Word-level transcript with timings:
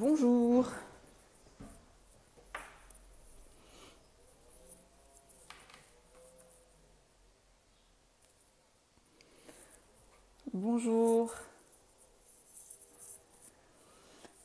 Bonjour. 0.00 0.64
Bonjour. 10.54 11.34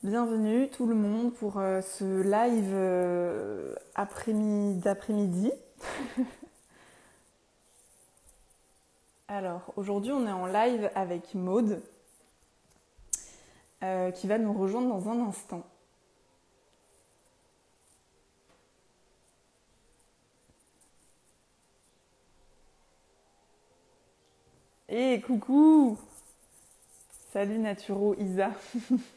Bienvenue 0.02 0.68
tout 0.68 0.84
le 0.84 0.94
monde 0.94 1.32
pour 1.32 1.58
euh, 1.58 1.80
ce 1.80 2.04
live 2.04 2.70
euh, 2.74 3.74
après-midi 3.94 4.78
d'après-midi. 4.80 5.52
Alors 9.28 9.72
aujourd'hui 9.76 10.12
on 10.12 10.26
est 10.26 10.32
en 10.32 10.44
live 10.44 10.90
avec 10.94 11.34
Maude 11.34 11.80
euh, 13.82 14.10
qui 14.10 14.26
va 14.26 14.38
nous 14.38 14.52
rejoindre 14.52 14.88
dans 14.88 15.08
un 15.10 15.20
instant. 15.28 15.64
Et 24.88 25.20
coucou! 25.20 25.98
Salut 27.32 27.58
Naturo 27.58 28.14
Isa. 28.18 28.50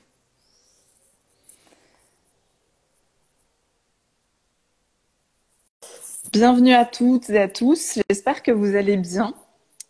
Bienvenue 6.33 6.73
à 6.73 6.85
toutes 6.85 7.29
et 7.29 7.39
à 7.39 7.47
tous, 7.47 7.99
j'espère 8.09 8.43
que 8.43 8.51
vous 8.51 8.75
allez 8.75 8.97
bien 8.97 9.33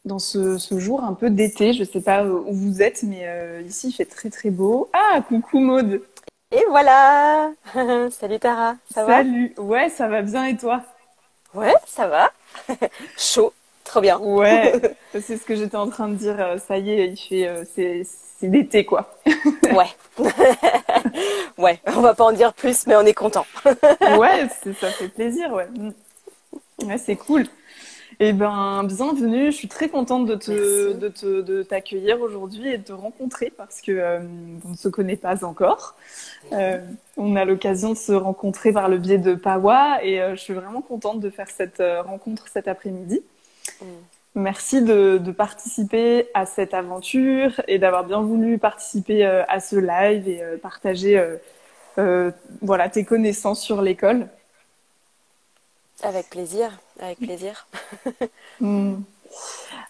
dans 0.05 0.19
ce, 0.19 0.58
jour 0.78 1.03
un 1.03 1.14
peu 1.14 1.30
d'été. 1.30 1.73
Je 1.73 1.81
ne 1.81 1.86
sais 1.86 2.02
pas 2.02 2.23
où 2.25 2.53
vous 2.53 2.81
êtes, 2.81 3.03
mais 3.03 3.22
euh, 3.23 3.61
ici 3.66 3.89
il 3.89 3.94
fait 3.94 4.05
très 4.05 4.30
très 4.30 4.50
beau. 4.50 4.89
Ah, 4.94 5.22
coucou 5.22 5.59
Maude 5.59 6.02
Et 6.52 6.64
voilà 6.69 7.52
Salut 8.11 8.39
Tara, 8.39 8.75
ça 8.94 9.05
va? 9.05 9.17
Salut 9.17 9.53
Ouais, 9.58 9.89
ça 9.89 10.08
va 10.08 10.22
bien 10.22 10.45
et 10.45 10.58
toi? 10.58 10.83
Ouais, 11.53 11.73
ça 11.86 12.08
va. 12.08 12.31
Chaud, 13.17 13.53
trop 13.83 14.02
bien. 14.02 14.20
Ouais, 14.20 14.80
c'est 15.11 15.38
ce 15.38 15.45
que 15.45 15.55
j'étais 15.55 15.77
en 15.77 15.89
train 15.89 16.08
de 16.08 16.16
dire. 16.16 16.39
Euh, 16.39 16.58
ça 16.58 16.77
y 16.77 16.92
est, 16.92 17.08
il 17.09 17.17
fait, 17.17 17.47
euh, 17.47 17.64
c'est, 17.75 18.03
c'est 18.39 18.47
l'été 18.47 18.86
quoi. 18.86 19.16
ouais. 19.64 19.89
ouais, 21.58 21.80
on 21.88 22.02
va 22.02 22.14
pas 22.14 22.25
en 22.25 22.31
dire 22.31 22.53
plus, 22.53 22.86
mais 22.88 22.95
on 22.95 23.05
est 23.05 23.14
content. 23.14 23.45
ouais, 23.66 24.47
ça 24.80 24.92
fait 24.92 25.08
plaisir, 25.08 25.52
ouais. 25.53 25.67
Ouais, 26.83 26.97
c'est 26.97 27.16
cool. 27.16 27.45
Eh 28.22 28.34
ben, 28.34 28.84
bienvenue. 28.84 29.45
Je 29.45 29.56
suis 29.56 29.70
très 29.70 29.88
contente 29.88 30.25
de 30.25 30.36
te, 30.36 30.92
de, 30.92 31.08
te, 31.08 31.39
de 31.39 31.64
t'accueillir 31.64 32.20
aujourd'hui 32.20 32.67
et 32.67 32.78
de 32.78 32.84
te 32.84 32.92
rencontrer 32.92 33.50
parce 33.50 33.80
que 33.80 33.94
euh, 33.94 34.20
on 34.66 34.72
ne 34.72 34.76
se 34.76 34.89
connaît 34.89 35.16
pas 35.16 35.45
encore. 35.45 35.95
Euh, 36.52 36.80
on 37.16 37.38
a 37.38 37.45
l'occasion 37.45 37.92
de 37.92 37.98
se 37.98 38.11
rencontrer 38.11 38.73
par 38.73 38.89
le 38.89 38.98
biais 38.98 39.20
de 39.20 39.36
Pawa 39.36 40.03
et 40.03 40.22
euh, 40.22 40.36
je 40.36 40.42
suis 40.42 40.53
vraiment 40.53 40.81
contente 40.81 41.22
de 41.22 41.30
faire 41.30 41.48
cette 41.50 41.81
rencontre 42.06 42.50
cet 42.50 42.67
après-midi. 42.67 43.22
Mm. 43.81 43.86
Merci 44.36 44.81
de, 44.81 45.17
de, 45.17 45.31
participer 45.31 46.28
à 46.33 46.45
cette 46.45 46.73
aventure 46.73 47.61
et 47.70 47.80
d'avoir 47.80 48.04
bien 48.04 48.22
voulu 48.22 48.58
participer 48.58 49.26
à 49.26 49.59
ce 49.61 49.78
live 49.78 50.28
et 50.28 50.42
partager 50.61 51.22
voilà 52.61 52.89
tes 52.89 53.06
connaissances 53.06 53.61
sur 53.61 53.81
l'école. 53.81 54.28
Avec 56.03 56.30
plaisir, 56.30 56.80
avec 57.00 57.19
plaisir. 57.19 57.67
Hmm. 58.61 59.03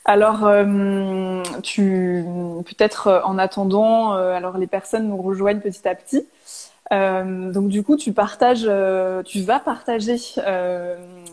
Alors, 0.06 0.46
euh, 0.46 1.44
tu 1.64 2.24
peut-être 2.66 3.08
euh, 3.08 3.22
en 3.24 3.38
attendant, 3.38 4.16
euh, 4.16 4.34
alors 4.34 4.58
les 4.58 4.68
personnes 4.68 5.08
nous 5.08 5.22
rejoignent 5.22 5.60
petit 5.60 5.88
à 5.88 5.96
petit. 5.96 6.28
donc 6.92 7.68
du 7.70 7.84
coup, 7.84 7.98
tu 7.98 8.14
partages, 8.14 8.70
tu 9.26 9.42
vas 9.42 9.60
partager 9.60 10.16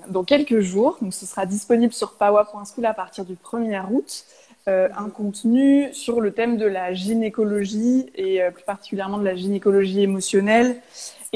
dans 0.09 0.25
quelques 0.25 0.60
jours. 0.60 0.98
Donc 1.00 1.14
ce 1.14 1.26
sera 1.26 1.47
disponible 1.47 1.93
sur 1.93 2.14
pawa.school 2.14 2.84
à 2.84 2.94
partir 2.94 3.25
du 3.25 3.34
1er 3.34 3.84
août. 3.91 4.25
un 4.66 5.08
contenu 5.08 5.93
sur 5.94 6.20
le 6.20 6.32
thème 6.32 6.58
de 6.58 6.66
la 6.66 6.93
gynécologie 6.93 8.10
et 8.14 8.41
plus 8.54 8.64
particulièrement 8.64 9.19
de 9.19 9.25
la 9.25 9.34
gynécologie 9.34 10.03
émotionnelle 10.03 10.76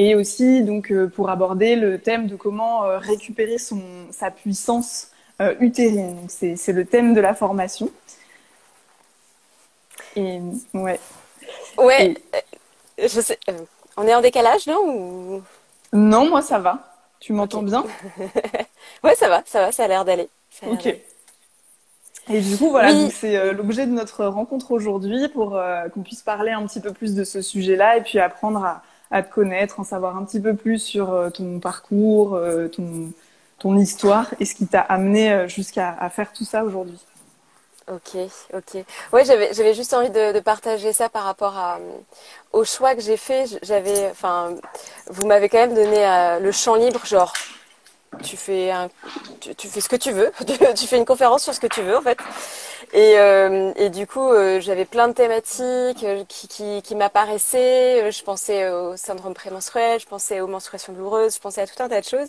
et 0.03 0.15
aussi 0.15 0.63
donc 0.63 0.91
euh, 0.91 1.09
pour 1.09 1.29
aborder 1.29 1.77
le 1.77 1.99
thème 1.99 2.27
de 2.27 2.35
comment 2.35 2.85
euh, 2.85 2.97
récupérer 2.97 3.59
son, 3.59 3.83
sa 4.11 4.31
puissance 4.31 5.11
euh, 5.43 5.55
utérine. 5.61 6.17
C'est 6.29 6.73
le 6.73 6.87
thème 6.87 7.13
de 7.13 7.21
la 7.21 7.35
formation. 7.35 7.91
Et 10.17 10.41
ouais. 10.73 10.99
Ouais. 11.77 12.17
Je 12.99 13.21
sais. 13.21 13.39
on 13.99 14.07
est 14.07 14.15
en 14.15 14.23
décalage, 14.23 14.67
non 14.67 14.81
ou... 14.87 15.43
Non, 15.93 16.31
moi 16.31 16.41
ça 16.41 16.59
va. 16.59 16.97
Tu 17.21 17.35
m'entends 17.35 17.63
bien? 17.63 17.85
Ouais, 19.05 19.15
ça 19.15 19.29
va, 19.29 19.43
ça 19.47 19.61
va, 19.61 19.73
ça 19.73 19.85
a 19.85 19.89
l'air 19.89 20.05
d'aller. 20.05 20.29
Ok. 20.67 20.87
Et 20.87 22.41
du 22.41 22.57
coup, 22.57 22.71
voilà, 22.71 23.09
c'est 23.11 23.53
l'objet 23.53 23.87
de 23.87 23.93
notre 23.93 24.25
rencontre 24.25 24.73
aujourd'hui 24.73 25.29
pour 25.29 25.59
qu'on 25.93 26.03
puisse 26.03 26.23
parler 26.23 26.53
un 26.53 26.67
petit 26.67 26.81
peu 26.81 26.93
plus 26.93 27.15
de 27.15 27.25
ce 27.25 27.41
sujet-là 27.41 27.99
et 27.99 28.03
puis 28.03 28.19
apprendre 28.19 28.65
à, 28.65 28.83
à 29.11 29.23
te 29.23 29.33
connaître, 29.33 29.81
en 29.81 29.85
savoir 29.85 30.17
un 30.17 30.25
petit 30.25 30.41
peu 30.41 30.55
plus 30.55 30.79
sur 30.79 31.13
euh, 31.13 31.31
ton 31.31 31.59
parcours, 31.59 32.35
euh, 32.35 32.69
ton, 32.69 33.77
histoire 33.77 34.33
et 34.41 34.47
ce 34.47 34.55
qui 34.55 34.67
t'a 34.67 34.81
amené 34.81 35.33
euh, 35.33 35.49
jusqu'à 35.49 36.09
faire 36.11 36.33
tout 36.33 36.45
ça 36.45 36.65
aujourd'hui. 36.65 36.99
Ok, 37.89 38.17
ok. 38.55 38.85
Ouais, 39.13 39.25
j'avais, 39.25 39.75
juste 39.75 39.93
envie 39.93 40.11
de, 40.11 40.33
de, 40.33 40.41
partager 40.41 40.93
ça 40.93 41.09
par 41.09 41.25
rapport 41.25 41.59
à, 41.59 41.79
au 42.53 42.65
choix 42.65 42.95
que 42.95 43.01
j'ai 43.01 43.17
fait. 43.17 43.59
J'avais, 43.63 44.09
enfin, 44.11 44.55
vous 45.09 45.27
m'avez 45.27 45.49
quand 45.49 45.59
même 45.59 45.75
donné 45.75 46.39
le 46.41 46.53
champ 46.53 46.77
libre, 46.77 47.05
genre, 47.05 47.33
tu 48.23 48.37
fais 48.37 48.71
un, 48.71 48.89
tu, 49.57 49.69
fais 49.69 49.81
ce 49.81 49.89
que 49.89 49.97
tu 49.97 50.11
veux, 50.11 50.33
tu 50.77 50.87
fais 50.87 50.97
une 50.99 51.05
conférence 51.05 51.45
sur 51.45 51.55
ce 51.55 51.61
que 51.61 51.67
tu 51.67 51.81
veux 51.83 51.97
en 51.97 52.03
fait. 52.03 52.19
Et, 52.93 53.15
euh, 53.19 53.73
et 53.77 53.89
du 53.89 54.07
coup, 54.07 54.29
euh, 54.33 54.61
j'avais 54.61 54.85
plein 54.85 55.07
de 55.07 55.13
thématiques 55.13 56.03
euh, 56.03 56.25
qui, 56.29 56.49
qui, 56.49 56.83
qui 56.83 56.97
m'apparaissaient. 56.97 58.11
Je 58.11 58.23
pensais 58.25 58.69
au 58.69 58.97
syndrome 58.97 59.33
prémenstruel, 59.33 60.01
je 60.01 60.07
pensais 60.07 60.41
aux 60.41 60.49
menstruations 60.49 60.93
douloureuses, 60.93 61.37
je 61.37 61.41
pensais 61.41 61.61
à 61.63 61.67
tout 61.69 61.81
un 61.81 61.89
tas 61.89 62.01
de 62.01 62.07
choses. 62.07 62.29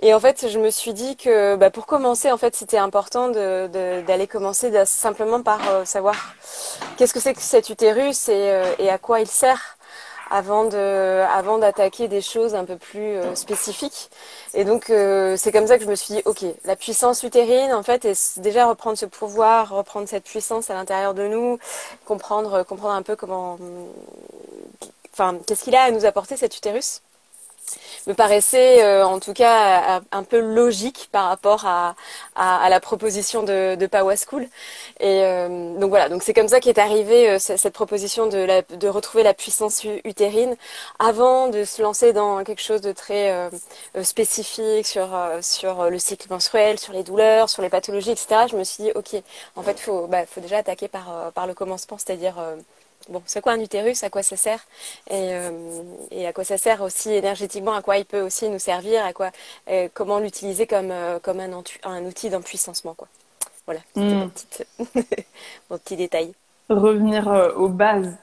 Et 0.00 0.14
en 0.14 0.20
fait, 0.20 0.48
je 0.48 0.58
me 0.58 0.70
suis 0.70 0.94
dit 0.94 1.16
que 1.16 1.56
bah, 1.56 1.70
pour 1.70 1.84
commencer, 1.86 2.32
en 2.32 2.38
fait, 2.38 2.56
c'était 2.56 2.78
important 2.78 3.28
d'aller 3.28 3.68
de, 3.68 4.00
d'aller 4.06 4.26
commencer 4.26 4.72
simplement 4.86 5.42
par 5.42 5.60
savoir 5.86 6.16
qu'est-ce 6.96 7.12
que 7.12 7.20
c'est 7.20 7.34
que 7.34 7.42
cet 7.42 7.68
utérus 7.68 8.28
et, 8.28 8.62
et 8.78 8.88
à 8.88 8.98
quoi 8.98 9.20
il 9.20 9.28
sert 9.28 9.73
avant 10.34 10.64
de 10.64 11.22
avant 11.32 11.58
d'attaquer 11.58 12.08
des 12.08 12.20
choses 12.20 12.56
un 12.56 12.64
peu 12.64 12.76
plus 12.76 13.16
euh, 13.18 13.36
spécifiques. 13.36 14.10
Et 14.52 14.64
donc 14.64 14.90
euh, 14.90 15.36
c'est 15.36 15.52
comme 15.52 15.68
ça 15.68 15.78
que 15.78 15.84
je 15.84 15.88
me 15.88 15.94
suis 15.94 16.14
dit 16.14 16.22
ok, 16.24 16.44
la 16.64 16.74
puissance 16.74 17.22
utérine 17.22 17.72
en 17.72 17.84
fait 17.84 18.04
est 18.04 18.40
déjà 18.40 18.66
reprendre 18.66 18.98
ce 18.98 19.06
pouvoir, 19.06 19.70
reprendre 19.70 20.08
cette 20.08 20.24
puissance 20.24 20.70
à 20.70 20.74
l'intérieur 20.74 21.14
de 21.14 21.28
nous, 21.28 21.58
comprendre 22.04 22.64
comprendre 22.64 22.94
un 22.94 23.02
peu 23.02 23.14
comment 23.14 23.58
enfin 25.12 25.38
qu'est-ce 25.46 25.62
qu'il 25.62 25.76
a 25.76 25.82
à 25.82 25.90
nous 25.92 26.04
apporter 26.04 26.36
cet 26.36 26.56
utérus? 26.56 27.00
Me 28.06 28.14
paraissait 28.14 28.82
euh, 28.84 29.06
en 29.06 29.20
tout 29.20 29.32
cas 29.32 30.02
un 30.12 30.22
peu 30.22 30.38
logique 30.38 31.08
par 31.12 31.28
rapport 31.28 31.66
à, 31.66 31.94
à, 32.34 32.68
la 32.68 32.80
proposition 32.80 33.42
de, 33.42 33.76
de. 33.76 33.88
Et 35.00 35.22
euh, 35.24 35.78
donc 35.78 35.88
voilà, 35.90 36.08
donc 36.08 36.22
c'est 36.22 36.34
comme 36.34 36.48
ça 36.48 36.60
qu'est 36.60 36.78
arrivée 36.78 37.30
euh, 37.30 37.38
cette 37.38 37.72
proposition 37.72 38.26
de, 38.26 38.76
de 38.76 38.88
retrouver 38.88 39.22
la 39.22 39.34
puissance 39.34 39.84
utérine 40.04 40.56
avant 40.98 41.48
de 41.48 41.64
se 41.64 41.82
lancer 41.82 42.12
dans 42.12 42.44
quelque 42.44 42.62
chose 42.62 42.80
de 42.80 42.92
très 42.92 43.50
spécifique 44.02 44.86
sur, 44.86 45.08
sur 45.40 45.90
le 45.90 45.98
cycle 45.98 46.26
menstruel, 46.30 46.78
sur 46.78 46.92
les 46.92 47.02
douleurs, 47.02 47.48
sur 47.48 47.62
les 47.62 47.68
pathologies, 47.68 48.10
etc. 48.10 48.46
Je 48.50 48.56
me 48.56 48.64
suis 48.64 48.84
dit, 48.84 48.92
ok, 48.94 49.22
en 49.56 49.62
fait, 49.62 49.78
faut, 49.80 50.06
bah, 50.06 50.26
faut 50.26 50.40
déjà 50.40 50.58
attaquer 50.58 50.88
par, 50.88 51.32
par 51.34 51.46
le 51.46 51.54
commencement, 51.54 51.98
c'est-à-dire 51.98 52.36
bon, 53.08 53.22
c'est 53.26 53.40
quoi 53.40 53.52
un 53.52 53.60
utérus, 53.60 54.02
à 54.02 54.10
quoi 54.10 54.22
ça 54.22 54.36
sert 54.36 54.60
euh, 55.12 55.50
et, 56.10 56.26
à 56.26 56.32
quoi 56.32 56.44
ça 56.44 56.56
sert 56.56 56.82
aussi 56.82 57.12
énergétiquement, 57.12 57.74
à 57.74 57.82
quoi 57.82 57.98
il 57.98 58.04
peut 58.04 58.20
aussi 58.20 58.48
nous 58.48 58.58
servir, 58.58 59.04
à 59.04 59.12
quoi, 59.12 59.30
euh, 59.70 59.88
comment 59.92 60.18
l'utiliser 60.18 60.66
comme, 60.66 60.90
euh, 60.90 61.18
comme 61.20 61.40
un, 61.40 61.50
un 61.84 62.04
outil 62.04 62.30
d'empuissancement. 62.30 62.94
Quoi. 62.94 63.08
Voilà, 63.66 63.80
c'était 63.94 64.66
hmm. 64.78 65.02
mon, 65.70 65.78
petit 65.78 65.96
détail. 65.96 66.32
Revenir 66.68 67.52
aux 67.56 67.68
bases. 67.68 68.16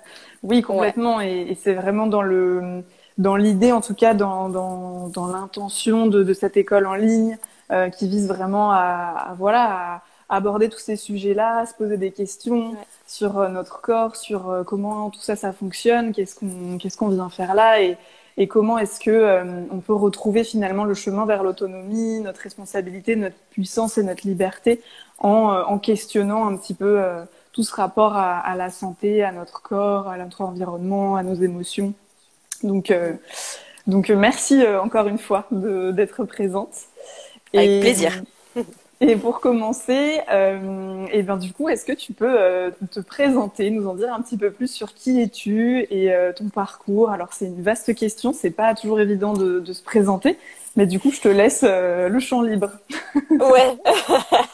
Oui, 0.43 0.61
complètement. 0.61 1.21
Et, 1.21 1.57
c'est 1.61 1.73
vraiment 1.73 2.07
dans 2.07 2.23
le 2.23 2.83
dans 3.17 3.35
l'idée, 3.35 3.71
en 3.71 3.81
tout 3.81 3.93
cas, 3.93 4.15
dans, 4.15 4.49
dans, 4.49 5.07
dans 5.09 5.27
l'intention 5.27 6.07
de, 6.07 6.23
de, 6.23 6.33
cette 6.33 6.57
école 6.57 6.87
en 6.87 6.95
ligne 6.95 7.37
qui 7.97 8.09
vise 8.09 8.27
vraiment 8.27 8.71
à, 8.71 9.35
voilà, 9.37 9.95
à 9.95 10.01
aborder 10.31 10.69
tous 10.69 10.79
ces 10.79 10.95
sujets-là, 10.95 11.65
se 11.65 11.73
poser 11.73 11.97
des 11.97 12.11
questions, 12.11 12.75
sur 13.05 13.37
euh, 13.37 13.49
notre 13.49 13.81
corps, 13.81 14.15
sur 14.15 14.49
euh, 14.49 14.63
comment 14.63 15.09
tout 15.09 15.19
ça, 15.19 15.35
ça 15.35 15.51
fonctionne, 15.51 16.13
qu'est-ce 16.13 16.35
qu'on 16.35 16.77
qu'est-ce 16.79 16.97
qu'on 16.97 17.09
vient 17.09 17.29
faire 17.29 17.53
là 17.53 17.81
et, 17.81 17.97
et 18.37 18.47
comment 18.47 18.77
est-ce 18.77 19.01
que 19.01 19.11
euh, 19.11 19.43
on 19.69 19.79
peut 19.79 19.93
retrouver 19.93 20.45
finalement 20.45 20.85
le 20.85 20.93
chemin 20.93 21.25
vers 21.25 21.43
l'autonomie, 21.43 22.21
notre 22.21 22.39
responsabilité, 22.39 23.17
notre 23.17 23.35
puissance 23.51 23.97
et 23.97 24.03
notre 24.03 24.25
liberté 24.25 24.81
en, 25.19 25.49
en 25.67 25.77
questionnant 25.77 26.47
un 26.47 26.55
petit 26.55 26.73
peu 26.73 26.99
tout 27.51 27.63
ce 27.63 27.75
rapport 27.75 28.15
à, 28.15 28.39
à, 28.39 28.55
la 28.55 28.71
santé, 28.71 29.23
à 29.23 29.31
notre 29.31 29.61
corps, 29.61 30.07
à 30.07 30.17
notre 30.17 30.41
environnement, 30.41 31.15
à 31.17 31.21
nos 31.21 31.35
émotions. 31.35 31.93
Donc, 32.63 32.91
donc 33.85 34.09
merci 34.09 34.65
encore 34.65 35.07
une 35.07 35.19
fois 35.19 35.45
d'être 35.51 36.23
présente. 36.23 36.73
Avec 37.53 37.81
plaisir. 37.81 38.23
Et 39.03 39.15
pour 39.15 39.39
commencer, 39.39 40.19
euh, 40.31 41.07
et 41.11 41.23
ben 41.23 41.37
du 41.37 41.51
coup, 41.53 41.69
est-ce 41.69 41.85
que 41.85 41.91
tu 41.91 42.13
peux 42.13 42.39
euh, 42.39 42.69
te 42.91 42.99
présenter, 42.99 43.71
nous 43.71 43.87
en 43.87 43.95
dire 43.95 44.13
un 44.13 44.21
petit 44.21 44.37
peu 44.37 44.51
plus 44.51 44.71
sur 44.71 44.93
qui 44.93 45.19
es-tu 45.19 45.87
et 45.89 46.13
euh, 46.13 46.31
ton 46.33 46.49
parcours? 46.49 47.09
Alors 47.09 47.33
c'est 47.33 47.47
une 47.47 47.63
vaste 47.63 47.95
question, 47.95 48.31
c'est 48.31 48.51
pas 48.51 48.75
toujours 48.75 48.99
évident 48.99 49.33
de, 49.33 49.59
de, 49.59 49.73
se 49.73 49.81
présenter, 49.81 50.37
mais 50.77 50.85
du 50.85 50.99
coup, 50.99 51.11
je 51.11 51.19
te 51.19 51.27
laisse 51.27 51.61
euh, 51.63 52.07
le 52.07 52.19
champ 52.19 52.41
libre. 52.41 52.69
ouais. 53.29 53.77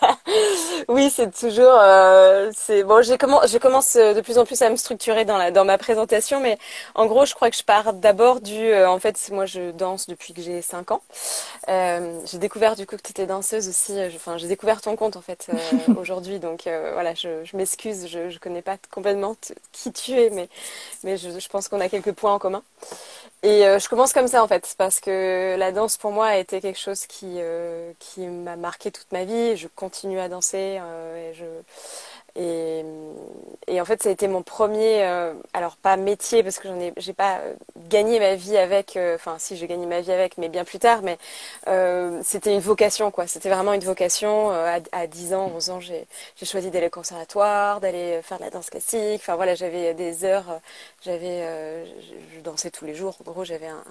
oui, 0.87 1.11
c'est 1.11 1.31
toujours. 1.31 1.77
Euh, 1.79 2.51
c'est 2.55 2.83
bon. 2.83 3.03
J'ai 3.03 3.17
je 3.17 3.57
commence 3.59 3.95
euh, 3.97 4.15
de 4.15 4.21
plus 4.21 4.39
en 4.39 4.45
plus 4.45 4.59
à 4.63 4.69
me 4.71 4.75
structurer 4.77 5.25
dans 5.25 5.37
la 5.37 5.51
dans 5.51 5.63
ma 5.63 5.77
présentation, 5.77 6.39
mais 6.39 6.57
en 6.95 7.05
gros, 7.05 7.25
je 7.25 7.35
crois 7.35 7.51
que 7.51 7.55
je 7.55 7.63
pars 7.63 7.93
d'abord 7.93 8.41
du. 8.41 8.73
en 8.73 8.99
fait, 8.99 9.29
moi, 9.31 9.45
je 9.45 9.71
danse 9.71 10.07
depuis 10.07 10.33
que 10.33 10.41
j'ai 10.41 10.61
5 10.61 10.91
ans. 10.91 11.01
j'ai 11.67 12.37
découvert 12.39 12.75
du 12.75 12.87
coup 12.87 12.97
que 12.97 13.01
tu 13.01 13.11
étais 13.11 13.27
danseuse 13.27 13.69
aussi. 13.69 13.93
Enfin, 14.15 14.37
j'ai 14.37 14.47
découvert 14.47 14.81
ton 14.81 14.95
compte 14.95 15.17
en 15.17 15.21
fait 15.21 15.47
aujourd'hui, 15.99 16.39
donc 16.39 16.63
voilà, 16.93 17.13
je, 17.13 17.43
je 17.43 17.55
m'excuse, 17.57 18.07
je 18.07 18.29
je 18.29 18.39
connais 18.39 18.61
pas 18.63 18.77
complètement 18.91 19.35
qui 19.71 19.91
tu 19.91 20.13
es, 20.13 20.29
mais 20.31 20.49
mais 21.03 21.17
je, 21.17 21.39
je 21.39 21.49
pense 21.49 21.67
qu'on 21.67 21.79
a 21.79 21.89
quelques 21.89 22.13
points 22.13 22.33
en 22.33 22.39
commun. 22.39 22.63
Et 23.43 23.61
je 23.61 23.87
commence 23.87 24.13
comme 24.13 24.27
ça 24.27 24.43
en 24.43 24.47
fait, 24.47 24.73
parce 24.77 24.99
que 24.99 25.55
la 25.57 25.71
danse 25.71 25.97
pour 25.97 26.06
moi 26.11 26.27
a 26.27 26.37
été 26.37 26.61
quelque 26.61 26.79
chose 26.79 27.05
qui, 27.05 27.35
euh, 27.37 27.91
qui 27.99 28.27
m'a 28.27 28.55
marqué 28.55 28.91
toute 28.91 29.11
ma 29.11 29.23
vie. 29.25 29.55
Je 29.57 29.67
continue 29.67 30.19
à 30.19 30.29
danser 30.29 30.77
euh, 30.81 31.31
et 31.31 31.33
je, 31.33 31.45
et, 33.67 33.81
en 33.81 33.85
fait, 33.85 34.03
ça 34.03 34.09
a 34.09 34.11
été 34.11 34.27
mon 34.27 34.43
premier, 34.43 35.03
euh, 35.05 35.33
alors 35.53 35.75
pas 35.75 35.97
métier 35.97 36.43
parce 36.43 36.59
que 36.59 36.67
j'en 36.67 36.79
ai, 36.79 36.93
j'ai 36.97 37.13
pas 37.13 37.41
gagné 37.89 38.19
ma 38.19 38.35
vie 38.35 38.57
avec, 38.57 38.97
enfin 39.15 39.37
si 39.39 39.57
j'ai 39.57 39.65
gagné 39.65 39.87
ma 39.87 40.01
vie 40.01 40.11
avec, 40.11 40.37
mais 40.37 40.47
bien 40.49 40.63
plus 40.63 40.77
tard. 40.79 41.01
Mais 41.01 41.17
c'était 42.23 42.53
une 42.53 42.59
vocation, 42.59 43.09
quoi. 43.11 43.27
C'était 43.27 43.49
vraiment 43.49 43.73
une 43.73 43.83
vocation. 43.83 44.51
À, 44.51 44.79
à, 44.91 45.07
10 45.07 45.33
ans, 45.33 45.51
11 45.55 45.69
ans, 45.71 45.79
j'ai, 45.79 46.07
choisi 46.43 46.69
d'aller 46.69 46.87
au 46.87 46.91
conservatoire, 46.91 47.79
d'aller 47.81 48.21
faire 48.21 48.37
de 48.37 48.43
la 48.43 48.49
danse 48.51 48.69
classique. 48.69 49.21
Enfin 49.21 49.35
voilà, 49.35 49.55
j'avais 49.55 49.93
des 49.95 50.23
heures, 50.23 50.59
j'avais, 51.01 51.85
je, 52.35 52.41
dansais 52.41 52.69
tous 52.71 52.85
les 52.85 52.93
jours. 52.95 53.17
En 53.25 53.31
gros, 53.31 53.43
j'avais 53.45 53.67
un 53.67 53.83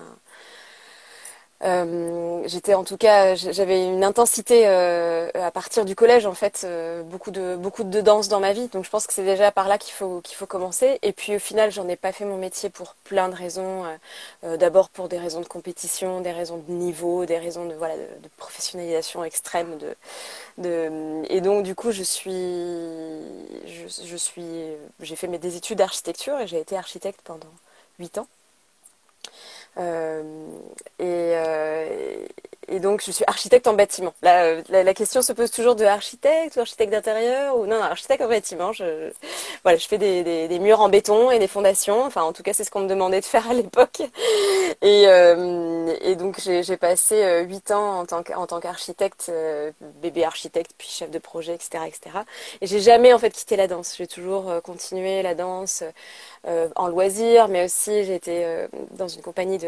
euh, 1.62 2.42
j'étais 2.46 2.74
en 2.74 2.84
tout 2.84 2.98
cas, 2.98 3.34
j'avais 3.34 3.86
une 3.86 4.04
intensité 4.04 4.64
euh, 4.66 5.30
à 5.34 5.50
partir 5.50 5.86
du 5.86 5.94
collège 5.94 6.26
en 6.26 6.34
fait, 6.34 6.62
euh, 6.64 7.02
beaucoup 7.02 7.30
de 7.30 7.56
beaucoup 7.56 7.82
de 7.82 8.00
danse 8.02 8.28
dans 8.28 8.40
ma 8.40 8.52
vie. 8.52 8.68
Donc 8.68 8.84
je 8.84 8.90
pense 8.90 9.06
que 9.06 9.12
c'est 9.14 9.24
déjà 9.24 9.50
par 9.50 9.68
là 9.68 9.78
qu'il 9.78 9.94
faut 9.94 10.20
qu'il 10.20 10.36
faut 10.36 10.46
commencer. 10.46 10.98
Et 11.02 11.12
puis 11.12 11.36
au 11.36 11.38
final, 11.38 11.70
j'en 11.72 11.88
ai 11.88 11.96
pas 11.96 12.12
fait 12.12 12.24
mon 12.26 12.36
métier 12.36 12.68
pour 12.70 12.94
plein 13.04 13.28
de 13.28 13.34
raisons. 13.34 13.84
D'abord 14.42 14.90
pour 14.90 15.08
des 15.08 15.18
raisons 15.18 15.40
de 15.40 15.46
compétition, 15.46 16.20
des 16.20 16.32
raisons 16.32 16.58
de 16.58 16.72
niveau, 16.72 17.24
des 17.26 17.38
raisons 17.38 17.66
de 17.66 17.74
voilà 17.74 17.96
de, 17.96 18.28
professionnalisation 18.36 19.24
extrême. 19.24 19.78
Et 20.64 21.40
donc 21.40 21.62
du 21.64 21.74
coup, 21.74 21.90
je 21.90 22.02
suis 22.02 22.32
je 23.66 24.16
suis 24.16 24.44
j'ai 25.00 25.16
fait 25.16 25.28
mes 25.28 25.38
des 25.38 25.56
études 25.56 25.78
d'architecture 25.78 26.38
et 26.40 26.46
j'ai 26.46 26.60
été 26.60 26.76
architecte 26.76 27.20
pendant 27.24 27.48
8 27.98 28.18
ans. 28.18 28.28
Euh, 29.78 30.22
et, 30.98 31.04
euh, 31.04 32.26
et 32.68 32.80
donc, 32.80 33.02
je 33.04 33.12
suis 33.12 33.24
architecte 33.28 33.68
en 33.68 33.74
bâtiment. 33.74 34.12
La, 34.22 34.94
question 34.94 35.22
se 35.22 35.32
pose 35.32 35.50
toujours 35.50 35.76
de 35.76 35.84
architecte 35.84 36.56
ou 36.56 36.60
architecte 36.60 36.90
d'intérieur 36.90 37.56
ou 37.56 37.66
non, 37.66 37.80
architecte 37.80 38.22
en 38.22 38.28
bâtiment. 38.28 38.72
Je, 38.72 39.12
voilà, 39.62 39.78
je 39.78 39.86
fais 39.86 39.98
des, 39.98 40.58
murs 40.58 40.80
en 40.80 40.88
béton 40.88 41.30
et 41.30 41.38
des 41.38 41.46
fondations. 41.46 42.02
Enfin, 42.02 42.22
en 42.22 42.32
tout 42.32 42.42
cas, 42.42 42.52
c'est 42.52 42.64
ce 42.64 42.70
qu'on 42.70 42.80
me 42.80 42.88
demandait 42.88 43.20
de 43.20 43.24
faire 43.24 43.48
à 43.48 43.54
l'époque. 43.54 44.02
Et, 44.82 45.04
euh, 45.06 46.14
donc, 46.16 46.40
j'ai 46.40 46.76
passé 46.76 47.44
huit 47.46 47.70
ans 47.70 48.00
en 48.00 48.46
tant 48.46 48.60
qu'architecte, 48.60 49.30
bébé 50.02 50.24
architecte, 50.24 50.72
puis 50.76 50.88
chef 50.88 51.10
de 51.10 51.18
projet, 51.18 51.54
etc., 51.54 51.84
etc. 51.86 52.16
Et 52.60 52.66
j'ai 52.66 52.80
jamais 52.80 53.12
en 53.12 53.18
fait 53.18 53.30
quitté 53.30 53.56
la 53.56 53.68
danse. 53.68 53.94
J'ai 53.96 54.06
toujours 54.06 54.50
continué 54.62 55.22
la 55.22 55.34
danse 55.34 55.84
en 56.44 56.88
loisir, 56.88 57.48
mais 57.48 57.64
aussi 57.64 58.04
j'ai 58.04 58.14
été 58.14 58.66
dans 58.92 59.08
une 59.08 59.22
compagnie 59.22 59.58
de 59.58 59.65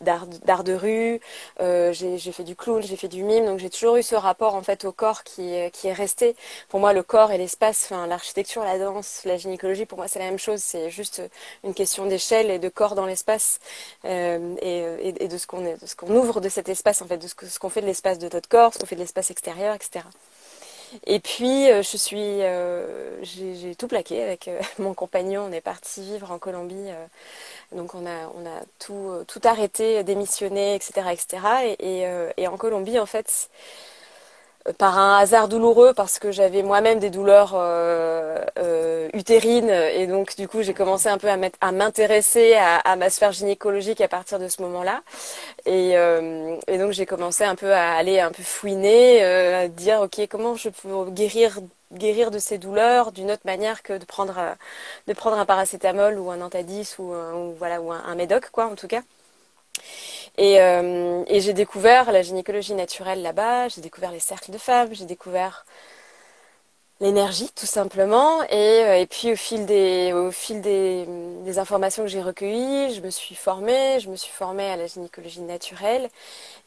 d'art 0.00 0.26
de, 0.26 0.72
de, 0.72 0.74
rue. 0.74 1.20
Euh, 1.60 1.92
j'ai 1.92 2.32
fait 2.32 2.44
du 2.44 2.56
clown, 2.56 2.82
j'ai 2.82 2.96
fait 2.96 3.08
du 3.08 3.22
mime, 3.22 3.46
donc 3.46 3.58
j'ai 3.58 3.70
toujours 3.70 3.96
eu 3.96 4.02
ce 4.02 4.14
rapport 4.14 4.54
en 4.54 4.62
fait 4.62 4.84
au 4.84 4.92
corps 4.92 5.24
qui, 5.24 5.52
qui 5.72 5.88
est 5.88 5.92
resté. 5.92 6.36
Pour 6.68 6.80
moi, 6.80 6.92
le 6.92 7.02
corps 7.02 7.32
et 7.32 7.38
l'espace, 7.38 7.88
enfin 7.90 8.06
l'architecture, 8.06 8.62
la 8.64 8.78
danse, 8.78 9.22
la 9.24 9.36
gynécologie, 9.36 9.86
pour 9.86 9.98
moi 9.98 10.08
c'est 10.08 10.18
la 10.18 10.26
même 10.26 10.38
chose. 10.38 10.60
C'est 10.60 10.90
juste 10.90 11.22
une 11.64 11.74
question 11.74 12.06
d'échelle 12.06 12.50
et 12.50 12.58
de 12.58 12.68
corps 12.68 12.94
dans 12.94 13.06
l'espace 13.06 13.60
euh, 14.04 14.54
et, 14.62 15.28
de 15.28 15.38
ce 15.38 15.46
qu'on 15.46 15.76
qu'on 15.96 16.16
ouvre 16.16 16.40
de 16.40 16.48
cet 16.48 16.68
espace 16.68 17.02
en 17.02 17.06
fait, 17.06 17.18
de 17.18 17.26
ce 17.26 17.58
qu'on 17.58 17.68
fait 17.70 17.80
de 17.80 17.86
l'espace 17.86 18.18
de 18.18 18.28
notre 18.32 18.48
corps, 18.48 18.72
ce 18.74 18.78
qu'on 18.78 18.86
fait 18.86 18.96
de 18.96 19.00
l'espace 19.00 19.30
extérieur, 19.30 19.74
etc. 19.74 20.04
Et 21.06 21.20
puis, 21.20 21.70
euh, 21.70 21.82
je 21.82 21.96
suis, 21.96 22.18
euh, 22.42 23.22
j'ai 23.22 23.74
tout 23.76 23.88
plaqué 23.88 24.22
avec 24.22 24.48
euh, 24.48 24.60
mon 24.78 24.94
compagnon. 24.94 25.44
On 25.48 25.52
est 25.52 25.60
parti 25.60 26.02
vivre 26.02 26.30
en 26.30 26.38
Colombie. 26.38 26.90
donc, 27.72 27.94
on 27.94 28.06
a, 28.06 28.28
on 28.36 28.46
a 28.46 28.60
tout, 28.78 29.24
tout 29.28 29.40
arrêté, 29.44 30.02
démissionné, 30.04 30.74
etc., 30.74 31.12
etc. 31.12 31.38
Et, 31.78 32.02
et, 32.02 32.30
et 32.36 32.48
en 32.48 32.56
Colombie, 32.56 32.98
en 32.98 33.06
fait, 33.06 33.50
par 34.78 34.98
un 34.98 35.18
hasard 35.18 35.48
douloureux 35.48 35.94
parce 35.94 36.18
que 36.18 36.30
j'avais 36.30 36.62
moi-même 36.62 36.98
des 36.98 37.10
douleurs 37.10 37.52
euh, 37.54 38.44
euh, 38.58 39.08
utérines 39.14 39.70
et 39.70 40.06
donc 40.06 40.36
du 40.36 40.48
coup 40.48 40.62
j'ai 40.62 40.74
commencé 40.74 41.08
un 41.08 41.18
peu 41.18 41.28
à 41.28 41.72
m'intéresser 41.72 42.54
à, 42.54 42.96
ma 42.96 43.08
sphère 43.08 43.32
gynécologique 43.32 44.00
à 44.00 44.08
partir 44.08 44.38
de 44.38 44.48
ce 44.48 44.60
moment-là 44.62 45.02
et, 45.66 45.96
euh, 45.96 46.56
donc 46.68 46.92
j'ai 46.92 47.06
commencé 47.06 47.44
un 47.44 47.54
peu 47.54 47.72
à 47.72 47.92
aller 47.92 48.20
un 48.20 48.32
peu 48.32 48.42
fouiner, 48.42 49.24
euh, 49.24 49.64
à 49.64 49.68
dire 49.68 50.00
ok 50.02 50.26
comment 50.28 50.54
je 50.56 50.68
peux 50.68 51.10
guérir 51.10 52.30
de 52.30 52.38
ces 52.38 52.58
douleurs 52.58 53.12
d'une 53.12 53.30
autre 53.30 53.46
manière 53.46 53.82
que 53.82 53.94
de 53.94 54.04
prendre 54.04 54.38
un 54.38 55.46
paracétamol 55.46 56.18
ou 56.18 56.30
un 56.30 56.40
antadis 56.42 56.96
ou, 56.98 57.12
un 57.14 58.14
médoc 58.14 58.50
quoi 58.52 58.66
en 58.66 58.74
tout 58.74 58.88
cas. 58.88 59.00
Et, 60.40 60.58
euh, 60.58 61.22
et 61.26 61.40
j'ai 61.42 61.52
découvert 61.52 62.12
la 62.12 62.22
gynécologie 62.22 62.72
naturelle 62.72 63.20
là-bas, 63.20 63.68
j'ai 63.68 63.82
découvert 63.82 64.10
les 64.10 64.20
cercles 64.20 64.52
de 64.52 64.56
femmes, 64.58 64.88
j'ai 64.92 65.04
découvert 65.04 65.66
l'énergie 67.00 67.50
tout 67.54 67.66
simplement. 67.66 68.42
Et, 68.44 68.54
euh, 68.84 69.06
puis 69.06 69.32
au 69.32 69.36
fil 69.36 69.66
des, 69.66 70.14
au 70.14 70.30
fil 70.30 70.62
des 70.62 71.58
informations 71.58 72.04
que 72.04 72.08
j'ai 72.08 72.22
recueillies, 72.22 72.94
je 72.94 73.02
me 73.02 73.10
suis 73.10 73.34
formée, 73.34 74.00
je 74.00 74.08
me 74.08 74.16
suis 74.16 74.32
formée 74.32 74.64
à 74.70 74.76
la 74.76 74.86
gynécologie 74.86 75.42
naturelle. 75.42 76.08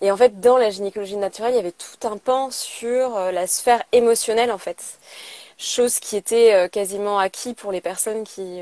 Et 0.02 0.12
en 0.12 0.18
fait, 0.18 0.40
dans 0.40 0.58
la 0.58 0.70
gynécologie 0.70 1.18
naturelle, 1.18 1.54
il 1.54 1.58
y 1.58 1.60
avait 1.60 1.72
tout 1.72 2.08
un 2.08 2.18
pan 2.18 2.52
sur 2.52 3.18
euh, 3.18 3.32
la 3.32 3.48
sphère 3.48 3.84
émotionnelle 3.92 4.52
en 4.52 4.60
fait. 4.60 5.00
Chose 5.58 6.00
qui 6.00 6.16
était 6.16 6.70
quasiment 6.72 7.20
acquis 7.20 7.54
pour 7.54 7.72
les 7.72 7.82
personnes 7.82 8.24
qui 8.24 8.62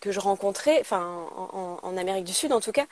que 0.00 0.12
je 0.12 0.20
rencontrais, 0.20 0.78
enfin 0.80 1.26
en, 1.82 1.96
Amérique 1.96 2.24
du 2.24 2.32
Sud 2.32 2.52
en 2.52 2.60
tout 2.60 2.72
cas, 2.72 2.86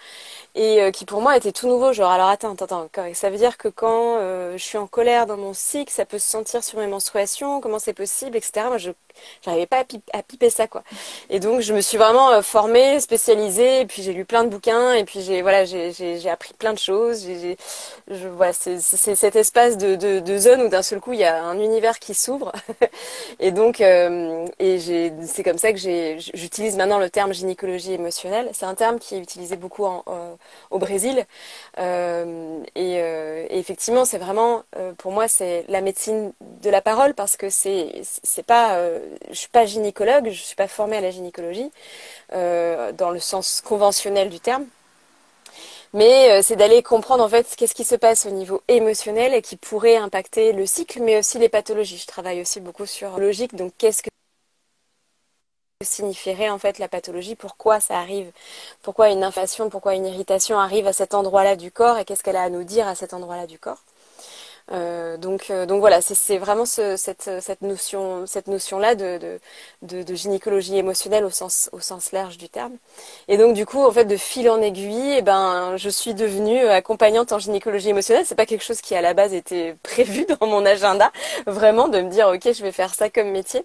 et 0.54 0.82
euh, 0.82 0.90
qui 0.90 1.04
pour 1.06 1.22
moi 1.22 1.36
était 1.36 1.52
tout 1.52 1.68
nouveau. 1.68 1.92
Genre 1.92 2.10
alors 2.10 2.28
attends, 2.28 2.52
attends, 2.52 2.88
attends, 2.88 3.14
ça 3.14 3.30
veut 3.30 3.38
dire 3.38 3.56
que 3.58 3.68
quand 3.68 4.16
euh, 4.18 4.52
je 4.58 4.62
suis 4.62 4.78
en 4.78 4.86
colère 4.86 5.26
dans 5.26 5.36
mon 5.36 5.54
cycle, 5.54 5.92
ça 5.92 6.04
peut 6.04 6.18
se 6.18 6.28
sentir 6.28 6.62
sur 6.64 6.78
mes 6.78 6.86
menstruations, 6.86 7.60
comment 7.60 7.78
c'est 7.78 7.94
possible, 7.94 8.36
etc. 8.36 8.66
Je 8.78 8.90
j'arrivais 9.44 9.66
pas 9.66 9.84
à, 10.12 10.22
piper 10.22 10.50
ça 10.50 10.66
quoi. 10.66 10.82
Et 11.30 11.40
donc 11.40 11.60
je 11.60 11.72
me 11.74 11.80
suis 11.80 11.98
vraiment 11.98 12.30
euh, 12.30 12.42
formée, 12.42 13.00
spécialisée, 13.00 13.80
et 13.80 13.86
puis 13.86 14.02
j'ai 14.02 14.12
lu 14.12 14.24
plein 14.24 14.44
de 14.44 14.48
bouquins, 14.48 14.94
et 14.94 15.04
puis 15.04 15.22
j'ai 15.22 15.42
voilà 15.42 15.64
j'ai 15.64 16.30
appris 16.30 16.54
plein 16.54 16.72
de 16.72 16.78
choses. 16.78 17.24
J'ai 17.26 17.56
voilà 18.08 18.52
c'est 18.52 18.78
cet 18.80 19.36
espace 19.36 19.76
de, 19.76 19.96
de, 19.96 20.38
zone 20.38 20.62
où 20.62 20.68
d'un 20.68 20.82
seul 20.82 21.00
coup 21.00 21.12
il 21.12 21.20
y 21.20 21.24
a 21.24 21.42
un 21.42 21.58
univers 21.58 21.98
qui 21.98 22.14
s'ouvre. 22.14 22.52
et 23.40 23.50
donc 23.50 23.80
euh, 23.80 24.46
et 24.58 24.78
c'est 24.78 25.42
comme 25.42 25.58
ça 25.58 25.72
que 25.72 25.78
j'utilise 25.78 26.76
maintenant 26.76 26.98
le 26.98 27.10
terme 27.10 27.32
gynécologie 27.32 27.92
émotionnelle. 27.92 28.50
C'est 28.52 28.66
un 28.66 28.74
terme 28.74 28.98
qui 28.98 29.14
est 29.16 29.18
utilisé 29.18 29.56
beaucoup 29.56 29.86
euh, 29.86 30.34
au 30.70 30.78
Brésil. 30.78 31.24
Et, 31.76 31.80
euh, 31.80 32.60
et, 32.74 33.58
effectivement 33.58 34.04
c'est 34.04 34.18
vraiment 34.18 34.62
pour 34.98 35.12
moi 35.12 35.28
c'est 35.28 35.64
la 35.68 35.80
médecine 35.80 36.32
de 36.62 36.70
la 36.70 36.80
parole 36.80 37.14
parce 37.14 37.36
que 37.36 37.50
c'est 37.50 38.00
c'est 38.02 38.44
pas 38.44 38.78
je 39.30 39.34
suis 39.34 39.48
pas 39.48 39.66
gynécologue, 39.66 40.30
je 40.30 40.42
suis 40.42 40.56
pas 40.56 40.68
formée 40.68 40.96
à 40.96 41.00
la 41.00 41.10
gynécologie 41.10 41.70
euh, 42.32 42.92
dans 42.92 43.10
le 43.10 43.20
sens 43.20 43.60
conventionnel 43.60 44.30
du 44.30 44.40
terme. 44.40 44.66
Mais 45.94 46.30
euh, 46.32 46.42
c'est 46.42 46.56
d'aller 46.56 46.82
comprendre 46.82 47.24
en 47.24 47.28
fait 47.28 47.46
qu'est-ce 47.56 47.74
qui 47.74 47.84
se 47.84 47.94
passe 47.94 48.26
au 48.26 48.30
niveau 48.30 48.62
émotionnel 48.68 49.34
et 49.34 49.42
qui 49.42 49.56
pourrait 49.56 49.96
impacter 49.96 50.52
le 50.52 50.66
cycle, 50.66 51.00
mais 51.02 51.18
aussi 51.18 51.38
les 51.38 51.48
pathologies. 51.48 51.98
Je 51.98 52.06
travaille 52.06 52.40
aussi 52.42 52.60
beaucoup 52.60 52.86
sur 52.86 53.18
logique, 53.18 53.54
donc 53.54 53.72
qu'est-ce 53.78 54.02
que 54.02 54.10
signifierait 55.82 56.50
en 56.50 56.58
fait 56.58 56.78
la 56.78 56.88
pathologie, 56.88 57.36
pourquoi 57.36 57.80
ça 57.80 57.98
arrive, 57.98 58.32
pourquoi 58.82 59.10
une 59.10 59.22
inflation, 59.22 59.70
pourquoi 59.70 59.94
une 59.94 60.06
irritation 60.06 60.58
arrive 60.58 60.86
à 60.88 60.92
cet 60.92 61.14
endroit-là 61.14 61.56
du 61.56 61.70
corps 61.70 61.98
et 61.98 62.04
qu'est-ce 62.04 62.22
qu'elle 62.24 62.36
a 62.36 62.42
à 62.42 62.50
nous 62.50 62.64
dire 62.64 62.88
à 62.88 62.94
cet 62.96 63.14
endroit-là 63.14 63.46
du 63.46 63.58
corps. 63.58 63.82
Euh, 64.70 65.16
donc, 65.16 65.50
euh, 65.50 65.64
donc 65.66 65.80
voilà, 65.80 66.00
c'est 66.02 66.36
vraiment 66.38 66.66
ce, 66.66 66.96
cette, 66.96 67.30
cette 67.40 67.62
notion, 67.62 68.26
cette 68.26 68.48
notion-là 68.48 68.94
de, 68.94 69.38
de, 69.82 70.02
de, 70.02 70.14
gynécologie 70.14 70.76
émotionnelle 70.76 71.24
au 71.24 71.30
sens, 71.30 71.70
au 71.72 71.80
sens 71.80 72.12
large 72.12 72.36
du 72.36 72.48
terme. 72.48 72.72
Et 73.28 73.38
donc 73.38 73.54
du 73.54 73.64
coup, 73.64 73.82
en 73.82 73.90
fait, 73.90 74.04
de 74.04 74.16
fil 74.16 74.50
en 74.50 74.60
aiguille, 74.60 75.14
eh 75.18 75.22
ben, 75.22 75.76
je 75.76 75.88
suis 75.88 76.12
devenue 76.14 76.58
accompagnante 76.66 77.32
en 77.32 77.38
gynécologie 77.38 77.90
émotionnelle. 77.90 78.26
C'est 78.26 78.34
pas 78.34 78.46
quelque 78.46 78.64
chose 78.64 78.80
qui 78.80 78.94
à 78.94 79.00
la 79.00 79.14
base 79.14 79.32
était 79.32 79.76
prévu 79.82 80.26
dans 80.26 80.46
mon 80.46 80.66
agenda, 80.66 81.12
vraiment 81.46 81.88
de 81.88 82.00
me 82.00 82.10
dire 82.10 82.28
ok, 82.28 82.52
je 82.52 82.62
vais 82.62 82.72
faire 82.72 82.94
ça 82.94 83.08
comme 83.08 83.30
métier. 83.30 83.64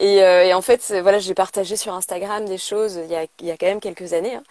Et, 0.00 0.22
euh, 0.22 0.44
et 0.44 0.54
en 0.54 0.62
fait, 0.62 0.92
voilà, 1.02 1.18
j'ai 1.20 1.34
partagé 1.34 1.76
sur 1.76 1.94
Instagram 1.94 2.46
des 2.46 2.58
choses 2.58 2.98
il 3.04 3.10
y 3.12 3.16
a, 3.16 3.26
il 3.40 3.46
y 3.46 3.50
a 3.50 3.56
quand 3.56 3.66
même 3.66 3.80
quelques 3.80 4.12
années. 4.12 4.34
Hein. 4.34 4.42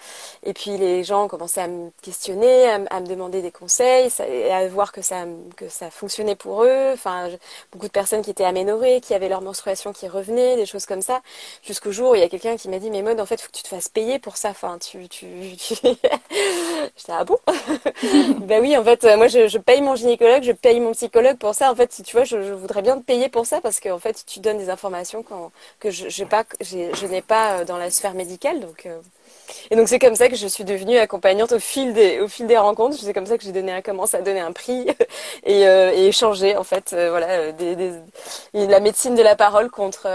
Et 0.43 0.53
puis 0.53 0.77
les 0.77 1.03
gens 1.03 1.25
ont 1.25 1.27
commencé 1.27 1.59
à 1.59 1.67
me 1.67 1.91
questionner, 2.01 2.69
à, 2.69 2.99
me 3.01 3.07
demander 3.07 3.41
des 3.41 3.51
conseils, 3.51 4.09
à 4.51 4.67
voir 4.67 4.91
que 4.91 5.01
ça, 5.01 5.25
que 5.57 5.67
ça 5.67 5.80
ça 5.81 5.89
fonctionnait 5.89 6.35
pour 6.35 6.63
eux. 6.63 6.91
Enfin, 6.93 7.29
beaucoup 7.71 7.87
de 7.87 7.91
personnes 7.91 8.21
qui 8.21 8.29
étaient 8.29 8.43
aménorées, 8.45 9.01
qui 9.01 9.13
avaient 9.15 9.29
leur 9.29 9.41
menstruation 9.41 9.93
qui 9.93 10.07
revenait, 10.07 10.55
des 10.55 10.67
choses 10.67 10.85
comme 10.85 11.01
ça. 11.01 11.21
Jusqu'au 11.63 11.91
jour 11.91 12.11
où 12.11 12.15
il 12.15 12.21
y 12.21 12.23
a 12.23 12.29
quelqu'un 12.29 12.55
qui 12.55 12.69
m'a 12.69 12.77
dit, 12.77 12.91
mais 12.91 13.01
mode, 13.01 13.19
en 13.19 13.25
fait, 13.25 13.41
faut 13.41 13.47
que 13.47 13.57
tu 13.57 13.63
te 13.63 13.67
fasses 13.67 13.89
payer 13.89 14.19
pour 14.19 14.37
ça. 14.37 14.49
Enfin, 14.49 14.77
tu, 14.77 15.09
tu, 15.09 15.25
tu... 15.57 15.75
j'étais 15.75 17.09
ah 17.09 17.23
bon? 17.23 17.39
Ben 18.41 18.61
oui, 18.61 18.77
en 18.77 18.83
fait, 18.83 19.03
moi, 19.17 19.27
je, 19.27 19.57
paye 19.57 19.81
mon 19.81 19.95
gynécologue, 19.95 20.43
je 20.43 20.51
paye 20.51 20.79
mon 20.79 20.91
psychologue 20.91 21.37
pour 21.37 21.55
ça. 21.55 21.71
En 21.71 21.75
fait, 21.75 21.91
si 21.91 22.03
tu 22.03 22.15
vois, 22.15 22.25
je, 22.25 22.37
voudrais 22.53 22.81
bien 22.83 22.97
te 22.99 23.03
payer 23.03 23.29
pour 23.29 23.45
ça 23.45 23.59
parce 23.61 23.79
qu'en 23.79 23.99
fait, 23.99 24.23
tu 24.25 24.39
donnes 24.39 24.57
des 24.59 24.69
informations 24.69 25.25
que 25.79 25.89
je, 25.89 26.09
je, 26.09 26.23
pas, 26.25 26.43
je 26.61 27.05
n'ai 27.07 27.21
pas 27.21 27.59
euh, 27.59 27.65
dans 27.65 27.77
la 27.77 27.89
sphère 27.89 28.13
médicale, 28.13 28.59
donc. 28.59 28.85
Euh, 28.85 28.99
et 29.69 29.75
donc 29.75 29.87
c'est 29.87 29.99
comme 29.99 30.15
ça 30.15 30.29
que 30.29 30.35
je 30.35 30.47
suis 30.47 30.63
devenue 30.63 30.97
accompagnante 30.97 31.51
au 31.51 31.59
fil 31.59 31.93
des, 31.93 32.19
au 32.19 32.27
fil 32.27 32.47
des 32.47 32.57
rencontres. 32.57 32.97
C'est 32.99 33.13
comme 33.13 33.25
ça 33.25 33.37
que 33.37 33.43
j'ai 33.43 33.51
donné, 33.51 33.81
commencé 33.81 34.17
à 34.17 34.21
donner 34.21 34.39
un 34.39 34.51
prix 34.51 34.87
et, 35.43 35.67
euh, 35.67 35.91
et 35.93 36.07
échanger 36.07 36.57
en 36.57 36.63
fait, 36.63 36.93
euh, 36.93 37.09
voilà, 37.09 37.27
euh, 37.29 37.51
des, 37.51 37.75
des, 37.75 38.67
la 38.67 38.79
médecine 38.79 39.15
de 39.15 39.21
la 39.21 39.35
parole 39.35 39.69
contre, 39.69 40.07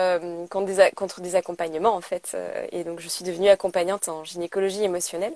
contre, 0.48 0.66
des, 0.66 0.90
contre 0.94 1.20
des 1.20 1.34
accompagnements 1.36 1.94
en 1.94 2.00
fait. 2.00 2.36
Et 2.72 2.84
donc 2.84 3.00
je 3.00 3.08
suis 3.08 3.24
devenue 3.24 3.48
accompagnante 3.48 4.08
en 4.08 4.24
gynécologie 4.24 4.84
émotionnelle. 4.84 5.34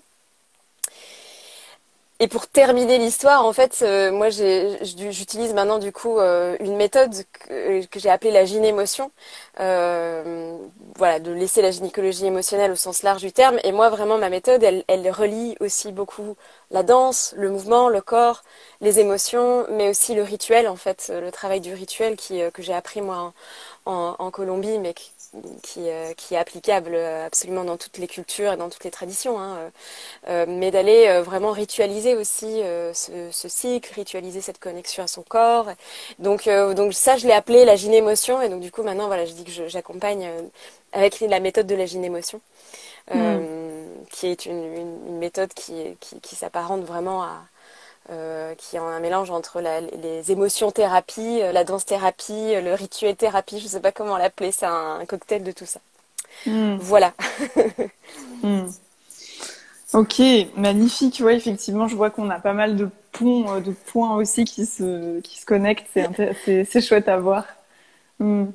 Et 2.22 2.28
pour 2.28 2.46
terminer 2.46 2.98
l'histoire, 2.98 3.46
en 3.46 3.52
fait, 3.54 3.78
euh, 3.80 4.12
moi, 4.12 4.28
j'utilise 4.28 5.54
maintenant 5.54 5.78
du 5.78 5.90
coup 5.90 6.18
euh, 6.18 6.54
une 6.60 6.76
méthode 6.76 7.14
que, 7.32 7.98
j'ai 7.98 8.10
appelée 8.10 8.30
la 8.30 8.44
gynémotion. 8.44 9.10
Euh, 9.58 10.54
voilà, 10.96 11.18
de 11.18 11.32
laisser 11.32 11.62
la 11.62 11.70
gynécologie 11.70 12.26
émotionnelle 12.26 12.72
au 12.72 12.76
sens 12.76 13.02
large 13.02 13.22
du 13.22 13.32
terme. 13.32 13.58
Et 13.64 13.72
moi, 13.72 13.88
vraiment, 13.88 14.18
ma 14.18 14.28
méthode, 14.28 14.62
elle, 14.62 14.84
elle 14.86 15.10
relie 15.10 15.56
aussi 15.60 15.92
beaucoup 15.92 16.36
la 16.70 16.82
danse, 16.82 17.32
le 17.38 17.50
mouvement, 17.50 17.88
le 17.88 18.02
corps, 18.02 18.42
les 18.82 19.00
émotions, 19.00 19.66
mais 19.70 19.88
aussi 19.88 20.14
le 20.14 20.22
rituel, 20.22 20.68
en 20.68 20.76
fait, 20.76 21.10
le 21.14 21.30
travail 21.32 21.60
du 21.60 21.72
rituel 21.72 22.16
qui, 22.16 22.42
que 22.52 22.60
j'ai 22.62 22.74
appris 22.74 23.00
moi 23.00 23.32
en, 23.86 24.14
en, 24.18 24.30
Colombie, 24.30 24.78
mais 24.78 24.92
qui, 24.92 25.10
qui, 25.62 25.88
euh, 25.88 26.12
qui, 26.14 26.34
est 26.34 26.36
applicable 26.36 26.92
euh, 26.94 27.26
absolument 27.26 27.64
dans 27.64 27.76
toutes 27.76 27.98
les 27.98 28.06
cultures 28.06 28.52
et 28.52 28.56
dans 28.56 28.68
toutes 28.68 28.84
les 28.84 28.90
traditions, 28.90 29.38
hein, 29.38 29.70
euh, 30.28 30.44
mais 30.48 30.70
d'aller 30.70 31.20
vraiment 31.22 31.52
ritualiser 31.52 32.14
aussi 32.16 32.62
ce, 32.94 33.28
ce, 33.30 33.48
cycle, 33.48 33.92
ritualiser 33.94 34.40
cette 34.40 34.58
connexion 34.58 35.02
à 35.02 35.06
son 35.06 35.22
corps. 35.22 35.68
Donc, 36.18 36.48
donc 36.48 36.94
ça, 36.94 37.16
je 37.16 37.26
l'ai 37.26 37.32
appelé 37.32 37.64
la 37.64 37.76
gynémotion, 37.76 38.42
et 38.42 38.48
donc 38.48 38.60
du 38.60 38.70
coup 38.70 38.82
maintenant, 38.82 39.06
voilà, 39.06 39.24
je 39.24 39.32
dis 39.32 39.44
que 39.44 39.68
j'accompagne 39.68 40.28
avec 40.92 41.20
la 41.20 41.40
méthode 41.40 41.66
de 41.66 41.74
la 41.74 41.86
gynémotion, 41.86 42.40
hmm. 43.12 43.38
qui 44.10 44.26
est 44.26 44.46
une, 44.46 44.64
une, 44.64 44.98
une 45.08 45.18
méthode 45.18 45.52
qui, 45.54 45.96
qui, 46.00 46.20
qui 46.20 46.34
s'apparente 46.34 46.82
vraiment 46.82 47.22
à, 47.22 47.42
euh, 48.08 48.54
qui 48.56 48.76
est 48.76 48.78
un 48.78 48.98
mélange 48.98 49.30
entre 49.30 49.60
les 49.60 50.32
émotions 50.32 50.72
thérapie, 50.72 51.42
euh, 51.42 51.52
la 51.52 51.64
danse 51.64 51.84
thérapie, 51.84 52.32
euh, 52.32 52.60
le 52.60 52.74
rituel 52.74 53.14
thérapie, 53.14 53.58
je 53.58 53.64
ne 53.64 53.68
sais 53.68 53.80
pas 53.80 53.92
comment 53.92 54.16
l'appeler, 54.16 54.50
c'est 54.52 54.66
un, 54.66 55.04
cocktail 55.06 55.44
de 55.44 55.52
tout 55.52 55.66
ça. 55.66 55.80
Hmm. 56.46 56.76
Voilà. 56.76 57.12
Hmm. 58.42 58.68
Ok, 59.92 60.22
magnifique. 60.56 61.20
Ouais, 61.22 61.36
effectivement, 61.36 61.88
je 61.88 61.94
vois 61.94 62.08
qu'on 62.08 62.30
a 62.30 62.40
pas 62.40 62.54
mal 62.54 62.74
de 62.74 62.88
ponts, 63.12 63.60
de 63.60 63.72
points 63.72 64.16
aussi 64.16 64.46
qui 64.46 64.64
se, 64.64 65.20
qui 65.20 65.38
se 65.38 65.44
connectent. 65.44 65.86
C'est, 65.92 66.64
c'est, 66.64 66.80
chouette 66.80 67.06
à 67.06 67.18
voir. 67.18 67.44
Hmm. 68.18 68.46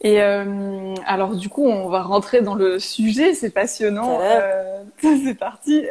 Et 0.00 0.20
alors, 0.20 1.36
du 1.36 1.48
coup, 1.48 1.64
on 1.64 1.88
va 1.88 2.02
rentrer 2.02 2.42
dans 2.42 2.56
le 2.56 2.80
sujet. 2.80 3.34
C'est 3.34 3.50
passionnant. 3.50 4.20
c'est 5.00 5.38
parti. 5.38 5.86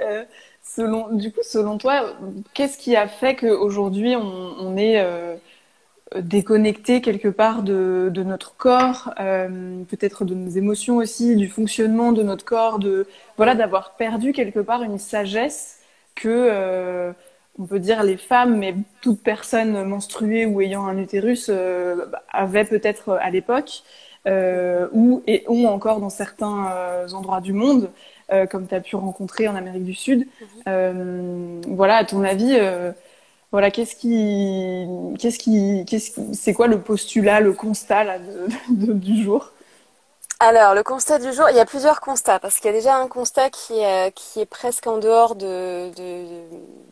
Selon, 0.76 1.10
du 1.14 1.32
coup, 1.32 1.40
selon 1.42 1.78
toi, 1.78 2.18
qu'est-ce 2.54 2.78
qui 2.78 2.98
a 2.98 3.08
fait 3.08 3.36
qu'aujourd'hui 3.36 4.16
on, 4.18 4.56
on 4.60 4.76
est 4.76 5.00
euh, 5.00 5.38
déconnecté 6.22 7.02
quelque 7.02 7.30
part 7.30 7.64
de, 7.64 8.12
notre 8.26 8.58
corps, 8.58 9.14
euh, 9.20 9.84
peut-être 9.86 10.26
de 10.26 10.36
nos 10.36 10.50
émotions 10.50 10.98
aussi, 10.98 11.38
du 11.38 11.48
fonctionnement 11.48 12.12
de 12.12 12.24
notre 12.24 12.44
corps, 12.44 12.80
de 12.80 13.08
voilà, 13.38 13.56
d'avoir 13.56 13.96
perdu 13.96 14.34
quelque 14.34 14.60
part 14.60 14.84
une 14.84 15.00
sagesse 15.00 15.80
que 16.14 16.28
euh, 16.30 17.14
on 17.58 17.66
peut 17.66 17.80
dire 17.80 18.04
les 18.04 18.18
femmes, 18.18 18.58
mais 18.58 18.76
toute 19.02 19.24
personne 19.24 19.84
menstruée 19.86 20.46
ou 20.46 20.60
ayant 20.62 20.86
un 20.86 20.98
utérus 20.98 21.50
avait 22.30 22.66
peut-être 22.66 23.14
à 23.22 23.30
l'époque, 23.30 23.84
ou 24.26 25.24
et 25.26 25.46
ont 25.48 25.68
encore 25.68 26.02
dans 26.02 26.10
certains 26.10 27.08
endroits 27.14 27.40
du 27.42 27.54
monde. 27.54 27.92
Euh, 28.32 28.48
comme 28.48 28.68
tu 28.68 28.74
as 28.74 28.82
pu 28.82 28.96
rencontrer 28.96 29.48
en 29.48 29.56
Amérique 29.56 29.84
du 29.84 29.94
Sud. 29.94 30.28
Mhm. 30.42 30.48
Euh, 30.68 31.62
voilà, 31.68 31.98
à 31.98 32.06
ton 32.06 32.24
avis, 32.24 32.58
euh, 32.60 32.92
voilà, 33.52 33.70
qu'est-ce 33.70 33.96
qui, 33.96 34.88
qu'est-ce 35.20 35.38
qui, 35.38 35.86
qu'est-ce 35.86 36.20
c'est 36.34 36.54
quoi 36.54 36.66
le 36.66 36.80
postulat, 36.82 37.40
le 37.40 37.54
constat 37.54 38.04
là, 38.04 38.18
du 38.70 39.24
jour? 39.24 39.52
Alors, 40.40 40.74
le 40.74 40.82
constat 40.82 41.20
du 41.20 41.32
jour, 41.34 41.50
il 41.52 41.56
y 41.56 41.60
a 41.60 41.66
plusieurs 41.66 42.02
constats, 42.02 42.40
parce 42.40 42.56
qu'il 42.56 42.66
y 42.66 42.74
a 42.74 42.78
déjà 42.78 42.98
un 42.98 43.08
constat 43.08 43.52
qui 43.52 43.80
est, 43.80 44.12
qui 44.16 44.42
est 44.42 44.46
presque 44.48 44.88
en 44.88 44.98
dehors 44.98 45.36
de, 45.36 45.92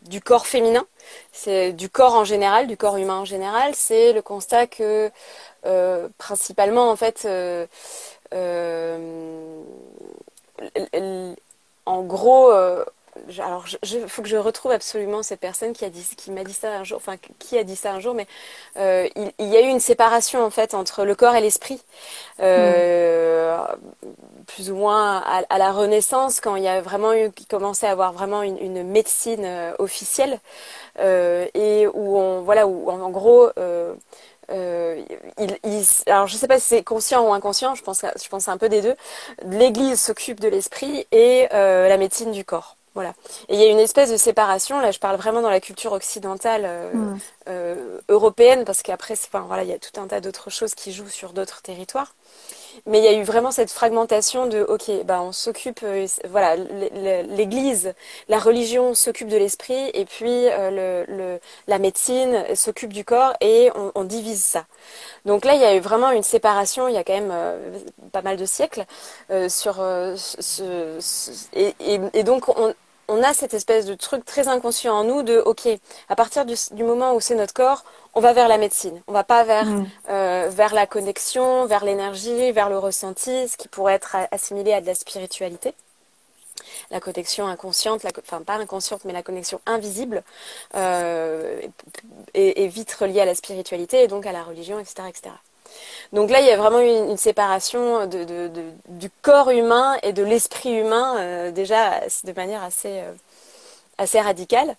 du 0.08 0.20
corps 0.20 0.46
féminin, 0.46 0.86
c'est 1.32 1.72
du 1.72 1.88
corps 1.90 2.14
en 2.14 2.24
général, 2.24 2.68
du 2.68 2.76
corps 2.76 2.96
humain 2.96 3.18
en 3.18 3.24
général, 3.24 3.72
c'est 3.74 4.12
le 4.12 4.22
constat 4.22 4.68
que 4.68 5.10
principalement, 6.16 6.90
en 6.90 6.96
fait, 6.96 7.28
en 11.86 12.02
gros, 12.02 12.50
euh, 12.50 12.84
alors 13.38 13.64
il 13.82 14.08
faut 14.08 14.22
que 14.22 14.28
je 14.28 14.36
retrouve 14.36 14.72
absolument 14.72 15.22
cette 15.22 15.40
personne 15.40 15.72
qui 15.72 15.84
a 15.84 15.90
dit 15.90 16.04
m'a 16.28 16.44
dit 16.44 16.52
ça 16.52 16.72
un 16.78 16.84
jour, 16.84 16.96
enfin 16.96 17.16
qui 17.38 17.58
a 17.58 17.64
dit 17.64 17.76
ça 17.76 17.92
un 17.92 18.00
jour, 18.00 18.14
mais 18.14 18.26
euh, 18.76 19.08
il, 19.38 19.46
y 19.46 19.56
a 19.56 19.60
eu 19.60 19.68
une 19.68 19.80
séparation 19.80 20.44
en 20.44 20.50
fait 20.50 20.74
entre 20.74 21.04
le 21.04 21.14
corps 21.14 21.34
et 21.34 21.40
l'esprit, 21.40 21.80
euh, 22.40 23.56
plus 24.46 24.70
ou 24.70 24.76
moins 24.76 25.18
à, 25.18 25.58
la 25.58 25.72
Renaissance 25.72 26.40
quand 26.40 26.56
il 26.56 26.64
y 26.64 26.68
a 26.68 26.80
vraiment 26.80 27.12
eu 27.12 27.30
qui 27.30 27.46
commençait 27.46 27.86
à 27.86 27.92
avoir 27.92 28.12
vraiment 28.12 28.42
une, 28.42 28.82
médecine 28.82 29.46
officielle 29.78 30.40
et 30.98 31.86
où 31.92 32.18
on 32.18 32.42
voilà 32.42 32.66
où 32.66 32.90
en 32.90 33.10
gros 33.10 33.50
euh, 34.50 35.02
il, 35.38 35.58
il, 35.64 35.84
alors 36.06 36.26
je 36.26 36.36
sais 36.36 36.48
pas 36.48 36.58
si 36.58 36.66
c'est 36.66 36.82
conscient 36.82 37.26
ou 37.28 37.32
inconscient, 37.32 37.74
je 37.74 37.82
pense, 37.82 38.02
je 38.02 38.28
pense 38.28 38.48
un 38.48 38.58
peu 38.58 38.68
des 38.68 38.82
deux. 38.82 38.94
L'Église 39.44 40.00
s'occupe 40.00 40.40
de 40.40 40.48
l'esprit 40.48 41.06
et 41.12 41.48
euh, 41.52 41.88
la 41.88 41.96
médecine 41.96 42.32
du 42.32 42.44
corps. 42.44 42.76
Voilà. 42.94 43.12
Et 43.48 43.54
il 43.54 43.60
y 43.60 43.64
a 43.64 43.70
une 43.70 43.80
espèce 43.80 44.10
de 44.12 44.16
séparation. 44.16 44.80
Là, 44.80 44.92
je 44.92 45.00
parle 45.00 45.16
vraiment 45.16 45.42
dans 45.42 45.50
la 45.50 45.60
culture 45.60 45.92
occidentale 45.92 46.62
euh, 46.64 46.92
euh 47.48 48.00
européenne, 48.08 48.64
parce 48.64 48.82
qu'après, 48.82 49.14
enfin, 49.14 49.44
voilà, 49.48 49.64
il 49.64 49.68
y 49.68 49.72
a 49.72 49.78
tout 49.78 50.00
un 50.00 50.06
tas 50.06 50.20
d'autres 50.20 50.50
choses 50.50 50.76
qui 50.76 50.92
jouent 50.92 51.08
sur 51.08 51.32
d'autres 51.32 51.60
territoires. 51.60 52.14
Mais 52.86 52.98
il 52.98 53.04
y 53.04 53.08
a 53.08 53.12
eu 53.12 53.22
vraiment 53.22 53.50
cette 53.50 53.70
fragmentation 53.70 54.46
de, 54.46 54.62
ok, 54.62 55.04
bah 55.04 55.20
on 55.22 55.32
s'occupe, 55.32 55.80
euh, 55.82 56.06
voilà, 56.28 56.56
l'Église, 56.56 57.94
la 58.28 58.38
religion 58.38 58.94
s'occupe 58.94 59.28
de 59.28 59.36
l'esprit, 59.36 59.90
et 59.94 60.04
puis 60.04 60.48
euh, 60.48 61.04
le, 61.06 61.40
la 61.66 61.78
médecine 61.78 62.44
s'occupe 62.54 62.92
du 62.92 63.04
corps, 63.04 63.34
et 63.40 63.70
on, 63.94 64.04
divise 64.04 64.42
ça. 64.42 64.66
Donc 65.24 65.44
là, 65.44 65.54
il 65.54 65.60
y 65.60 65.64
a 65.64 65.74
eu 65.74 65.80
vraiment 65.80 66.10
une 66.10 66.22
séparation. 66.22 66.88
Il 66.88 66.94
y 66.94 66.98
a 66.98 67.04
quand 67.04 67.14
même 67.14 67.30
euh, 67.32 67.78
pas 68.12 68.20
mal 68.22 68.36
de 68.36 68.44
siècles 68.44 68.84
sur 69.48 69.76
ce, 70.16 70.98
et, 71.54 71.74
et, 71.80 72.00
et, 72.12 72.22
donc 72.22 72.48
on, 72.50 72.74
on 73.08 73.22
a 73.22 73.34
cette 73.34 73.54
espèce 73.54 73.86
de 73.86 73.94
truc 73.94 74.24
très 74.24 74.48
inconscient 74.48 74.94
en 74.94 75.04
nous 75.04 75.22
de 75.22 75.38
ok 75.38 75.68
à 76.08 76.16
partir 76.16 76.44
du, 76.44 76.56
moment 76.82 77.14
où 77.14 77.20
c'est 77.20 77.34
notre 77.34 77.54
corps 77.54 77.84
on 78.14 78.20
va 78.20 78.32
vers 78.32 78.48
la 78.48 78.58
médecine 78.58 79.00
on 79.06 79.12
va 79.12 79.24
pas 79.24 79.44
vers 79.44 79.66
mm. 79.66 79.86
euh, 80.10 80.48
vers 80.50 80.74
la 80.74 80.86
connexion 80.86 81.66
vers 81.66 81.84
l'énergie 81.84 82.52
vers 82.52 82.68
le 82.68 82.78
ressenti 82.78 83.48
ce 83.48 83.56
qui 83.56 83.68
pourrait 83.68 83.94
être 83.94 84.16
assimilé 84.30 84.72
à 84.72 84.80
de 84.80 84.86
la 84.86 84.94
spiritualité 84.94 85.74
la 86.90 87.00
connexion 87.00 87.46
inconsciente, 87.46 88.02
la, 88.02 88.10
enfin 88.18 88.42
pas 88.42 88.54
inconsciente, 88.54 89.04
mais 89.04 89.12
la 89.12 89.22
connexion 89.22 89.60
invisible 89.66 90.22
euh, 90.74 91.60
est, 92.34 92.66
vite 92.66 92.92
reliée 92.94 93.20
à 93.20 93.24
la 93.24 93.34
spiritualité 93.34 94.02
et 94.02 94.08
donc 94.08 94.26
à 94.26 94.32
la 94.32 94.42
religion, 94.42 94.78
etc., 94.78 95.08
etc. 95.08 95.34
Donc 96.14 96.30
là, 96.30 96.40
il 96.40 96.46
y 96.46 96.50
a 96.50 96.56
vraiment 96.56 96.78
une, 96.78 97.16
séparation 97.16 98.06
du 98.06 99.10
corps 99.22 99.50
humain 99.50 99.96
et 100.04 100.12
de 100.12 100.22
l'esprit 100.22 100.72
humain, 100.72 101.16
euh, 101.18 101.50
déjà 101.50 102.00
de 102.22 102.32
manière 102.32 102.62
assez, 102.62 103.02
euh, 103.02 104.22
radicale. 104.22 104.76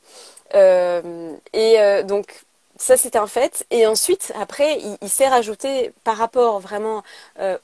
Euh, 0.54 1.34
et 1.52 2.04
donc, 2.04 2.46
ça 2.78 2.96
c'est 2.96 3.18
un 3.18 3.28
fait. 3.28 3.66
Et 3.70 3.86
ensuite, 3.86 4.32
après, 4.40 4.80
il, 5.02 5.10
s'est 5.10 5.28
rajouté 5.28 5.92
par 6.06 6.16
rapport 6.18 6.60
vraiment 6.62 7.04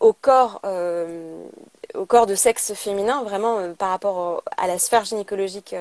au 0.02 0.12
corps, 0.14 0.62
au 1.94 2.06
corps 2.06 2.26
de 2.26 2.36
sexe 2.36 2.74
féminin, 2.74 3.24
vraiment 3.24 3.74
par 3.78 3.90
rapport 3.90 4.44
à 4.58 4.68
la 4.68 4.80
sphère 4.80 5.06
gynécologique 5.06 5.76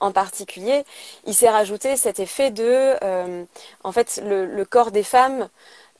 en 0.00 0.10
particulier, 0.12 0.84
il 1.26 1.34
s'est 1.34 1.50
rajouté 1.50 1.96
cet 1.96 2.18
effet 2.20 2.50
de, 2.50 2.94
en 3.84 3.92
fait, 3.92 4.20
le, 4.24 4.64
corps 4.64 4.90
des 4.90 5.04
femmes 5.04 5.48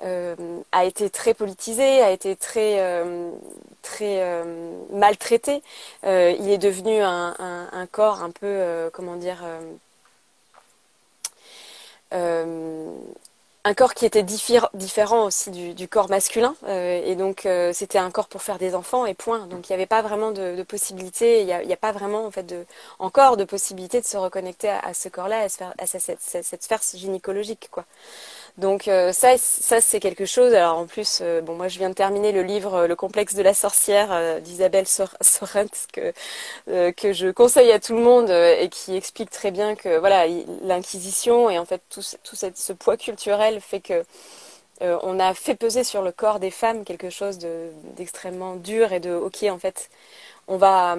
a 0.00 0.84
été 0.84 1.10
très 1.10 1.34
politisé, 1.34 2.02
a 2.02 2.10
été 2.10 2.36
très 2.36 3.02
très 3.82 4.42
maltraité. 4.92 5.62
il 6.04 6.50
est 6.50 6.58
devenu 6.58 7.00
un, 7.02 7.34
un 7.72 7.86
corps 7.86 8.22
un 8.22 8.30
peu, 8.30 8.90
comment 8.92 9.16
dire 9.16 9.44
euh, 12.12 12.90
un 13.64 13.74
corps 13.74 13.94
qui 13.94 14.06
était 14.06 14.22
différent 14.22 15.24
aussi 15.24 15.50
du, 15.50 15.88
corps 15.88 16.08
masculin. 16.08 16.54
Euh, 16.68 17.02
et 17.04 17.16
donc, 17.16 17.46
euh, 17.46 17.72
c'était 17.72 17.98
un 17.98 18.12
corps 18.12 18.28
pour 18.28 18.42
faire 18.42 18.58
des 18.58 18.76
enfants 18.76 19.06
et 19.06 19.14
point. 19.14 19.48
Donc, 19.48 19.68
il 19.68 19.72
n'y 19.72 19.74
avait 19.74 19.86
pas 19.86 20.02
vraiment 20.02 20.30
de, 20.30 20.62
possibilité, 20.62 21.40
il 21.40 21.46
n'y 21.46 21.72
a, 21.72 21.76
pas 21.76 21.90
vraiment, 21.90 22.26
en 22.26 22.30
fait, 22.30 22.44
de, 22.44 22.64
encore 23.00 23.36
de 23.36 23.42
possibilité 23.42 24.00
de 24.00 24.06
se 24.06 24.16
reconnecter 24.16 24.68
à, 24.68 24.94
ce 24.94 25.08
corps-là, 25.08 25.48
à, 25.78 25.86
cette, 25.86 26.20
cette, 26.20 26.62
sphère 26.62 26.80
gynécologique, 26.94 27.68
quoi. 27.72 27.84
Donc 28.58 28.88
euh, 28.88 29.12
ça, 29.12 29.36
ça 29.38 29.80
c'est 29.82 30.00
quelque 30.00 30.24
chose. 30.24 30.54
Alors 30.54 30.78
en 30.78 30.86
plus, 30.86 31.18
euh, 31.20 31.42
bon, 31.42 31.54
moi 31.56 31.68
je 31.68 31.78
viens 31.78 31.90
de 31.90 31.94
terminer 31.94 32.32
le 32.32 32.42
livre 32.42 32.74
euh, 32.74 32.86
Le 32.86 32.96
complexe 32.96 33.34
de 33.34 33.42
la 33.42 33.52
sorcière 33.52 34.40
d'Isabelle 34.40 34.86
Sorrent 34.86 35.66
que 35.92 36.12
que 36.92 37.12
je 37.12 37.30
conseille 37.30 37.70
à 37.72 37.80
tout 37.80 37.94
le 37.94 38.02
monde 38.02 38.30
et 38.30 38.68
qui 38.70 38.96
explique 38.96 39.30
très 39.30 39.50
bien 39.50 39.74
que 39.74 39.98
voilà 39.98 40.26
l'inquisition 40.62 41.50
et 41.50 41.58
en 41.58 41.64
fait 41.66 41.82
tout, 41.90 42.02
tout 42.24 42.36
cette, 42.36 42.56
ce 42.56 42.72
poids 42.72 42.96
culturel 42.96 43.60
fait 43.60 43.80
que 43.80 44.04
on 44.80 45.18
a 45.20 45.34
fait 45.34 45.54
peser 45.54 45.84
sur 45.84 46.02
le 46.02 46.12
corps 46.12 46.40
des 46.40 46.50
femmes 46.50 46.84
quelque 46.84 47.10
chose 47.10 47.38
d'extrêmement 47.96 48.56
dur 48.56 48.92
et 48.92 49.00
de 49.00 49.12
ok 49.14 49.44
en 49.50 49.58
fait 49.58 49.90
on 50.48 50.56
va 50.56 50.96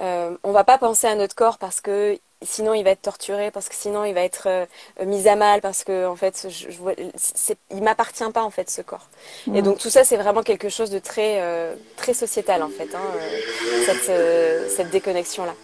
on 0.00 0.52
va 0.52 0.64
pas 0.64 0.78
penser 0.78 1.06
à 1.06 1.14
notre 1.14 1.34
corps 1.34 1.58
parce 1.58 1.80
que 1.80 2.18
sinon 2.42 2.74
il 2.74 2.84
va 2.84 2.90
être 2.90 3.02
torturé 3.02 3.50
parce 3.50 3.68
que 3.68 3.74
sinon 3.74 4.04
il 4.04 4.14
va 4.14 4.20
être 4.22 4.46
euh, 4.46 4.66
mis 5.04 5.26
à 5.28 5.36
mal 5.36 5.60
parce 5.60 5.82
que 5.84 6.06
en 6.06 6.16
fait 6.16 6.46
je, 6.48 6.70
je 6.70 7.54
il 7.70 7.82
m'appartient 7.82 8.30
pas 8.32 8.42
en 8.42 8.50
fait 8.50 8.70
ce 8.70 8.80
corps. 8.82 9.08
Et 9.54 9.62
donc 9.62 9.78
tout 9.78 9.90
ça 9.90 10.04
c'est 10.04 10.16
vraiment 10.16 10.42
quelque 10.42 10.68
chose 10.68 10.90
de 10.90 10.98
très 10.98 11.40
euh, 11.40 11.74
très 11.96 12.14
sociétal 12.14 12.62
en 12.62 12.68
fait 12.68 12.94
hein, 12.94 13.00
euh, 13.16 13.86
cette, 13.86 14.70
cette 14.70 14.90
déconnexion 14.90 15.44
là 15.44 15.54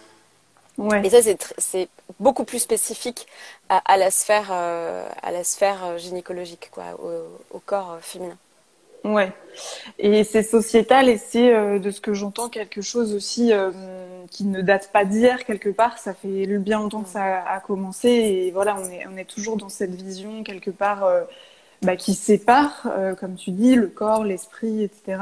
ouais. 0.77 1.05
et 1.05 1.09
ça 1.09 1.19
c'est 1.57 1.89
beaucoup 2.19 2.43
plus 2.43 2.59
spécifique 2.59 3.27
à, 3.69 3.77
à 3.91 3.97
la 3.97 4.11
sphère 4.11 4.51
à 4.51 5.31
la 5.31 5.43
sphère 5.43 5.97
gynécologique 5.97 6.69
quoi 6.71 6.83
au, 7.01 7.55
au 7.55 7.59
corps 7.59 7.97
féminin 8.01 8.37
Ouais. 9.05 9.31
Et 9.99 10.23
c'est 10.23 10.41
sociétal 10.41 11.07
et 11.07 11.17
c'est 11.17 11.53
euh, 11.53 11.77
de 11.79 11.91
ce 11.91 12.01
que 12.01 12.13
j'entends 12.13 12.49
quelque 12.49 12.81
chose 12.81 13.13
aussi 13.13 13.53
euh, 13.53 13.71
qui 14.31 14.45
ne 14.45 14.61
date 14.61 14.91
pas 14.91 15.05
d'hier 15.05 15.45
quelque 15.45 15.69
part. 15.69 15.99
Ça 15.99 16.13
fait 16.15 16.47
bien 16.57 16.79
longtemps 16.79 17.03
que 17.03 17.09
ça 17.09 17.43
a, 17.43 17.59
commencé 17.59 18.09
et 18.09 18.51
voilà, 18.51 18.75
on 18.79 18.89
est, 18.89 19.05
on 19.07 19.15
est 19.15 19.29
toujours 19.29 19.57
dans 19.57 19.69
cette 19.69 19.93
vision 19.93 20.43
quelque 20.43 20.71
part 20.71 21.03
euh, 21.05 21.21
bah, 21.83 21.95
qui 21.95 22.15
sépare, 22.15 22.87
comme 23.19 23.35
tu 23.35 23.51
dis, 23.51 23.75
le 23.75 23.87
corps, 23.87 24.23
l'esprit, 24.23 24.83
etc. 24.83 25.19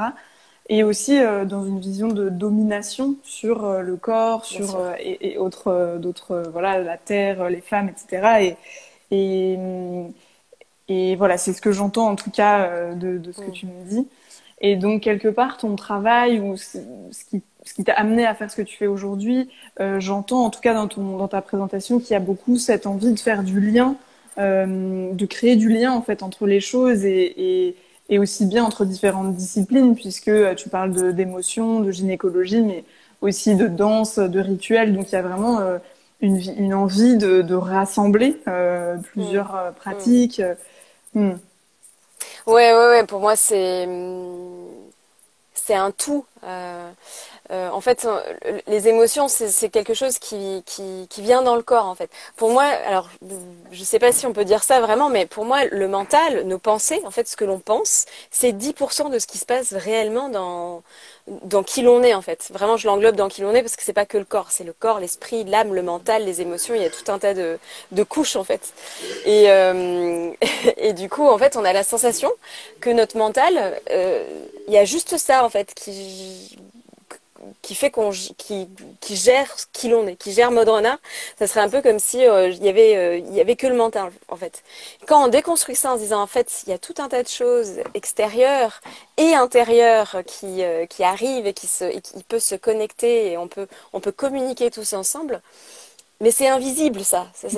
Et 0.70 0.82
aussi 0.82 1.18
dans 1.18 1.66
une 1.66 1.78
vision 1.78 2.08
de 2.08 2.30
domination 2.30 3.16
sur 3.22 3.82
le 3.82 3.96
corps, 3.96 4.46
sur 4.46 4.80
et, 4.98 5.32
et 5.32 5.36
autres, 5.36 5.98
d'autres, 5.98 6.42
voilà, 6.52 6.78
la 6.78 6.96
terre, 6.96 7.50
les 7.50 7.60
femmes, 7.60 7.90
etc. 7.90 8.40
Et, 8.40 8.56
et 9.10 9.58
et 10.88 11.16
voilà, 11.16 11.38
c'est 11.38 11.52
ce 11.52 11.62
que 11.62 11.72
j'entends 11.72 12.08
en 12.08 12.16
tout 12.16 12.30
cas 12.30 12.66
euh, 12.66 12.94
de, 12.94 13.18
de, 13.18 13.32
ce 13.32 13.40
que 13.40 13.50
mm. 13.50 13.52
tu 13.52 13.66
me 13.66 13.84
dis. 13.88 14.06
Et 14.60 14.76
donc, 14.76 15.02
quelque 15.02 15.28
part, 15.28 15.58
ton 15.58 15.76
travail 15.76 16.40
ou 16.40 16.56
ce 16.56 16.78
qui, 17.28 17.42
ce 17.64 17.74
qui 17.74 17.84
t'a 17.84 17.92
amené 17.94 18.26
à 18.26 18.34
faire 18.34 18.50
ce 18.50 18.56
que 18.56 18.62
tu 18.62 18.76
fais 18.76 18.86
aujourd'hui, 18.86 19.48
euh, 19.80 20.00
j'entends 20.00 20.44
en 20.44 20.50
tout 20.50 20.60
cas 20.60 20.74
dans, 20.74 20.88
ton, 20.88 21.16
dans 21.16 21.28
ta 21.28 21.42
présentation 21.42 21.98
qu'il 21.98 22.10
y 22.10 22.14
a 22.14 22.20
beaucoup 22.20 22.56
cette 22.56 22.86
envie 22.86 23.12
de 23.12 23.18
faire 23.18 23.42
du 23.42 23.60
lien, 23.60 23.96
euh, 24.38 25.12
de 25.12 25.26
créer 25.26 25.56
du 25.56 25.68
lien 25.68 25.92
en 25.92 26.02
fait 26.02 26.22
entre 26.22 26.46
les 26.46 26.60
choses 26.60 27.04
et, 27.04 27.34
et, 27.36 27.76
et 28.10 28.18
aussi 28.18 28.46
bien 28.46 28.64
entre 28.64 28.84
différentes 28.84 29.34
disciplines, 29.34 29.94
puisque 29.94 30.30
tu 30.56 30.68
parles 30.68 31.14
d'émotions, 31.14 31.80
de, 31.80 31.90
gynécologie, 31.90 32.60
mais 32.60 32.84
aussi 33.20 33.56
de 33.56 33.66
danse, 33.66 34.18
de 34.18 34.40
rituels. 34.40 34.94
Donc, 34.94 35.10
il 35.10 35.14
y 35.14 35.18
a 35.18 35.22
vraiment 35.22 35.60
euh, 35.60 35.78
une, 36.20 36.40
une 36.58 36.74
envie 36.74 37.16
de, 37.16 37.42
de 37.42 37.54
rassembler 37.54 38.36
plusieurs 39.12 39.52
mm. 39.52 39.74
pratiques. 39.76 40.42
Hmm. 41.14 41.34
Ouais, 42.46 42.72
ouais, 42.74 42.88
ouais. 42.88 43.06
Pour 43.06 43.20
moi, 43.20 43.36
c'est 43.36 43.86
c'est 45.64 45.74
un 45.74 45.90
tout. 45.90 46.26
Euh, 46.44 46.90
euh, 47.50 47.70
en 47.70 47.80
fait, 47.80 48.04
euh, 48.04 48.20
les 48.66 48.88
émotions, 48.88 49.28
c'est 49.28 49.68
quelque 49.70 49.94
chose 49.94 50.18
qui, 50.18 50.62
qui, 50.66 51.06
qui, 51.08 51.22
vient 51.22 51.42
dans 51.42 51.56
le 51.56 51.62
corps, 51.62 51.86
en 51.86 51.94
fait. 51.94 52.10
Pour 52.36 52.50
moi, 52.50 52.64
alors, 52.64 53.08
je 53.70 53.80
ne 53.80 53.84
sais 53.84 53.98
pas 53.98 54.12
si 54.12 54.26
on 54.26 54.32
peut 54.32 54.44
dire 54.44 54.62
ça 54.62 54.80
vraiment, 54.80 55.08
mais 55.10 55.26
pour 55.26 55.44
moi, 55.44 55.64
le 55.66 55.88
mental, 55.88 56.44
nos 56.44 56.58
pensées, 56.58 57.00
en 57.04 57.10
fait, 57.10 57.28
ce 57.28 57.36
que 57.36 57.44
l'on 57.44 57.58
pense, 57.60 58.06
c'est 58.30 58.52
10% 58.52 59.10
de 59.10 59.18
ce 59.18 59.26
qui 59.26 59.38
se 59.38 59.46
passe 59.46 59.72
réellement 59.72 60.28
dans, 60.28 60.82
dans 61.26 61.62
qui 61.62 61.82
l'on 61.82 62.02
est, 62.02 62.14
en 62.14 62.22
fait. 62.22 62.50
Vraiment, 62.52 62.76
je 62.76 62.86
l'englobe 62.86 63.16
dans 63.16 63.28
qui 63.28 63.40
l'on 63.40 63.54
est 63.54 63.62
parce 63.62 63.76
que 63.76 63.82
c'est 63.82 63.92
pas 63.92 64.06
que 64.06 64.18
le 64.18 64.24
corps, 64.24 64.50
c'est 64.50 64.64
le 64.64 64.72
corps, 64.72 65.00
l'esprit, 65.00 65.44
l'âme, 65.44 65.74
le 65.74 65.82
mental, 65.82 66.24
les 66.24 66.40
émotions. 66.40 66.74
Il 66.74 66.82
y 66.82 66.84
a 66.84 66.90
tout 66.90 67.10
un 67.10 67.18
tas 67.18 67.34
de, 67.34 67.58
de 67.92 68.02
couches, 68.02 68.36
en 68.36 68.44
fait. 68.44 68.72
Et, 69.24 69.50
euh, 69.50 70.30
et 70.76 70.92
du 70.92 71.08
coup, 71.08 71.26
en 71.26 71.38
fait, 71.38 71.56
on 71.56 71.64
a 71.64 71.72
la 71.72 71.82
sensation 71.82 72.30
que 72.80 72.90
notre 72.90 73.16
mental, 73.16 73.80
euh, 73.90 74.24
il 74.68 74.74
y 74.74 74.78
a 74.78 74.84
juste 74.84 75.16
ça, 75.16 75.44
en 75.44 75.50
fait, 75.50 75.74
qui 75.74 76.58
qui 77.62 77.74
fait 77.74 77.90
qu'on 77.90 78.10
qui, 78.10 78.68
qui 79.00 79.16
gère 79.16 79.54
qui 79.72 79.88
l'on 79.88 80.06
est, 80.06 80.16
qui 80.16 80.32
gère 80.32 80.50
Modrona, 80.50 80.98
ça 81.38 81.46
serait 81.46 81.60
un 81.60 81.68
peu 81.68 81.82
comme 81.82 81.98
si 81.98 82.26
euh, 82.26 82.48
il 82.48 82.64
y 82.64 82.68
avait 82.68 82.96
euh, 82.96 83.16
il 83.18 83.34
y 83.34 83.40
avait 83.40 83.56
que 83.56 83.66
le 83.66 83.74
mental 83.74 84.10
en 84.28 84.36
fait. 84.36 84.62
Quand 85.06 85.24
on 85.24 85.28
déconstruit 85.28 85.76
ça 85.76 85.92
en 85.92 85.96
se 85.96 86.02
disant 86.02 86.22
en 86.22 86.26
fait 86.26 86.62
il 86.66 86.70
y 86.70 86.72
a 86.72 86.78
tout 86.78 86.94
un 86.98 87.08
tas 87.08 87.22
de 87.22 87.28
choses 87.28 87.80
extérieures 87.94 88.80
et 89.16 89.34
intérieures 89.34 90.16
qui 90.26 90.62
euh, 90.62 90.86
qui 90.86 91.04
arrivent 91.04 91.46
et 91.46 91.54
qui 91.54 91.66
se 91.66 91.84
et 91.84 92.00
qui 92.00 92.22
peut 92.24 92.40
se 92.40 92.54
connecter 92.54 93.32
et 93.32 93.38
on 93.38 93.48
peut 93.48 93.66
on 93.92 94.00
peut 94.00 94.12
communiquer 94.12 94.70
tous 94.70 94.92
ensemble 94.92 95.40
mais 96.24 96.30
c'est 96.30 96.48
invisible 96.48 97.04
ça. 97.04 97.26
Ça, 97.34 97.50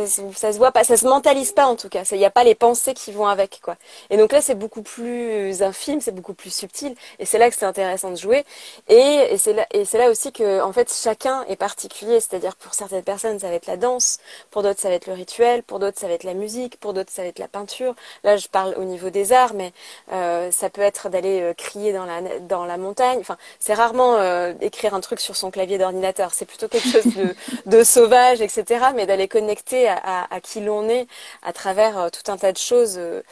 se 0.52 0.59
voit 0.59 0.72
pas, 0.72 0.83
ça 0.83 0.96
se 0.96 1.07
mentalise 1.07 1.52
pas 1.52 1.66
en 1.66 1.76
tout 1.76 1.88
cas. 1.88 2.02
Il 2.11 2.18
n'y 2.18 2.24
a 2.24 2.31
pas 2.33 2.42
les 2.42 2.57
pensées 2.57 2.94
qui 2.94 3.12
vont 3.12 3.29
avec 3.29 3.61
quoi. 3.62 3.76
Et 4.11 4.16
donc 4.16 4.33
là 4.33 4.40
c'est 4.40 4.57
beaucoup 4.57 4.83
plus 4.83 5.62
infime, 5.62 6.00
c'est 6.00 6.11
beaucoup 6.11 6.35
plus 6.35 6.52
subtil, 6.52 6.96
et 7.20 7.26
c'est 7.26 7.38
là 7.38 7.48
que 7.48 7.55
c'est 7.57 7.64
intéressant 7.64 8.11
de 8.11 8.16
jouer. 8.16 8.44
Et, 8.88 9.29
et 9.31 9.38
c'est 9.38 9.52
là, 9.52 9.66
là 9.72 10.11
aussi 10.11 10.33
que 10.33 10.61
en 10.61 10.72
fait 10.72 10.92
chacun 10.92 11.44
est 11.48 11.55
particulier. 11.55 12.18
C'est-à-dire 12.18 12.57
pour 12.57 12.74
certaines 12.74 13.05
personnes 13.05 13.38
ça 13.38 13.48
va 13.48 13.55
être 13.55 13.68
la 13.68 13.76
danse, 13.76 14.18
pour 14.50 14.64
d'autres 14.64 14.81
ça 14.81 14.88
va 14.88 14.96
être 14.96 15.07
le 15.07 15.12
rituel, 15.12 15.62
pour 15.62 15.79
d'autres 15.79 16.00
ça 16.00 16.09
va 16.09 16.14
être 16.14 16.24
la 16.24 16.35
musique, 16.35 16.81
pour 16.81 16.92
d'autres 16.92 17.12
ça 17.12 17.22
va 17.22 17.29
être 17.29 17.38
la 17.38 17.48
peinture. 17.48 17.94
Là 18.24 18.37
je 18.37 18.48
parle 18.48 18.74
au 18.79 18.85
niveau 18.85 19.11
des 19.11 19.33
arts, 19.33 19.55
mais 19.55 19.72
euh, 20.12 20.50
ça 20.50 20.70
peut 20.70 20.83
être 20.83 21.09
d'aller 21.09 21.40
euh, 21.40 21.55
crier 21.55 21.92
dans 21.92 22.05
la 22.05 22.20
dans 22.40 22.64
la 22.64 22.79
montagne. 22.79 23.18
Enfin 23.20 23.37
c'est 23.61 23.74
rarement 23.74 24.16
euh, 24.16 24.55
écrire 24.61 24.92
un 24.94 25.00
truc 25.00 25.20
sur 25.20 25.37
son 25.37 25.52
clavier 25.52 25.79
d'ordinateur. 25.79 26.35
C'est 26.35 26.46
plutôt 26.46 26.66
quelque 26.66 26.88
chose 26.88 27.14
de, 27.14 27.33
de 27.66 27.85
sauvage 27.85 28.40
etc. 28.40 28.56
Mais 28.95 29.07
d'aller 29.07 29.29
connecter 29.29 29.88
à, 29.88 30.29
qui 30.42 30.61
l'on 30.61 30.88
est 30.88 31.07
à 31.42 31.53
travers 31.53 31.99
euh, 31.99 32.09
tout 32.11 32.31
un 32.31 32.37
tas 32.37 32.53
de 32.53 32.59
choses 32.59 32.97
euh, 32.99 33.23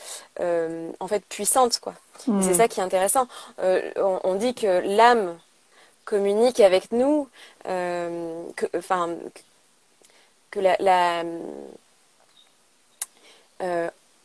euh, 0.40 0.90
en 1.00 1.08
fait 1.08 1.24
puissantes, 1.24 1.78
quoi. 1.80 1.94
C'est 2.24 2.30
mm. 2.30 2.54
ça 2.54 2.68
qui 2.68 2.80
est 2.80 2.82
intéressant. 2.82 3.26
On, 3.58 4.34
dit 4.34 4.54
que 4.54 4.80
l'âme 4.84 5.36
communique 6.04 6.60
avec 6.60 6.92
nous, 6.92 7.28
que, 7.64 8.66
enfin, 8.76 9.16
que 10.50 10.60
la, 10.60 11.24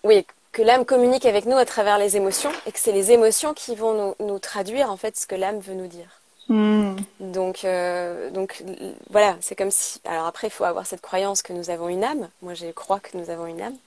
oui, 0.04 0.26
que 0.52 0.62
l'âme 0.62 0.86
communique 0.86 1.26
avec 1.26 1.46
nous 1.46 1.58
à 1.58 1.66
travers 1.66 1.98
les 1.98 2.16
émotions 2.16 2.52
et 2.68 2.72
que 2.72 2.80
c'est 2.80 2.92
les 2.92 3.12
émotions 3.12 3.54
qui 3.54 3.76
vont 3.76 4.16
nous, 4.20 4.28
nous 4.28 4.40
traduire 4.40 4.92
en 4.92 4.98
fait 4.98 5.18
ce 5.18 5.26
que 5.28 5.36
l'âme 5.36 5.60
veut 5.60 5.74
nous 5.74 5.88
dire. 5.88 6.19
Hmm. 6.50 6.96
Donc, 7.20 7.64
euh, 7.64 8.32
donc 8.32 8.64
voilà, 9.12 9.38
c'est 9.40 9.56
comme 9.56 9.70
si. 9.70 10.02
Alors 10.04 10.26
après, 10.26 10.48
il 10.48 10.50
faut 10.50 10.64
avoir 10.64 10.88
cette 10.88 11.02
croyance 11.02 11.44
que 11.44 11.54
nous 11.54 11.70
avons 11.70 11.90
une 11.90 12.04
âme. 12.04 12.28
Moi, 12.42 12.56
je 12.56 12.72
crois 12.72 13.00
que 13.00 13.16
nous 13.16 13.30
avons 13.30 13.46
une 13.46 13.62
âme. 13.62 13.78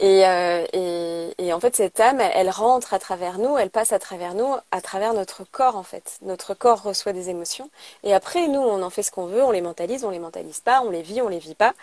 Et, 0.00 0.26
euh, 0.26 0.64
et, 0.72 1.34
et, 1.38 1.52
en 1.52 1.58
fait, 1.58 1.74
cette 1.74 1.98
âme, 1.98 2.20
elle 2.20 2.50
rentre 2.50 2.94
à 2.94 3.00
travers 3.00 3.38
nous, 3.38 3.58
elle 3.58 3.70
passe 3.70 3.92
à 3.92 3.98
travers 3.98 4.34
nous, 4.34 4.54
à 4.70 4.80
travers 4.80 5.12
notre 5.12 5.42
corps 5.50 5.76
en 5.76 5.82
fait. 5.82 6.18
Notre 6.22 6.54
corps 6.54 6.82
reçoit 6.82 7.12
des 7.12 7.30
émotions. 7.30 7.68
Et 8.04 8.14
après, 8.14 8.46
nous, 8.46 8.60
on 8.60 8.82
en 8.82 8.90
fait 8.90 9.02
ce 9.02 9.10
qu'on 9.10 9.26
veut, 9.26 9.42
on 9.42 9.50
les 9.50 9.60
mentalise, 9.60 10.04
on 10.04 10.10
les 10.10 10.20
mentalise 10.20 10.60
pas, 10.60 10.82
on 10.82 10.90
les 10.90 11.02
vit, 11.02 11.20
on 11.20 11.28
les 11.28 11.38
vit 11.38 11.56
pas. 11.56 11.74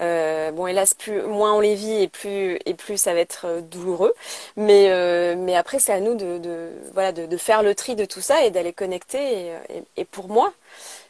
Euh, 0.00 0.50
bon, 0.52 0.66
hélas, 0.66 0.94
plus 0.94 1.22
moins 1.22 1.54
on 1.54 1.60
les 1.60 1.74
vit 1.74 2.02
et 2.02 2.08
plus 2.08 2.58
et 2.66 2.74
plus 2.74 2.98
ça 2.98 3.14
va 3.14 3.20
être 3.20 3.46
euh, 3.46 3.60
douloureux. 3.62 4.14
Mais 4.56 4.90
euh, 4.90 5.34
mais 5.36 5.56
après, 5.56 5.78
c'est 5.78 5.92
à 5.92 6.00
nous 6.00 6.14
de, 6.14 6.38
de 6.38 6.70
voilà 6.92 7.12
de, 7.12 7.26
de, 7.26 7.36
faire 7.36 7.62
le 7.62 7.74
tri 7.74 7.96
de 7.96 8.04
tout 8.04 8.20
ça 8.20 8.44
et 8.44 8.50
d'aller 8.50 8.72
connecter. 8.72 9.52
Et, 9.70 9.82
et, 9.96 10.04
pour 10.04 10.28
moi, 10.28 10.52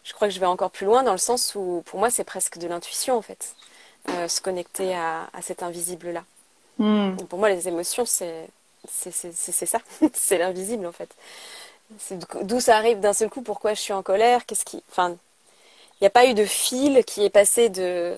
je 0.05 0.13
crois 0.13 0.29
que 0.29 0.35
je 0.35 0.41
vais 0.41 0.47
encore 0.47 0.71
plus 0.71 0.87
loin 0.87 1.03
dans 1.03 1.13
le 1.13 1.19
sens 1.19 1.55
où 1.57 1.83
pour 1.87 1.99
moi, 1.99 2.11
c'est 2.11 2.25
presque 2.25 2.59
de 2.59 2.69
l'intuition 2.69 3.17
en 3.17 3.23
fait, 3.23 3.55
euh, 4.11 4.29
se 4.29 4.41
connecter 4.41 4.95
à, 4.95 5.29
à 5.33 5.43
cet 5.43 5.63
invisible 5.63 6.23
Hmm. 6.83 7.15
Pour 7.29 7.39
moi, 7.39 7.49
les 7.49 7.69
émotions, 7.69 8.05
c'est 8.05 8.49
ça, 8.89 9.79
c'est 10.13 10.39
l'invisible 10.39 10.85
en 10.85 10.91
fait. 10.91 11.09
D'où 12.43 12.59
ça 12.59 12.77
arrive 12.77 12.99
d'un 12.99 13.13
seul 13.13 13.31
coup, 13.31 13.43
pourquoi 13.43 13.75
je 13.75 13.81
suis 13.81 13.93
en 13.93 14.03
colère, 14.03 14.45
qu'est-ce 14.47 14.65
qui... 14.65 14.83
Enfin, 14.91 15.11
il 15.11 16.03
n'y 16.03 16.09
a 16.09 16.11
pas 16.11 16.27
eu 16.27 16.35
de 16.35 16.45
fil 16.45 17.05
qui 17.05 17.25
est 17.25 17.31
passé 17.31 17.69
de, 17.69 18.17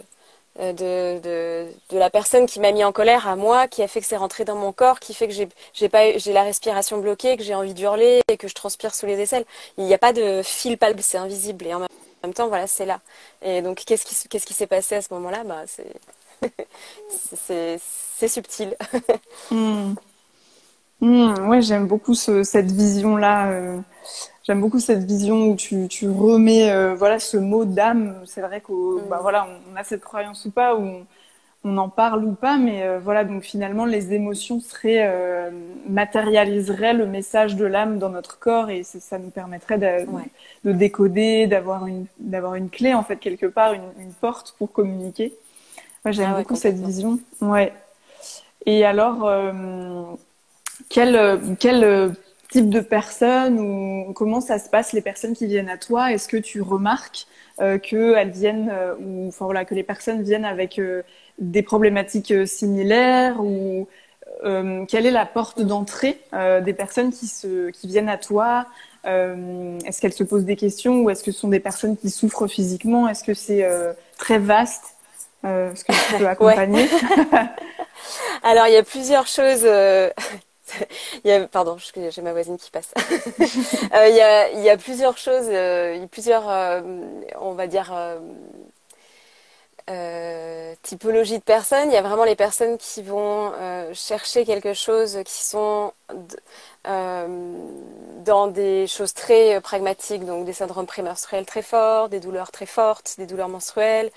euh, 0.61 0.73
de, 0.73 1.21
de, 1.21 1.67
de 1.91 1.99
la 1.99 2.09
personne 2.09 2.47
qui 2.47 2.59
m'a 2.59 2.73
mis 2.73 2.85
en 2.85 2.93
colère 2.93 3.29
à 3.29 3.37
moi, 3.37 3.69
qui 3.69 3.83
a 3.83 3.89
fait 3.89 4.01
que 4.01 4.07
c'est 4.07 4.17
rentré 4.17 4.47
dans 4.47 4.57
mon 4.57 4.73
corps, 4.73 4.99
qui 4.99 5.13
fait 5.13 5.29
que 5.29 5.35
j'ai, 5.35 6.33
la 6.33 6.43
respiration 6.43 6.97
bloquée, 6.97 7.37
que 7.37 7.43
j'ai 7.43 7.55
envie 7.55 7.75
d'hurler 7.75 8.23
et 8.29 8.39
que 8.39 8.49
je 8.49 8.55
transpire 8.55 8.95
sous 8.95 9.05
les 9.05 9.21
aisselles. 9.21 9.45
Il 9.77 9.85
n'y 9.85 9.93
a 9.93 9.99
pas 9.99 10.15
de 10.15 10.41
fil 10.43 10.79
palpable, 10.79 11.03
c'est 11.03 11.19
invisible. 11.19 11.67
Et 11.67 11.75
en 11.75 11.81
même 11.81 12.33
temps, 12.33 12.49
voilà, 12.49 12.67
c'est 12.67 12.87
là. 12.87 13.01
Et 13.43 13.61
donc, 13.61 13.83
qu'est-ce 13.85 14.07
qui, 14.07 14.17
qu'est-ce 14.29 14.47
qui 14.47 14.55
s'est 14.55 14.67
passé 14.67 14.95
à 14.95 15.03
ce 15.03 15.13
moment-là? 15.13 15.45
Bah, 15.45 15.65
c'est, 15.67 15.85
c'est, 18.17 18.29
subtil. 18.29 18.77
Hmm. 19.51 19.95
Hmm, 21.01 21.49
ouais, 21.49 21.61
j'aime 21.61 21.87
beaucoup 21.87 22.15
cette 22.15 22.71
vision-là. 22.71 23.51
Euh, 23.51 23.79
j'aime 24.45 24.61
beaucoup 24.61 24.81
cette 24.81 25.05
vision 25.05 25.49
où 25.49 25.57
tu, 25.57 25.87
tu 25.89 26.09
remets 26.09 26.71
euh, 26.71 26.95
voilà 26.95 27.19
ce 27.19 27.37
mot 27.37 27.65
d'âme. 27.65 28.23
C'est 28.25 28.41
vrai 28.41 28.61
qu'on 28.61 29.03
bah, 29.11 29.19
voilà, 29.21 29.47
on 29.71 29.77
a 29.77 29.85
cette 29.85 30.03
croyance 30.03 30.47
ou 30.47 30.51
pas, 30.51 30.77
ou 30.77 31.05
on, 31.65 31.77
en 31.77 31.91
parle 31.91 32.25
ou 32.25 32.33
pas, 32.33 32.57
mais 32.57 32.85
euh, 32.85 32.99
voilà 33.01 33.25
donc 33.25 33.43
finalement 33.43 33.85
les 33.85 34.15
émotions 34.15 34.61
seraient 34.61 35.51
matérialiseraient 35.89 36.95
le 36.95 37.07
message 37.07 37.57
de 37.57 37.67
l'âme 37.67 37.99
dans 37.99 38.11
notre 38.11 38.39
corps 38.39 38.71
et 38.71 38.83
ça 38.83 39.19
nous 39.19 39.31
permettrait 39.31 39.79
de, 39.79 40.07
de 40.65 40.73
décoder, 40.73 41.47
d'avoir 41.47 41.87
une 41.87 42.07
d'avoir 42.19 42.55
une 42.55 42.71
clé 42.71 42.95
en 42.95 43.03
fait 43.03 43.17
quelque 43.17 43.47
part, 43.47 43.75
une, 43.75 43.93
une 43.99 44.13
porte 44.13 44.55
pour 44.57 44.73
communiquer. 44.73 45.35
J'aime 46.07 46.33
ah 46.35 46.39
beaucoup 46.39 46.57
cette 46.57 46.79
vision. 46.79 47.19
Ouais. 47.41 47.73
Et 48.67 48.85
alors 48.85 49.29
quel, 50.89 51.17
euh, 51.17 51.37
quel 51.59 51.85
euh, 51.85 52.11
type 52.51 52.71
de 52.71 52.81
personnes 52.81 53.59
ou 53.59 54.13
comment 54.13 54.41
ça 54.41 54.59
se 54.59 54.69
passe 54.69 54.93
les 54.93 55.01
personnes 55.01 55.35
qui 55.35 55.47
viennent 55.47 55.69
à 55.69 55.79
toi? 55.79 56.13
Est-ce 56.13 56.29
que 56.29 56.37
tu 56.37 56.61
remarques 56.61 57.27
euh, 57.61 57.79
que 57.79 58.15
elles 58.15 58.31
viennent 58.31 58.73
ou 59.01 59.29
enfin 59.29 59.45
voilà 59.45 59.65
que 59.65 59.75
les 59.75 59.83
personnes 59.83 60.23
viennent 60.23 60.45
avec 60.45 60.81
des 61.39 61.63
problématiques 61.63 62.33
similaires 62.47 63.41
ou 63.41 63.89
quelle 64.89 65.07
est 65.07 65.11
la 65.11 65.27
porte 65.27 65.63
d'entrée 65.63 66.21
des 66.33 66.75
personnes 66.75 67.11
qui 67.13 67.27
se 67.27 67.71
qui 67.71 67.87
viennent 67.89 68.09
à 68.09 68.19
toi? 68.19 68.67
Est-ce 69.05 70.01
qu'elles 70.01 70.13
se 70.13 70.25
posent 70.25 70.45
des 70.45 70.57
questions 70.57 71.03
ou 71.03 71.11
est-ce 71.11 71.25
que 71.25 71.33
ce 71.33 71.41
sont 71.41 71.49
des 71.49 71.61
personnes 71.61 71.97
qui 71.97 72.11
souffrent 72.11 72.47
physiquement? 72.47 73.09
Est-ce 73.09 73.25
que 73.25 73.35
c'est 73.35 73.67
très 74.19 74.39
vaste? 74.39 74.94
Est-ce 75.45 75.85
que 75.85 75.93
tu 75.93 76.19
peux 76.19 76.29
accompagner 76.29 76.89
Alors 78.43 78.67
il 78.67 78.75
y 78.75 78.77
a 78.77 78.83
plusieurs 78.83 79.27
choses 79.27 79.67
il 81.25 81.29
y 81.29 81.33
a, 81.33 81.47
pardon, 81.47 81.77
j'ai 82.11 82.23
ma 82.23 82.33
voisine 82.33 82.57
qui 82.57 82.71
passe. 82.71 82.93
Euh, 83.95 84.09
il, 84.09 84.17
y 84.17 84.21
a, 84.21 84.51
il, 84.51 84.61
y 84.61 84.71
a, 84.71 84.77
plusieurs 84.77 85.19
choses, 85.19 85.47
euh, 85.49 86.07
plusieurs, 86.07 86.49
euh, 86.49 86.81
on 87.41 87.53
va 87.53 87.67
dire, 87.67 87.95
typologies 90.83 91.39
de 91.39 91.45
personnes. 91.45 91.91
Il 91.91 91.95
y 91.95 91.97
a 91.97 92.03
vraiment 92.03 92.25
les 92.25 92.37
personnes 92.37 92.79
qui 92.79 93.03
vont 93.03 93.53
chercher 93.93 94.45
quelque 94.45 94.75
chose, 94.75 95.19
qui 95.25 95.45
sont 95.45 95.93
dans 96.85 98.47
des 98.47 98.87
choses 98.87 99.15
très 99.15 99.61
pragmatiques, 99.61 100.25
donc 100.25 100.45
des 100.47 100.53
syndromes 100.53 100.87
prémenstruels 100.87 101.47
très 101.47 101.63
forts, 101.63 102.09
des 102.09 102.21
douleurs 102.21 102.51
très 102.51 102.67
fortes, 102.67 103.15
des 103.19 103.27
douleurs 103.27 103.49
menstruelles, 103.49 104.11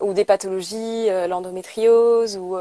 ou 0.00 0.12
des 0.14 0.24
pathologies, 0.24 1.08
l'endométriose, 1.28 2.36
ou 2.36 2.56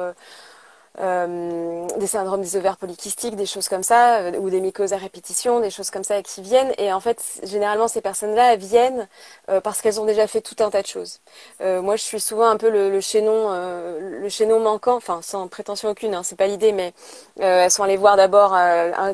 euh, 0.99 1.87
des 1.97 2.07
syndromes 2.07 2.41
des 2.41 2.57
ovaires 2.57 2.75
polykystiques, 2.75 3.35
des 3.35 3.45
choses 3.45 3.69
comme 3.69 3.83
ça, 3.83 4.17
euh, 4.17 4.31
ou 4.39 4.49
des 4.49 4.59
mycoses 4.59 4.91
à 4.91 4.97
répétition, 4.97 5.59
des 5.59 5.69
choses 5.69 5.91
comme 5.91 6.03
ça 6.03 6.21
qui 6.23 6.41
viennent. 6.41 6.73
Et 6.77 6.91
en 6.91 6.99
fait, 6.99 7.23
généralement, 7.43 7.87
ces 7.87 8.01
personnes-là 8.01 8.55
viennent 8.55 9.07
euh, 9.49 9.61
parce 9.61 9.81
qu'elles 9.81 10.01
ont 10.01 10.05
déjà 10.05 10.27
fait 10.27 10.41
tout 10.41 10.55
un 10.59 10.69
tas 10.69 10.81
de 10.81 10.87
choses. 10.87 11.19
moi, 11.61 11.95
je 11.95 12.03
suis 12.03 12.19
souvent 12.19 12.47
un 12.49 12.57
peu 12.57 12.69
le, 12.69 12.99
chaînon, 13.01 13.49
le 13.51 14.29
chaînon 14.29 14.59
manquant, 14.59 14.95
enfin 14.95 15.21
sans 15.21 15.47
prétention 15.47 15.89
aucune, 15.89 16.13
hein, 16.15 16.23
c'est 16.23 16.35
pas 16.35 16.47
l'idée, 16.47 16.71
mais 16.71 16.93
elles 17.39 17.71
sont 17.71 17.83
allées 17.83 17.97
voir 17.97 18.17
d'abord 18.17 18.55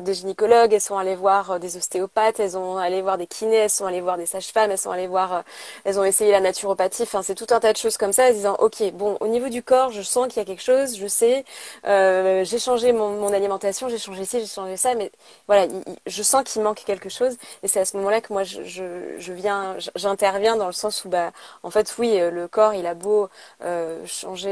des 0.00 0.14
gynécologues, 0.14 0.72
elles 0.72 0.80
sont 0.80 0.98
allées 0.98 1.14
voir 1.14 1.60
des 1.60 1.76
ostéopathes, 1.76 2.40
elles 2.40 2.52
sont 2.52 2.76
allées 2.76 3.02
voir 3.02 3.18
des 3.18 3.26
kinés, 3.26 3.56
elles 3.56 3.70
sont 3.70 3.86
allées 3.86 4.00
voir 4.00 4.16
des 4.16 4.26
sages-femmes, 4.26 4.70
elles 4.70 4.78
sont 4.78 4.90
allées 4.90 5.06
voir, 5.06 5.44
elles 5.84 5.98
ont 5.98 6.04
essayé 6.04 6.32
la 6.32 6.40
naturopathie. 6.40 7.02
Enfin, 7.02 7.22
c'est 7.22 7.34
tout 7.34 7.46
un 7.50 7.60
tas 7.60 7.72
de 7.72 7.78
choses 7.78 7.96
comme 7.96 8.12
ça, 8.12 8.28
en 8.28 8.32
disant, 8.32 8.56
ok, 8.58 8.92
bon, 8.94 9.16
au 9.20 9.28
niveau 9.28 9.48
du 9.48 9.62
corps, 9.62 9.90
je 9.92 10.02
sens 10.02 10.28
qu'il 10.28 10.38
y 10.38 10.40
a 10.40 10.44
quelque 10.44 10.62
chose, 10.62 10.96
je 10.96 11.06
sais. 11.06 11.44
Euh, 11.86 12.44
j'ai 12.44 12.58
changé 12.58 12.92
mon, 12.92 13.32
alimentation, 13.32 13.88
j'ai 13.88 13.98
changé 13.98 14.24
ci, 14.24 14.40
j'ai 14.40 14.46
changé 14.46 14.76
ça, 14.76 14.94
mais 14.94 15.10
voilà, 15.46 15.66
je 16.06 16.22
sens 16.22 16.44
qu'il 16.44 16.62
manque 16.62 16.82
quelque 16.84 17.08
chose. 17.08 17.36
Et 17.62 17.68
c'est 17.68 17.80
à 17.80 17.84
ce 17.84 17.96
moment-là 17.96 18.20
que 18.20 18.32
moi, 18.32 18.44
je, 18.44 18.62
je, 18.64 19.32
viens, 19.32 19.76
j'interviens 19.94 20.56
dans 20.56 20.66
le 20.66 20.72
sens 20.72 21.04
où, 21.04 21.08
bah, 21.08 21.32
en 21.62 21.70
fait, 21.70 21.94
oui, 21.98 22.18
euh, 22.20 22.30
le 22.30 22.48
corps, 22.48 22.74
il 22.74 22.86
a 22.86 22.94
beau 22.94 23.28
euh, 23.62 24.04
changer 24.06 24.46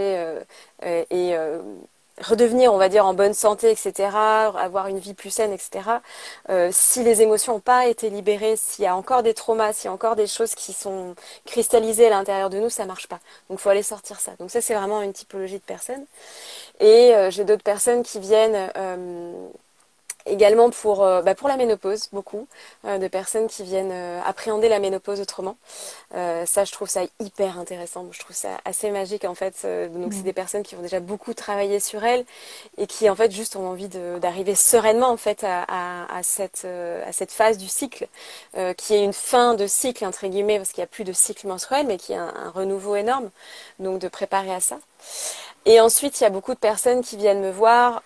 et 0.83 1.35
redevenir, 2.21 2.73
on 2.73 2.79
va 2.79 2.89
dire, 2.89 3.07
en 3.07 3.15
bonne 3.15 3.35
santé, 3.35 3.71
etc., 3.71 4.11
avoir 4.57 4.87
une 4.89 4.99
vie 4.99 5.15
plus 5.15 5.31
saine, 5.31 5.53
etc., 5.53 5.99
euh, 6.51 6.71
si 6.73 7.03
les 7.03 7.23
émotions 7.23 7.55
n'ont 7.55 7.61
pas 7.61 7.87
été 7.87 8.11
libérées, 8.11 8.57
s'il 8.57 8.85
y 8.85 8.89
a 8.89 8.97
encore 8.97 9.23
des 9.23 9.35
traumas, 9.35 9.73
s'il 9.73 9.87
y 9.87 9.89
a 9.89 9.93
encore 9.93 10.17
des 10.17 10.27
choses 10.27 10.55
qui 10.55 10.73
sont 10.73 11.15
cristallisées 11.45 12.07
à 12.07 12.11
l'intérieur 12.11 12.51
de 12.51 12.59
nous, 12.59 12.71
ça 12.71 12.85
marche 12.87 13.09
pas. 13.09 13.21
Donc, 13.51 13.59
faut 13.59 13.71
aller 13.71 13.83
sortir 13.83 14.21
ça. 14.21 14.33
Donc, 14.39 14.51
ça, 14.51 14.61
c'est 14.61 14.75
vraiment 14.75 15.03
une 15.03 15.13
typologie 15.13 15.59
de 15.59 15.65
personnes. 15.65 16.05
Et 16.81 17.15
euh, 17.15 17.31
j'ai 17.31 17.45
d'autres 17.45 17.65
personnes 17.65 18.03
qui 18.03 18.21
viennent... 18.21 18.71
Euh, 18.77 19.49
Également 20.27 20.71
pour, 20.71 21.05
euh, 21.05 21.21
bah 21.21 21.35
pour 21.35 21.49
la 21.49 21.59
ménopause, 21.59 22.09
beaucoup 22.11 22.49
euh, 22.87 22.97
de 22.97 23.09
personnes 23.09 23.47
qui 23.47 23.63
viennent 23.63 23.93
euh, 23.93 24.23
appréhender 24.25 24.71
la 24.71 24.79
ménopause 24.79 25.21
autrement. 25.21 25.57
ça, 26.13 26.65
je 26.65 26.73
trouve 26.73 26.89
ça 26.89 27.03
hyper 27.21 27.59
intéressant. 27.59 28.07
Je 28.11 28.21
trouve 28.21 28.35
ça 28.35 28.59
assez 28.65 28.91
magique 28.91 29.25
en 29.25 29.35
fait. 29.35 29.67
donc, 29.93 30.15
c'est 30.15 30.23
des 30.23 30.33
personnes 30.33 30.63
qui 30.63 30.77
ont 30.77 30.81
déjà 30.83 31.01
beaucoup 31.01 31.35
travaillé 31.35 31.81
sur 31.81 32.05
elles 32.05 32.25
et 32.79 32.87
qui 32.87 33.11
en 33.11 33.17
fait 33.17 33.33
juste 33.33 33.57
ont 33.57 33.67
envie 33.69 33.89
d'arriver 33.89 34.55
sereinement 34.55 35.09
en 35.11 35.17
fait 35.17 35.45
à, 35.45 35.65
à, 35.69 36.17
à, 36.19 36.23
cette, 36.23 36.65
à 36.65 37.13
cette 37.13 37.33
phase 37.33 37.59
du 37.59 37.69
cycle 37.69 38.07
qui 38.77 38.95
est 38.95 39.05
une 39.05 39.13
fin 39.13 39.55
de 39.55 39.67
cycle 39.67 40.05
entre 40.05 40.27
guillemets 40.27 40.59
parce 40.59 40.71
qu'il 40.71 40.81
n'y 40.81 40.85
a 40.85 40.89
plus 40.89 41.05
de 41.05 41.13
cycle 41.13 41.47
menstruel, 41.49 41.87
mais 41.87 41.99
qui 41.99 42.13
est 42.13 42.17
un, 42.17 42.33
un 42.35 42.51
renouveau 42.51 42.97
énorme. 42.97 43.31
Donc, 43.79 43.99
de 43.99 44.09
préparer 44.09 44.55
à 44.55 44.61
ça. 44.61 44.79
Et 45.67 45.81
ensuite, 45.81 46.21
il 46.21 46.25
y 46.25 46.27
a 46.27 46.31
beaucoup 46.31 46.55
de 46.55 46.59
personnes 46.59 47.03
qui 47.03 47.17
viennent 47.17 47.41
me 47.41 47.51
voir 47.51 48.03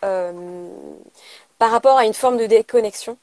par 1.59 1.71
rapport 1.71 1.99
à 1.99 2.05
une 2.05 2.15
forme 2.15 2.37
de 2.37 2.47
déconnexion 2.47 3.19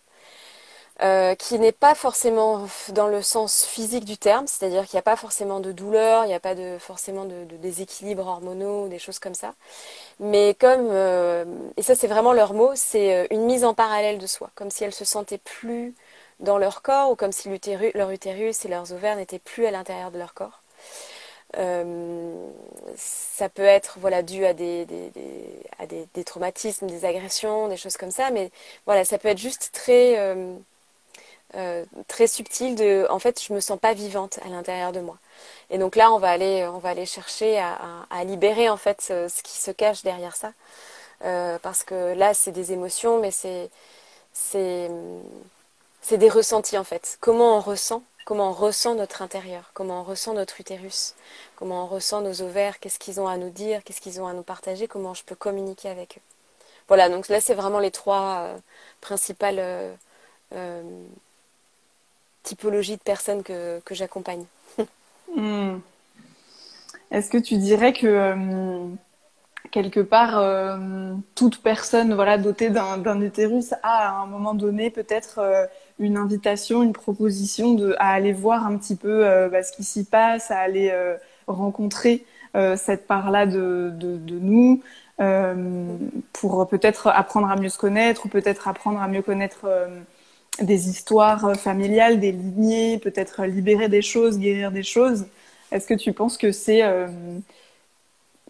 euh, 1.02 1.36
qui 1.36 1.60
n'est 1.60 1.74
pas 1.74 1.94
forcément 1.94 2.68
dans 2.94 3.08
le 3.08 3.22
sens 3.22 3.66
physique 3.66 4.06
du 4.06 4.18
terme, 4.18 4.48
c'est-à-dire 4.48 4.86
qu'il 4.86 4.96
n'y 4.96 5.00
a 5.00 5.02
pas 5.02 5.18
forcément 5.18 5.60
de 5.60 5.74
douleur, 5.74 6.24
il 6.24 6.30
n'y 6.30 6.34
a 6.34 6.40
pas 6.40 6.56
de, 6.56 6.78
forcément 6.80 7.26
de, 7.26 7.44
déséquilibre 7.58 8.26
hormonaux, 8.26 8.88
des 8.88 8.98
choses 8.98 9.20
comme 9.20 9.34
ça. 9.34 9.56
Mais 10.22 10.56
comme, 10.58 10.88
euh, 10.92 11.44
et 11.78 11.84
ça 11.84 11.96
c'est 11.96 12.08
vraiment 12.08 12.32
leur 12.34 12.54
mot, 12.54 12.72
c'est 12.76 13.14
euh, 13.14 13.28
une 13.32 13.46
mise 13.46 13.66
en 13.66 13.74
parallèle 13.74 14.20
de 14.20 14.28
soi, 14.28 14.52
comme 14.56 14.72
si 14.72 14.86
elles 14.86 14.94
se 14.94 15.04
sentaient 15.06 15.38
plus 15.38 15.94
dans 16.40 16.58
leur 16.58 16.82
corps 16.82 17.12
ou 17.12 17.16
comme 17.16 17.34
si 17.34 17.50
leur 17.94 18.12
utérus 18.12 18.66
et 18.66 18.68
leurs 18.70 18.94
ovaires 18.94 19.18
n'étaient 19.18 19.40
plus 19.40 19.66
à 19.66 19.72
l'intérieur 19.72 20.12
de 20.12 20.18
leur 20.20 20.34
corps. 20.34 20.62
Ça 22.98 23.50
peut 23.50 23.64
être 23.64 23.98
voilà 24.00 24.22
dû 24.24 24.46
à 24.46 24.54
des, 24.54 24.86
à 25.80 25.86
des, 25.86 26.24
traumatismes, 26.24 26.88
des 26.88 27.06
agressions, 27.06 27.68
des 27.68 27.78
choses 27.78 27.98
comme 27.98 28.12
ça, 28.12 28.32
mais 28.32 28.52
voilà, 28.86 29.06
ça 29.06 29.18
peut 29.18 29.28
être 29.28 29.38
juste 29.38 29.72
très 29.74 30.18
euh, 30.20 30.56
euh, 31.56 31.86
très 32.08 32.28
subtil 32.28 32.76
de 32.76 33.08
en 33.10 33.20
fait 33.20 33.42
je 33.42 33.54
me 33.54 33.60
sens 33.60 33.80
pas 33.80 33.94
vivante 33.94 34.40
à 34.46 34.50
l'intérieur 34.50 34.92
de 34.92 35.00
moi. 35.00 35.18
Et 35.70 35.78
donc 35.78 35.96
là 35.96 36.12
on 36.12 36.20
va 36.20 36.30
aller 36.32 36.66
on 36.68 36.80
va 36.80 36.90
aller 36.90 37.06
chercher 37.06 37.60
à, 37.60 38.24
libérer 38.26 38.70
en 38.70 38.78
fait 38.78 39.02
ce, 39.02 39.28
ce, 39.28 39.44
qui 39.44 39.54
se 39.58 39.72
cache 39.72 40.04
derrière 40.04 40.36
ça, 40.36 40.54
euh, 41.24 41.58
parce 41.62 41.84
que 41.84 42.14
là 42.16 42.34
c'est 42.34 42.52
des 42.52 42.72
émotions, 42.74 43.20
mais 43.22 43.32
c'est 43.32 43.70
des 46.18 46.30
ressentis 46.30 46.78
en 46.78 46.84
fait. 46.84 47.18
Comment 47.22 47.58
on 47.58 47.62
ressent 47.62 48.04
comment 48.26 48.50
on 48.50 48.54
ressent 48.54 48.96
notre 48.96 49.22
intérieur, 49.22 49.70
comment 49.74 50.02
on 50.02 50.04
ressent 50.04 50.34
notre 50.34 50.60
utérus, 50.60 51.14
comment 51.56 51.84
on 51.84 51.88
ressent 51.88 52.22
nos 52.22 52.42
ovaires, 52.42 52.80
qu'est-ce 52.80 53.00
qu'ils 53.00 53.22
ont 53.22 53.28
à 53.28 53.38
nous 53.38 53.52
dire, 53.52 53.84
qu'est-ce 53.84 54.02
qu'ils 54.02 54.20
ont 54.20 54.28
à 54.28 54.34
nous 54.34 54.44
partager, 54.44 54.88
comment 54.88 55.14
je 55.14 55.24
peux 55.24 55.36
communiquer 55.36 55.90
avec 55.90 56.18
eux. 56.18 56.22
Voilà, 56.88 57.08
donc 57.08 57.30
là 57.30 57.40
c'est 57.40 57.54
vraiment 57.54 57.80
les 57.80 57.92
trois 57.92 58.40
euh, 58.40 58.58
principales 59.00 59.60
euh, 59.60 59.94
euh, 60.54 60.84
typologies 62.44 62.98
de 62.98 63.02
personnes 63.02 63.44
que, 63.44 63.82
j'accompagne. 63.92 64.46
Hmm. 65.36 65.80
Est-ce 67.12 67.30
que 67.30 67.38
tu 67.38 67.58
dirais 67.58 67.94
que 67.94 68.88
quelque 69.76 70.00
part 70.00 70.80
toute 71.36 71.62
personne 71.62 72.14
voilà 72.14 72.38
dotée 72.38 72.70
d'un 72.70 73.22
utérus 73.22 73.74
a 73.84 74.10
à 74.10 74.12
un 74.24 74.26
moment 74.26 74.54
donné 74.54 74.90
peut-être 74.90 75.42
une 76.00 76.16
invitation, 76.18 76.82
une 76.82 76.94
proposition 76.94 77.74
de 77.74 77.94
à 78.00 78.12
aller 78.14 78.32
voir 78.32 78.66
un 78.66 78.78
petit 78.78 78.96
peu 78.96 79.24
bah, 79.52 79.64
ce 79.64 79.74
qui 79.74 79.84
s'y 79.84 80.06
passe, 80.06 80.50
à 80.50 80.60
aller 80.60 80.94
rencontrer 81.48 82.26
cette 82.78 83.06
part-là 83.06 83.46
de, 83.46 83.92
de, 83.94 84.16
de 84.16 84.40
nous, 84.40 84.82
pour 86.32 86.68
peut-être 86.70 87.08
apprendre 87.08 87.50
à 87.50 87.58
mieux 87.58 87.70
se 87.70 87.78
connaître 87.78 88.26
ou 88.26 88.30
peut-être 88.30 88.70
apprendre 88.70 89.02
à 89.02 89.10
mieux 89.10 89.22
connaître 89.22 89.68
des 90.62 90.90
histoires 90.90 91.54
familiales, 91.58 92.22
des 92.22 92.32
lignées, 92.32 92.98
peut-être 92.98 93.44
libérer 93.44 93.90
des 93.90 94.02
choses, 94.02 94.40
guérir 94.40 94.72
des 94.72 94.84
choses. 94.84 95.26
Est-ce 95.72 95.86
que 95.86 95.94
tu 95.94 96.14
penses 96.14 96.38
que 96.38 96.54
c'est 96.54 96.82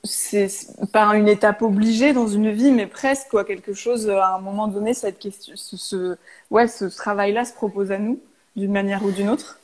c'est 0.05 0.47
pas 0.91 1.05
une 1.15 1.27
étape 1.27 1.61
obligée 1.61 2.13
dans 2.13 2.27
une 2.27 2.51
vie, 2.51 2.71
mais 2.71 2.87
presque 2.87 3.29
quoi, 3.29 3.43
quelque 3.43 3.73
chose 3.73 4.09
à 4.09 4.35
un 4.35 4.39
moment 4.39 4.67
donné, 4.67 4.93
cette 4.93 5.19
question, 5.19 5.53
ce, 5.55 6.17
ouais, 6.51 6.67
ce 6.67 6.85
travail-là 6.85 7.45
se 7.45 7.53
propose 7.53 7.91
à 7.91 7.97
nous 7.97 8.19
d'une 8.55 8.71
manière 8.71 9.03
ou 9.03 9.11
d'une 9.11 9.29
autre. 9.29 9.59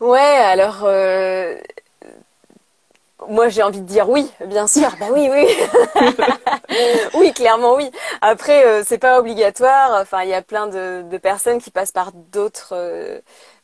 Ouais, 0.00 0.18
alors 0.20 0.82
euh, 0.84 1.56
moi 3.28 3.48
j'ai 3.48 3.62
envie 3.62 3.80
de 3.80 3.86
dire 3.86 4.08
oui, 4.08 4.30
bien 4.46 4.66
sûr, 4.66 4.94
bah 5.00 5.06
oui, 5.12 5.28
oui, 5.30 5.46
oui, 7.14 7.32
clairement 7.32 7.74
oui. 7.76 7.90
Après, 8.20 8.66
euh, 8.66 8.82
c'est 8.86 8.98
pas 8.98 9.18
obligatoire. 9.18 9.98
Enfin, 10.00 10.22
il 10.22 10.28
y 10.28 10.34
a 10.34 10.42
plein 10.42 10.66
de, 10.66 11.16
personnes 11.18 11.60
qui 11.60 11.70
passent 11.70 11.92
par 11.92 12.12
d'autres 12.12 12.70
euh, 12.72 13.20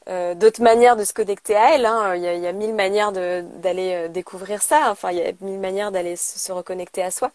euh, 0.08 0.34
d'autres 0.34 0.62
manières 0.62 0.96
de 0.96 1.04
se 1.04 1.12
connecter 1.12 1.54
à 1.56 1.74
elle. 1.74 1.86
Hein. 1.86 2.16
Il, 2.16 2.22
y 2.22 2.46
a, 2.46 2.52
mille 2.52 2.74
manières 2.74 3.12
d'aller 3.12 3.94
euh, 3.94 4.08
découvrir 4.08 4.62
ça. 4.62 4.88
Enfin, 4.90 5.12
il 5.12 5.18
y 5.18 5.22
a 5.22 5.32
mille 5.40 5.60
manières 5.60 5.92
d'aller 5.92 6.16
se, 6.16 6.52
reconnecter 6.52 7.02
à 7.02 7.10
soi. 7.10 7.30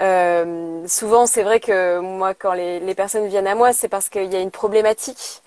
Euh, 0.00 0.86
souvent, 0.88 1.26
c'est 1.26 1.42
vrai 1.42 1.60
que 1.60 1.98
moi, 1.98 2.34
quand 2.34 2.52
les, 2.52 2.80
les 2.80 2.94
personnes 2.94 3.26
viennent 3.28 3.46
à 3.46 3.54
moi, 3.54 3.72
c'est 3.72 3.88
parce 3.88 4.08
qu'il 4.08 4.32
y 4.32 4.36
a 4.36 4.40
une 4.40 4.50
problématique 4.50 5.42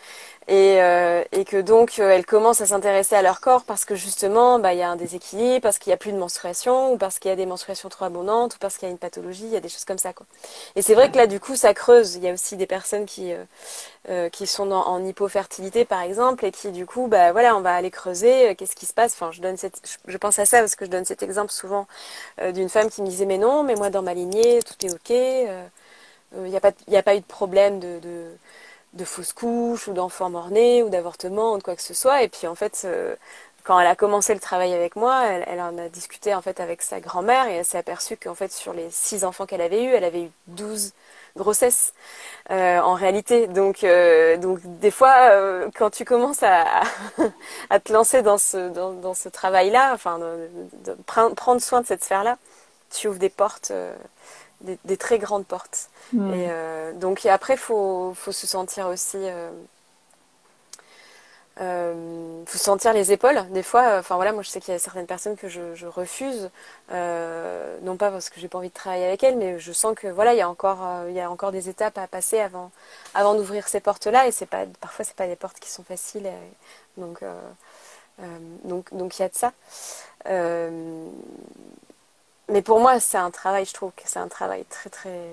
et, 0.48 0.82
euh, 0.82 1.24
et 1.34 1.44
que 1.44 1.58
donc 1.58 2.00
euh, 2.00 2.10
elles 2.10 2.26
commencent 2.26 2.62
à 2.62 2.68
s'intéresser 2.68 3.16
à 3.16 3.22
leur 3.22 3.42
corps 3.42 3.64
parce 3.66 3.84
que 3.84 3.96
justement 3.96 4.60
bah, 4.60 4.74
il 4.74 4.80
y 4.80 4.82
a 4.82 4.90
un 4.90 4.96
déséquilibre, 4.96 5.62
parce 5.62 5.78
qu'il 5.78 5.90
n'y 5.90 5.96
a 5.96 5.98
plus 5.98 6.14
de 6.14 6.18
menstruation, 6.18 6.94
ou 6.94 6.98
parce 6.98 7.20
qu'il 7.20 7.30
y 7.30 7.34
a 7.34 7.36
des 7.36 7.46
menstruations 7.46 7.90
trop 7.90 8.06
abondantes, 8.06 8.56
ou 8.56 8.58
parce 8.60 8.78
qu'il 8.78 8.88
y 8.88 8.90
a 8.90 8.92
une 8.92 8.98
pathologie, 8.98 9.44
il 9.44 9.52
y 9.52 9.58
a 9.58 9.60
des 9.60 9.68
choses 9.68 9.84
comme 9.84 9.98
ça. 9.98 10.14
Quoi. 10.14 10.26
Et 10.78 10.82
c'est 10.82 10.94
vrai 10.94 11.12
que 11.12 11.18
là 11.18 11.28
du 11.28 11.42
coup 11.42 11.56
ça 11.58 11.74
creuse. 11.74 12.16
Il 12.16 12.24
y 12.24 12.30
a 12.30 12.34
aussi 12.34 12.56
des 12.56 12.66
personnes 12.66 13.06
qui, 13.06 13.34
euh, 13.34 13.44
euh 14.10 14.30
qui 14.30 14.48
sont 14.48 14.72
en 14.72 15.04
hypofertilité 15.04 15.86
par 15.86 16.02
exemple 16.02 16.46
et 16.46 16.52
qui 16.52 16.72
du 16.72 16.86
coup 16.86 17.08
bah 17.08 17.32
voilà 17.32 17.56
on 17.56 17.62
va 17.62 17.76
aller 17.76 17.92
creuser 17.92 18.56
qu'est-ce 18.56 18.76
qui 18.76 18.86
se 18.86 18.94
passe. 18.94 19.14
Enfin 19.14 19.32
je 19.34 19.42
donne 19.42 19.58
cette, 19.58 19.82
je 20.08 20.18
pense 20.18 20.40
à 20.40 20.46
ça 20.46 20.60
parce 20.60 20.76
que 20.76 20.86
je 20.86 20.92
donne 20.92 21.06
cet 21.06 21.24
exemple 21.24 21.52
souvent 21.52 21.88
d'une 22.54 22.70
femme 22.70 22.90
qui 22.90 23.02
me 23.02 23.08
disait 23.08 23.26
mais 23.26 23.38
non 23.38 23.64
mais 23.64 23.76
moi 23.76 23.90
dans 23.90 24.02
ma 24.02 24.14
lignée 24.14 24.60
tout 24.64 24.86
est 24.86 24.92
ok, 24.94 25.10
il 25.10 26.50
n'y 26.50 26.58
a 26.58 26.62
pas 26.62 26.72
il 26.88 26.96
a 26.96 27.04
pas 27.04 27.16
eu 27.16 27.20
de 27.20 27.26
problème 27.26 27.80
de, 27.80 28.00
de 28.00 28.28
de 28.94 29.06
fausses 29.06 29.34
couches 29.34 29.88
ou 29.88 29.94
d'enfants 29.94 30.30
mort-nés 30.30 30.84
ou 30.84 30.90
d'avortement 30.90 31.54
ou 31.54 31.58
de 31.58 31.64
quoi 31.64 31.76
que 31.76 31.82
ce 31.82 31.94
soit. 31.94 32.24
Et 32.24 32.28
puis 32.30 32.48
en 32.48 32.56
fait, 32.56 32.84
euh, 32.86 33.16
quand 33.64 33.80
elle 33.80 33.88
a 33.88 33.96
commencé 33.96 34.34
le 34.34 34.40
travail 34.40 34.74
avec 34.74 34.96
moi, 34.96 35.26
elle, 35.26 35.62
en 35.62 35.78
a 35.78 35.90
discuté 35.90 36.34
en 36.34 36.42
fait 36.42 36.60
avec 36.60 36.82
sa 36.82 37.00
grand-mère 37.00 37.48
et 37.48 37.56
elle 37.56 37.66
s'est 37.66 37.78
aperçue 37.78 38.18
qu'en 38.18 38.36
fait 38.36 38.52
sur 38.52 38.74
les 38.74 38.90
six 38.92 39.24
enfants 39.26 39.46
qu'elle 39.46 39.62
avait 39.62 39.84
eus, 39.84 39.94
elle 39.94 40.06
avait 40.06 40.24
eu 40.24 40.32
12 40.48 40.94
grossesses 41.36 41.94
euh, 42.50 42.80
en 42.80 42.94
réalité. 42.94 43.48
Donc, 43.48 43.84
euh, 43.84 44.38
donc 44.38 44.60
des 44.64 44.92
fois, 44.92 45.32
quand 45.76 45.90
tu 45.90 46.06
commences 46.06 46.44
à, 47.70 47.80
te 47.80 47.94
lancer 47.94 48.22
dans 48.22 48.38
ce, 48.38 48.70
dans, 48.70 49.14
ce 49.14 49.30
travail-là, 49.30 49.92
enfin, 49.94 50.20
de, 50.20 50.94
prendre 51.06 51.62
soin 51.62 51.82
de 51.82 51.86
cette 51.86 52.04
sphère-là, 52.04 52.38
tu 52.90 53.10
ouvres 53.10 53.20
des 53.20 53.30
portes 53.30 53.72
des, 54.62 54.98
très 54.98 55.20
grandes 55.20 55.46
portes. 55.46 55.90
Et 56.14 56.18
euh, 56.50 56.94
donc 56.94 57.26
après, 57.26 57.58
faut, 57.58 58.14
faut 58.16 58.32
se 58.32 58.48
sentir 58.48 58.88
aussi, 58.88 59.18
euh, 59.18 59.52
euh, 61.62 62.44
faut 62.46 62.58
sentir 62.58 62.94
les 62.94 63.12
épaules. 63.12 63.40
Des 63.52 63.64
fois, 63.64 63.98
enfin 64.00 64.16
voilà, 64.16 64.32
moi 64.32 64.42
je 64.42 64.50
sais 64.50 64.60
qu'il 64.60 64.74
y 64.74 64.76
a 64.76 64.80
certaines 64.80 65.06
personnes 65.06 65.36
que 65.36 65.48
je, 65.48 65.86
refuse, 65.86 66.50
non 66.90 67.98
pas 67.98 68.12
parce 68.12 68.30
que 68.30 68.40
j'ai 68.40 68.48
pas 68.48 68.58
envie 68.58 68.70
de 68.70 68.74
travailler 68.74 69.06
avec 69.06 69.24
elles, 69.24 69.38
mais 69.38 69.60
je 69.60 69.72
sens 69.72 69.96
que 69.96 70.08
voilà, 70.08 70.34
il 70.34 70.38
y 70.38 70.42
a 70.42 70.50
encore, 70.50 70.80
il 71.08 71.14
y 71.14 71.22
a 71.22 71.30
encore 71.30 71.52
des 71.52 71.70
étapes 71.70 71.98
à 71.98 72.08
passer 72.08 72.40
avant, 72.40 72.72
avant 73.14 73.36
d'ouvrir 73.36 73.68
ces 73.68 73.80
portes-là. 73.80 74.28
Et 74.28 74.32
c'est 74.32 74.46
pas, 74.46 74.66
parfois 74.82 75.06
c'est 75.06 75.16
pas 75.16 75.28
des 75.28 75.36
portes 75.36 75.60
qui 75.60 75.70
sont 75.70 75.84
faciles. 75.84 76.30
donc, 76.98 77.20
donc, 78.64 78.94
donc 78.94 79.20
il 79.20 79.22
y 79.22 79.26
a 79.26 79.30
de 79.30 79.36
ça 79.36 79.52
mais 82.50 82.62
pour 82.62 82.80
moi, 82.80 83.00
c'est 83.00 83.18
un 83.18 83.32
travail, 83.32 83.66
je 83.66 83.74
trouve 83.74 83.92
que 83.92 84.04
c'est 84.06 84.20
un 84.20 84.28
travail 84.28 84.66
très, 84.70 84.90
très, 84.90 85.30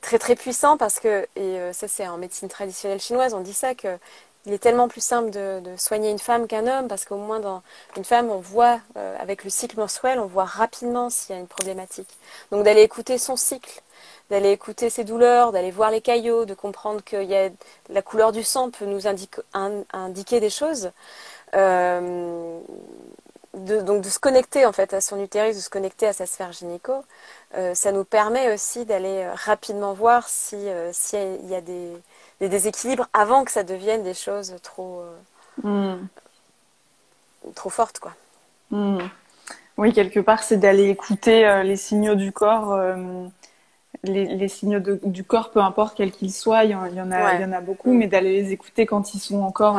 très, 0.00 0.18
très 0.18 0.36
puissant 0.36 0.76
parce 0.76 1.00
que, 1.00 1.26
et 1.36 1.60
euh, 1.60 1.72
ça, 1.72 1.88
c'est 1.88 2.06
en 2.06 2.18
médecine 2.18 2.48
traditionnelle 2.48 3.00
chinoise, 3.00 3.34
on 3.34 3.40
dit 3.40 3.54
ça, 3.54 3.74
que 3.74 3.98
il 4.46 4.52
est 4.52 4.58
tellement 4.58 4.86
plus 4.86 5.00
simple 5.02 5.30
de, 5.30 5.60
soigner 5.76 6.10
une 6.10 6.20
femme 6.20 6.46
qu'un 6.46 6.66
homme 6.68 6.86
parce 6.86 7.04
qu'au 7.04 7.16
moins 7.16 7.40
dans 7.40 7.62
une 7.96 8.04
femme, 8.04 8.30
on 8.30 8.38
voit, 8.38 8.80
euh, 8.96 9.16
avec 9.20 9.42
le 9.42 9.50
cycle 9.50 9.76
menstruel, 9.76 10.20
on 10.20 10.26
voit 10.26 10.44
rapidement 10.44 11.10
s'il 11.10 11.34
y 11.34 11.38
a 11.38 11.40
une 11.40 11.48
problématique. 11.48 12.08
Donc 12.52 12.64
d'aller 12.64 12.82
écouter 12.82 13.18
son 13.18 13.34
cycle, 13.34 13.82
d'aller 14.30 14.52
écouter 14.52 14.88
ses 14.88 15.02
douleurs, 15.02 15.50
d'aller 15.50 15.72
voir 15.72 15.90
les 15.90 16.00
caillots, 16.00 16.44
de 16.44 16.54
comprendre 16.54 17.02
que 17.04 17.24
y 17.24 17.34
a, 17.34 17.50
la 17.90 18.02
couleur 18.02 18.30
du 18.30 18.44
sang 18.44 18.70
peut 18.70 18.86
nous 18.86 19.08
indiquer 19.08 20.40
des 20.40 20.50
choses. 20.50 20.92
Euh, 21.54 22.60
de, 23.56 23.80
donc 23.80 24.02
de 24.02 24.08
se 24.08 24.18
connecter 24.18 24.66
en 24.66 24.72
fait 24.72 24.92
à 24.92 25.00
son 25.00 25.20
utérus, 25.22 25.56
de 25.56 25.60
se 25.60 25.70
connecter 25.70 26.06
à 26.06 26.12
sa 26.12 26.26
sphère 26.26 26.52
gynéco, 26.52 27.04
euh, 27.56 27.74
ça 27.74 27.92
nous 27.92 28.04
permet 28.04 28.52
aussi 28.52 28.84
d'aller 28.84 29.24
euh, 29.24 29.32
rapidement 29.34 29.94
voir 29.94 30.28
si 30.28 30.56
euh, 30.56 30.90
s'il 30.92 31.46
y 31.48 31.54
a 31.54 31.60
des, 31.60 31.92
des, 32.40 32.48
déséquilibres 32.48 33.08
avant 33.12 33.44
que 33.44 33.50
ça 33.50 33.62
devienne 33.62 34.02
des 34.02 34.14
choses 34.14 34.54
trop 34.62 35.02
hmm. 35.62 35.96
trop 37.54 37.70
fortes 37.70 37.98
quoi. 37.98 38.12
Hmm. 38.70 38.98
Oui, 39.78 39.92
quelque 39.92 40.20
part, 40.20 40.42
c'est 40.42 40.56
d'aller 40.56 40.88
écouter 40.88 41.62
les 41.62 41.76
signaux 41.76 42.14
du 42.14 42.32
corps, 42.32 42.80
les, 44.04 44.24
les, 44.24 44.48
signaux 44.48 44.80
du 44.80 45.22
corps, 45.22 45.50
peu 45.50 45.60
importe 45.60 45.94
quels 45.94 46.12
qu'ils 46.12 46.32
soient, 46.32 46.64
il 46.64 46.70
y, 46.70 46.74
en, 46.74 46.86
il 46.86 46.94
y 46.94 47.00
en 47.02 47.12
a, 47.12 47.34
il 47.34 47.42
y 47.42 47.44
en 47.44 47.52
a 47.52 47.60
beaucoup, 47.60 47.92
mais 47.92 48.06
d'aller 48.06 48.40
les 48.40 48.52
écouter 48.52 48.86
quand 48.86 49.12
ils 49.12 49.18
sont 49.20 49.42
encore 49.42 49.78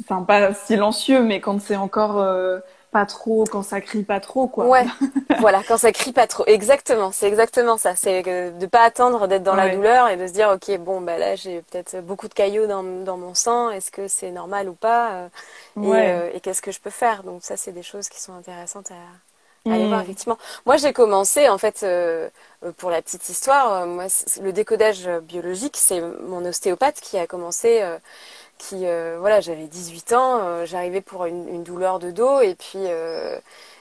enfin 0.00 0.22
pas 0.22 0.54
silencieux, 0.54 1.22
mais 1.22 1.40
quand 1.40 1.60
c'est 1.60 1.76
encore 1.76 2.18
euh, 2.18 2.60
pas 2.90 3.06
trop, 3.06 3.44
quand 3.44 3.62
ça 3.62 3.80
crie 3.80 4.02
pas 4.02 4.20
trop, 4.20 4.48
quoi. 4.48 4.66
Ouais, 4.66 4.84
voilà, 5.40 5.62
quand 5.66 5.76
ça 5.76 5.92
crie 5.92 6.12
pas 6.12 6.26
trop. 6.26 6.44
Exactement, 6.46 7.12
c'est 7.12 7.28
exactement 7.28 7.76
ça. 7.76 7.94
C'est 7.96 8.22
de 8.22 8.66
pas 8.66 8.82
attendre 8.82 9.28
d'être 9.28 9.42
dans 9.42 9.54
la 9.54 9.68
douleur 9.74 10.08
et 10.08 10.16
de 10.16 10.26
se 10.26 10.32
dire, 10.32 10.50
ok, 10.50 10.78
bon, 10.78 11.00
bah 11.00 11.18
là, 11.18 11.36
j'ai 11.36 11.62
peut-être 11.62 12.00
beaucoup 12.00 12.28
de 12.28 12.34
caillots 12.34 12.66
dans, 12.66 12.82
dans 12.82 13.16
mon 13.16 13.34
sang. 13.34 13.70
Est-ce 13.70 13.90
que 13.90 14.08
c'est 14.08 14.30
normal 14.30 14.68
ou 14.68 14.74
pas 14.74 15.12
euh, 15.12 15.28
euh, 15.78 16.30
Et, 16.34 16.40
qu'est-ce 16.40 16.62
que 16.62 16.72
je 16.72 16.80
peux 16.80 16.90
faire? 16.90 17.22
Donc 17.22 17.42
ça, 17.42 17.56
c'est 17.56 17.72
des 17.72 17.82
choses 17.82 18.08
qui 18.08 18.20
sont 18.20 18.34
intéressantes 18.34 18.90
à, 18.90 19.70
aller 19.70 19.86
voir 19.86 20.00
mm. 20.00 20.04
effectivement. 20.04 20.38
Moi, 20.66 20.76
j'ai 20.78 20.92
commencé 20.92 21.48
en 21.48 21.58
fait 21.58 21.86
pour 22.78 22.90
la 22.90 23.02
petite 23.02 23.28
histoire. 23.28 23.86
moi, 23.86 24.06
le 24.42 24.52
décodage 24.52 25.08
biologique, 25.22 25.76
c'est 25.76 26.00
mon 26.00 26.44
ostéopathe 26.44 27.00
qui 27.00 27.18
a 27.18 27.26
commencé 27.26 27.82
euh, 28.72 29.16
voilà 29.20 29.40
j'avais 29.40 29.66
18 29.66 30.12
ans 30.12 30.38
euh, 30.42 30.66
j'arrivais 30.66 31.00
pour 31.00 31.24
une, 31.26 31.48
une, 31.48 31.62
douleur 31.64 31.98
de 31.98 32.10
dos 32.10 32.40
et 32.40 32.54
puis 32.54 32.78
euh, 32.78 33.38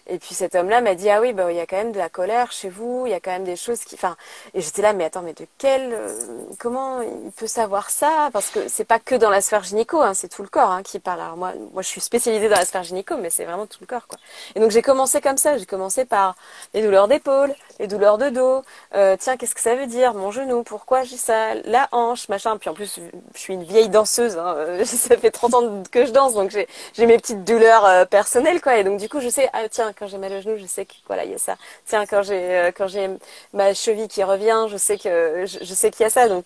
et 0.09 0.19
puis 0.19 0.35
cet 0.35 0.55
homme-là 0.55 0.81
m'a 0.81 0.95
dit 0.95 1.09
ah 1.09 1.21
oui 1.21 1.33
bah 1.33 1.51
il 1.51 1.57
y 1.57 1.59
a 1.59 1.65
quand 1.65 1.77
même 1.77 1.91
de 1.91 1.97
la 1.97 2.09
colère 2.09 2.51
chez 2.51 2.69
vous, 2.69 3.03
il 3.05 3.11
y 3.11 3.13
a 3.13 3.19
quand 3.19 3.31
même 3.31 3.43
des 3.43 3.55
choses 3.55 3.79
qui 3.83 3.95
enfin 3.95 4.15
et 4.53 4.61
j'étais 4.61 4.81
là 4.81 4.93
mais 4.93 5.05
attends 5.05 5.21
mais 5.21 5.33
de 5.33 5.45
quel 5.57 5.93
euh, 5.93 6.19
comment 6.59 7.01
il 7.01 7.31
peut 7.31 7.47
savoir 7.47 7.89
ça? 7.89 8.29
Parce 8.33 8.49
que 8.49 8.67
c'est 8.67 8.85
pas 8.85 8.99
que 8.99 9.15
dans 9.15 9.29
la 9.29 9.41
sphère 9.41 9.63
gynéco 9.63 10.01
hein, 10.01 10.13
c'est 10.13 10.27
tout 10.29 10.41
le 10.43 10.49
corps 10.49 10.71
hein, 10.71 10.83
qui 10.83 10.99
parle. 10.99 11.21
Alors 11.21 11.37
moi 11.37 11.53
moi 11.73 11.81
je 11.81 11.87
suis 11.87 12.01
spécialisée 12.01 12.49
dans 12.49 12.55
la 12.57 12.65
sphère 12.65 12.83
gynéco 12.83 13.15
mais 13.17 13.29
c'est 13.29 13.45
vraiment 13.45 13.65
tout 13.67 13.79
le 13.81 13.87
corps 13.87 14.07
quoi. 14.07 14.17
Et 14.55 14.59
donc 14.59 14.71
j'ai 14.71 14.81
commencé 14.81 15.21
comme 15.21 15.37
ça, 15.37 15.57
j'ai 15.57 15.65
commencé 15.65 16.05
par 16.05 16.35
les 16.73 16.81
douleurs 16.81 17.07
d'épaule, 17.07 17.53
les 17.79 17.87
douleurs 17.87 18.17
de 18.17 18.29
dos, 18.29 18.63
euh, 18.95 19.15
tiens 19.19 19.37
qu'est-ce 19.37 19.55
que 19.55 19.61
ça 19.61 19.75
veut 19.75 19.87
dire? 19.87 20.13
Mon 20.13 20.31
genou, 20.31 20.63
pourquoi 20.63 21.03
j'ai 21.03 21.17
ça, 21.17 21.55
la 21.65 21.87
hanche, 21.91 22.29
machin. 22.29 22.57
Puis 22.57 22.69
en 22.69 22.73
plus 22.73 22.99
je 23.33 23.39
suis 23.39 23.53
une 23.53 23.63
vieille 23.63 23.89
danseuse, 23.89 24.37
hein, 24.37 24.55
ça 24.85 25.17
fait 25.17 25.31
30 25.31 25.53
ans 25.53 25.83
que 25.91 26.05
je 26.05 26.11
danse 26.11 26.33
donc 26.33 26.51
j'ai 26.51 26.67
j'ai 26.93 27.05
mes 27.05 27.17
petites 27.17 27.43
douleurs 27.43 27.85
euh, 27.85 28.05
personnelles 28.05 28.61
quoi 28.61 28.77
et 28.77 28.83
donc 28.83 28.99
du 28.99 29.09
coup 29.09 29.19
je 29.19 29.29
sais 29.29 29.49
ah 29.53 29.67
tiens 29.69 29.93
quand 29.99 30.07
j'ai 30.07 30.17
mal 30.17 30.31
au 30.31 30.41
genou, 30.41 30.57
je 30.57 30.65
sais 30.65 30.85
que 30.85 30.93
voilà, 31.07 31.25
il 31.25 31.31
y 31.31 31.33
a 31.35 31.37
ça. 31.37 31.57
Tiens, 31.85 32.05
quand 32.05 32.23
j'ai 32.23 32.57
euh, 32.57 32.71
quand 32.75 32.87
j'ai 32.87 33.09
ma 33.53 33.73
cheville 33.73 34.07
qui 34.07 34.23
revient, 34.23 34.67
je 34.69 34.77
sais 34.77 34.97
que 34.97 35.45
je, 35.45 35.73
sais 35.73 35.91
qu'il 35.91 36.03
y 36.03 36.05
a 36.05 36.09
ça. 36.09 36.29
Donc 36.29 36.45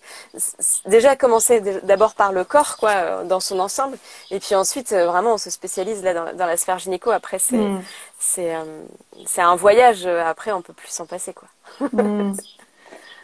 déjà 0.86 1.14
commencer 1.14 1.60
d'abord 1.82 2.14
par 2.14 2.32
le 2.32 2.44
corps 2.44 2.76
quoi 2.76 2.90
euh, 2.90 3.24
dans 3.24 3.40
son 3.40 3.60
ensemble 3.60 3.96
et 4.30 4.40
puis 4.40 4.54
ensuite 4.54 4.92
euh, 4.92 5.06
vraiment 5.06 5.34
on 5.34 5.38
se 5.38 5.50
spécialise 5.50 6.02
là 6.02 6.32
dans, 6.32 6.46
la 6.46 6.56
sphère 6.56 6.78
gynéco 6.78 7.10
après 7.10 7.38
c'est 7.38 7.56
mm. 7.56 7.82
c'est 8.18 8.54
c'est 9.26 9.42
un 9.42 9.54
voyage 9.54 10.06
après 10.06 10.52
on 10.52 10.62
peut 10.62 10.72
plus 10.72 10.88
s'en 10.88 11.06
passer 11.06 11.32
quoi. 11.32 11.48
mm. 11.92 12.34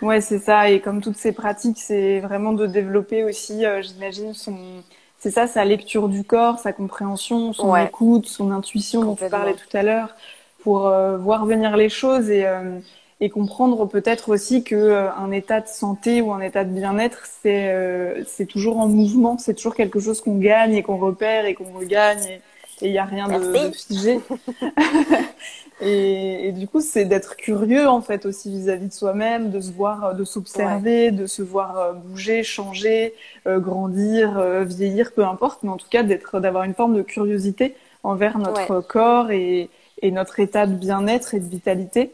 Ouais, 0.02 0.22
c'est 0.22 0.38
ça 0.38 0.70
et 0.70 0.80
comme 0.80 1.02
toutes 1.02 1.18
ces 1.18 1.32
pratiques, 1.32 1.78
c'est 1.78 2.20
vraiment 2.20 2.52
de 2.52 2.66
développer 2.66 3.22
aussi 3.22 3.64
j'imagine 3.82 4.32
son 4.32 4.82
c'est 5.20 5.30
ça, 5.30 5.46
sa 5.46 5.66
lecture 5.66 6.08
du 6.08 6.24
corps, 6.24 6.58
sa 6.58 6.72
compréhension, 6.72 7.52
son 7.52 7.76
écoute, 7.76 8.26
son 8.26 8.50
intuition 8.50 9.04
dont 9.04 9.14
tu 9.14 9.28
parlais 9.28 9.52
tout 9.52 9.76
à 9.76 9.82
l'heure, 9.82 10.16
pour 10.62 10.86
euh, 10.86 11.18
voir 11.18 11.44
venir 11.44 11.76
les 11.76 11.90
choses 11.90 12.30
et, 12.30 12.46
euh, 12.46 12.78
et 13.20 13.28
comprendre 13.28 13.84
peut-être 13.84 14.30
aussi 14.30 14.64
que 14.64 14.74
euh, 14.74 15.12
un 15.12 15.30
état 15.30 15.60
de 15.60 15.68
santé 15.68 16.22
ou 16.22 16.32
un 16.32 16.40
état 16.40 16.64
de 16.64 16.72
bien-être, 16.72 17.26
c'est 17.42 18.24
c'est 18.26 18.46
toujours 18.46 18.78
en 18.78 18.88
mouvement, 18.88 19.36
c'est 19.36 19.52
toujours 19.54 19.74
quelque 19.74 20.00
chose 20.00 20.22
qu'on 20.22 20.38
gagne 20.38 20.74
et 20.74 20.82
qu'on 20.82 20.96
repère 20.96 21.44
et 21.44 21.52
qu'on 21.52 21.70
regagne. 21.72 22.40
et 22.80 22.86
il 22.86 22.92
n'y 22.92 22.98
a 22.98 23.04
rien 23.04 23.28
de, 23.28 23.72
figé. 23.72 24.20
et, 25.82 26.52
du 26.52 26.68
coup, 26.68 26.80
c'est 26.80 27.06
d'être 27.06 27.36
curieux 27.36 27.88
en 27.88 28.02
fait 28.02 28.26
aussi 28.26 28.50
vis-à-vis 28.50 28.88
de 28.88 28.92
soi-même, 28.92 29.50
de 29.50 29.60
se 29.60 29.70
voir, 29.70 30.14
de 30.14 30.24
s'observer, 30.24 31.10
de 31.10 31.26
se 31.26 31.42
voir 31.42 31.78
euh, 31.78 31.92
bouger, 31.92 32.42
changer, 32.42 33.14
euh, 33.46 33.58
grandir, 33.58 34.38
euh, 34.38 34.64
vieillir, 34.64 35.12
peu 35.12 35.24
importe, 35.24 35.62
mais 35.62 35.70
en 35.70 35.78
tout 35.78 35.88
cas 35.88 36.02
d'être, 36.02 36.38
d'avoir 36.40 36.64
une 36.64 36.74
forme 36.74 36.94
de 36.96 37.02
curiosité 37.02 37.76
envers 38.02 38.38
notre 38.38 38.80
corps 38.80 39.30
et, 39.30 39.70
et, 40.02 40.10
notre 40.10 40.40
état 40.40 40.66
de 40.66 40.74
bien-être 40.74 41.34
et 41.34 41.40
de 41.40 41.48
vitalité. 41.48 42.12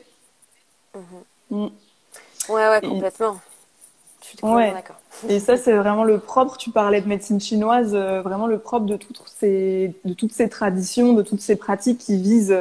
Mhm. 0.94 1.02
Mm. 1.50 1.68
Ouais, 2.48 2.68
ouais, 2.68 2.80
complètement. 2.80 3.36
Je 4.22 4.26
suis 4.28 4.38
ouais. 4.42 4.72
d'accord. 4.72 4.96
Et 5.28 5.40
ça, 5.40 5.56
c'est 5.56 5.72
vraiment 5.72 6.04
le 6.04 6.18
propre. 6.18 6.56
Tu 6.56 6.70
parlais 6.70 7.00
de 7.00 7.08
médecine 7.08 7.40
chinoise, 7.40 7.94
euh, 7.94 8.22
vraiment 8.22 8.46
le 8.46 8.58
propre 8.58 8.86
de 8.86 8.96
toutes 8.96 9.22
ces, 9.26 9.94
de 10.04 10.14
toutes 10.14 10.32
ces 10.32 10.48
traditions, 10.48 11.14
de 11.14 11.22
toutes 11.22 11.40
ces 11.40 11.56
pratiques 11.56 11.98
qui 11.98 12.16
visent 12.16 12.56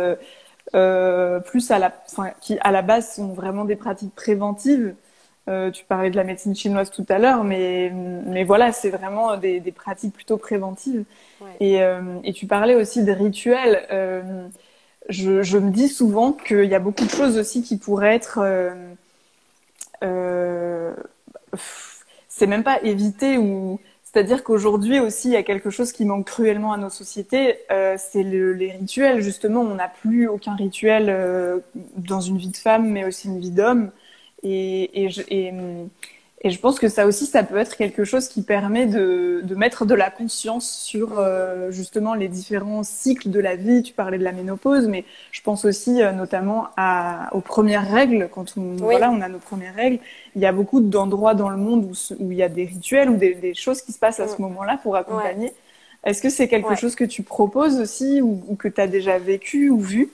euh, 0.75 1.39
plus 1.39 1.71
à 1.71 1.79
la, 1.79 1.91
enfin, 2.11 2.31
qui 2.41 2.57
à 2.59 2.71
la 2.71 2.81
base 2.81 3.15
sont 3.15 3.33
vraiment 3.33 3.65
des 3.65 3.75
pratiques 3.75 4.13
préventives. 4.13 4.95
Euh, 5.47 5.71
tu 5.71 5.85
parlais 5.85 6.09
de 6.09 6.15
la 6.15 6.23
médecine 6.23 6.55
chinoise 6.55 6.89
tout 6.89 7.05
à 7.07 7.19
l'heure, 7.19 7.43
mais, 7.43 7.91
mais 7.93 8.43
voilà, 8.43 8.71
c'est 8.71 8.89
vraiment 8.89 9.38
des, 9.38 9.59
des, 9.59 9.71
pratiques 9.71 10.13
plutôt 10.13 10.38
préventives. 10.38 11.05
Ouais. 11.39 11.47
Et, 11.59 11.83
euh, 11.83 12.01
et 12.23 12.33
tu 12.33 12.47
parlais 12.47 12.75
aussi 12.75 13.03
des 13.03 13.13
rituels. 13.13 13.85
Je, 15.07 15.43
je, 15.43 15.57
me 15.59 15.69
dis 15.69 15.88
souvent 15.88 16.31
qu'il 16.31 16.65
y 16.65 16.73
a 16.73 16.79
beaucoup 16.79 17.05
de 17.05 17.11
choses 17.11 17.38
aussi 17.38 17.61
qui 17.61 17.77
pourraient 17.77 18.15
être 18.15 18.39
c'est 22.35 22.47
même 22.47 22.63
pas 22.63 22.81
éviter 22.83 23.38
ou 23.38 23.79
c'est-à-dire 24.15 24.45
qu'aujourd'hui 24.45 25.01
aussi 25.01 25.28
il 25.28 25.34
y 25.34 25.36
a 25.36 25.43
quelque 25.43 25.69
chose 25.69 25.91
qui 25.91 26.06
manque 26.06 26.28
cruellement 26.28 26.71
à 26.71 26.78
nos 26.78 26.89
sociétés, 26.89 27.58
euh, 27.69 27.97
c'est 27.97 28.23
le, 28.23 28.54
les 28.54 28.71
rituels 28.71 29.19
justement. 29.19 29.60
On 29.60 29.75
n'a 29.75 29.89
plus 29.89 30.30
aucun 30.30 30.56
rituel 30.56 31.08
euh, 31.10 31.60
dans 31.97 32.21
une 32.21 32.38
vie 32.38 32.47
de 32.47 32.56
femme, 32.56 32.89
mais 32.89 33.04
aussi 33.04 33.28
une 33.28 33.41
vie 33.41 33.51
d'homme. 33.51 33.91
Et, 34.41 35.10
et 36.41 36.52
je 36.52 36.60
pense 36.60 36.80
que 36.80 36.89
ça 36.89 37.08
aussi, 37.08 37.26
ça 37.26 37.43
peut 37.43 37.58
être 37.58 37.76
quelque 37.78 38.04
chose 38.04 38.28
qui 38.28 38.43
permet 38.43 38.86
de, 38.86 39.41
de 39.43 39.56
mettre 39.56 39.86
de 39.86 39.95
la 39.95 40.12
conscience 40.12 40.69
sur 40.69 41.17
euh, 41.17 41.71
justement 41.71 42.13
les 42.13 42.28
différents 42.28 42.84
cycles 42.84 43.30
de 43.32 43.39
la 43.39 43.56
vie. 43.56 43.82
Tu 43.82 43.93
parlais 43.93 44.17
de 44.19 44.24
la 44.24 44.34
ménopause, 44.34 44.88
mais 44.88 45.06
je 45.32 45.41
pense 45.41 45.65
aussi 45.65 46.04
euh, 46.04 46.12
notamment 46.12 46.67
à, 46.78 47.30
aux 47.34 47.41
premières 47.41 47.89
règles. 47.89 48.30
Quand 48.32 48.58
on, 48.58 48.76
voilà, 48.76 49.10
on 49.12 49.21
a 49.21 49.30
nos 49.30 49.39
premières 49.39 49.74
règles, 49.76 50.00
il 50.36 50.41
y 50.41 50.45
a 50.45 50.52
beaucoup 50.52 50.82
d'endroits 50.82 51.34
dans 51.36 51.50
le 51.50 51.58
monde 51.58 51.86
où, 51.86 51.93
où, 52.24 52.32
il 52.32 52.38
y 52.38 52.43
a 52.43 52.50
des 52.50 52.65
rituels 52.65 53.10
ou 53.10 53.17
des, 53.17 53.34
des 53.34 53.54
choses 53.56 53.82
qui 53.82 53.91
se 53.93 54.00
passent 54.00 54.19
à 54.19 54.28
ce 54.28 54.41
moment-là 54.41 54.78
pour 54.84 54.98
accompagner. 54.98 55.54
Est-ce 56.04 56.21
que 56.21 56.30
c'est 56.30 56.48
quelque 56.48 56.76
chose 56.76 56.95
que 56.95 57.06
tu 57.06 57.24
proposes 57.24 57.80
aussi 57.80 58.21
ou, 58.21 58.43
ou 58.48 58.56
que 58.56 58.67
tu 58.67 58.80
as 58.82 58.88
déjà 58.88 59.17
vécu 59.17 59.69
ou 59.69 59.80
vu? 59.80 60.10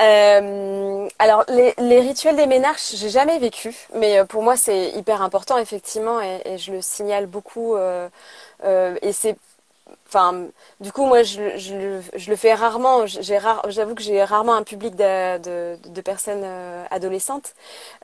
Euh, 0.00 1.08
alors 1.18 1.44
les, 1.48 1.74
les, 1.78 2.00
rituels 2.00 2.36
des 2.36 2.46
ménages, 2.46 2.92
j'ai 2.94 3.08
jamais 3.08 3.38
vécu, 3.38 3.74
mais 3.94 4.20
euh, 4.20 4.24
pour 4.24 4.44
moi 4.44 4.56
c'est 4.56 4.90
hyper 4.90 5.22
important 5.22 5.58
effectivement 5.58 6.20
et, 6.20 6.40
et, 6.44 6.56
je 6.58 6.70
le 6.70 6.82
signale 6.82 7.26
beaucoup 7.26 7.74
euh, 7.74 8.08
euh, 8.64 8.96
et 9.02 9.12
c'est 9.12 9.36
Enfin, 10.06 10.46
du 10.80 10.90
coup, 10.90 11.04
moi, 11.04 11.22
je, 11.22 11.58
je, 11.58 12.00
je 12.14 12.30
le 12.30 12.36
fais 12.36 12.54
rarement. 12.54 13.04
J'avoue 13.06 13.94
que 13.94 14.02
j'ai 14.02 14.24
rarement 14.24 14.54
un 14.54 14.62
public 14.62 14.96
de, 14.96 15.36
de, 15.38 15.78
de 15.86 16.00
personnes 16.00 16.44
adolescentes. 16.90 17.54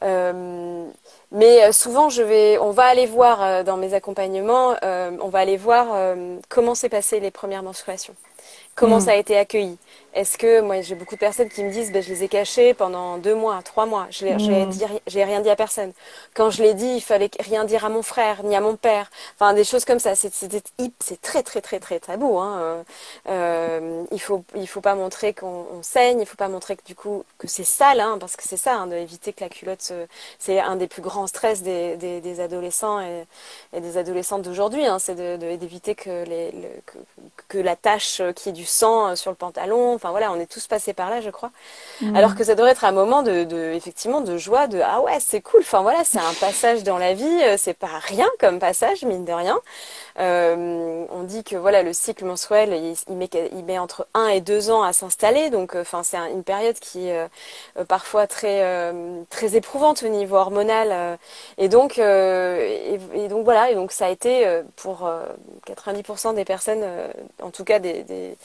Mais 0.03 1.73
souvent, 1.73 2.11
je 2.11 2.23
vais, 2.23 2.59
on 2.59 2.73
va 2.73 2.85
aller 2.85 3.07
voir 3.07 3.65
dans 3.65 3.79
mes 3.79 3.95
accompagnements, 3.95 4.75
on 4.83 5.29
va 5.29 5.39
aller 5.39 5.57
voir 5.57 6.15
comment 6.51 6.75
s'est 6.75 6.91
passé 6.91 7.21
les 7.21 7.31
premières 7.31 7.63
menstruations, 7.63 8.15
comment 8.75 8.99
mmh. 8.99 9.07
ça 9.07 9.11
a 9.13 9.17
été 9.17 9.39
accueilli. 9.39 9.79
Est-ce 10.15 10.39
que 10.39 10.61
moi 10.61 10.81
j'ai 10.81 10.95
beaucoup 10.95 11.17
de 11.17 11.21
personnes 11.21 11.49
qui 11.49 11.65
me 11.65 11.71
disent 11.71 11.91
ben, 11.91 12.01
je 12.01 12.09
les 12.09 12.23
ai 12.23 12.29
cachés 12.29 12.73
pendant 12.73 13.19
deux 13.19 13.35
mois, 13.35 13.61
trois 13.63 13.85
mois, 13.85 14.07
je 14.11 14.25
n'ai 14.25 14.35
mmh. 14.35 15.25
rien 15.25 15.41
dit 15.41 15.51
à 15.51 15.57
personne. 15.57 15.93
Quand 16.35 16.51
je 16.51 16.63
l'ai 16.63 16.75
dit, 16.75 16.87
il 16.87 17.01
fallait 17.01 17.31
rien 17.41 17.65
dire 17.65 17.85
à 17.85 17.89
mon 17.89 18.03
frère 18.03 18.45
ni 18.45 18.55
à 18.55 18.61
mon 18.61 18.77
père. 18.77 19.11
Enfin 19.35 19.55
des 19.55 19.65
choses 19.65 19.85
comme 19.85 19.99
ça. 19.99 20.15
C'est 20.15 20.33
c'est 20.33 21.21
très 21.21 21.43
très 21.43 21.61
très 21.61 21.81
très 21.81 21.99
tabou. 21.99 22.39
Hein. 22.39 22.59
Euh, 22.61 22.83
euh, 23.29 24.05
il 24.13 24.21
faut 24.21 24.45
il 24.55 24.69
faut 24.69 24.81
pas 24.81 24.95
montrer 24.95 25.35
qu'on 25.35 25.83
saigne, 25.83 26.21
il 26.21 26.27
faut 26.27 26.37
pas 26.37 26.49
montrer 26.49 26.77
que 26.77 26.85
du 26.85 26.95
coup 26.95 27.25
que 27.39 27.49
c'est 27.49 27.65
sale, 27.65 28.01
hein, 28.01 28.17
parce 28.21 28.37
que 28.37 28.45
c'est 28.45 28.57
ça, 28.57 28.75
hein, 28.77 28.87
d'éviter 28.87 29.33
que 29.33 29.43
la 29.43 29.49
culotte 29.49 29.93
c'est 30.39 30.61
un 30.61 30.77
des 30.77 30.87
plus 30.87 31.03
grands 31.03 31.27
stress 31.27 31.63
des, 31.63 31.97
des, 31.97 32.21
des 32.21 32.41
adolescents 32.41 33.01
et, 33.01 33.27
et, 33.73 33.81
des 33.81 33.97
adolescentes 33.99 34.43
d'aujourd'hui. 34.43 34.87
Hein, 34.87 34.99
c'est 35.01 35.17
d'éviter 35.17 35.97
que, 35.97 36.25
les, 36.25 36.53
le, 36.53 36.69
que, 36.87 36.99
que 37.49 37.59
la 37.59 37.75
tache 37.75 38.23
qui 38.37 38.51
est 38.51 38.53
du 38.53 38.65
sang 38.65 39.17
sur 39.17 39.31
le 39.33 39.37
pantalon 39.37 39.99
Enfin 40.05 40.11
voilà, 40.11 40.31
on 40.33 40.39
est 40.39 40.47
tous 40.47 40.67
passés 40.67 40.93
par 40.93 41.09
là, 41.09 41.23
je 41.23 41.31
crois. 41.31 41.51
Mm. 42.03 42.15
Alors 42.15 42.35
que 42.35 42.45
ça 42.45 42.55
devrait 42.55 42.73
être 42.73 42.85
un 42.85 42.93
moment 42.93 43.23
de, 43.23 43.45
de 43.45 43.73
effectivement 43.73 44.21
de 44.21 44.37
joie, 44.37 44.67
de 44.67 44.79
ah 44.85 45.01
ouais 45.01 45.19
c'est 45.19 45.41
cool. 45.41 45.61
Enfin 45.63 45.81
voilà, 45.81 46.05
c'est 46.05 46.19
un 46.19 46.35
passage 46.41 46.83
dans 46.83 46.99
la 46.99 47.15
vie. 47.15 47.25
Euh, 47.25 47.57
c'est 47.57 47.73
pas 47.73 47.99
rien 48.03 48.29
comme 48.39 48.59
passage, 48.59 49.03
mine 49.05 49.25
de 49.25 49.33
rien. 49.33 49.59
Euh, 50.21 51.07
on 51.11 51.25
dit 51.25 51.43
que 51.43 51.57
voilà 51.57 51.83
le 51.83 51.93
cycle 51.93 52.25
mensuel 52.25 52.73
il, 53.09 53.17
met, 53.17 53.29
il 53.51 53.65
met 53.65 53.81
entre 53.81 54.07
1 54.15 54.29
et 54.29 54.41
2 54.41 54.71
ans 54.71 54.85
à 54.85 54.93
s'installer 54.93 55.51
donc 55.51 55.75
euh, 55.75 55.81
enfin 55.81 56.05
c'est 56.05 56.17
une 56.17 56.45
période 56.45 56.79
qui 56.79 57.09
est 57.09 57.19
euh, 57.19 57.85
parfois 57.85 58.29
très 58.29 58.63
très 59.29 59.57
éprouvante 59.57 60.05
au 60.05 60.09
niveau 60.09 60.37
hormonal 60.37 61.19
et 61.59 61.69
donc 61.69 61.99
et, 61.99 63.01
et, 63.15 63.29
donc 63.29 63.45
voilà 63.45 63.73
et 63.73 63.75
donc 63.75 63.91
ça 63.91 64.07
a 64.07 64.11
été 64.11 64.63
pour 64.77 65.11
90% 65.67 66.35
des 66.37 66.45
personnes 66.45 66.85
en 67.43 67.51
tout 67.51 67.65
cas 67.65 67.81
des, 67.81 68.05
des 68.05 68.37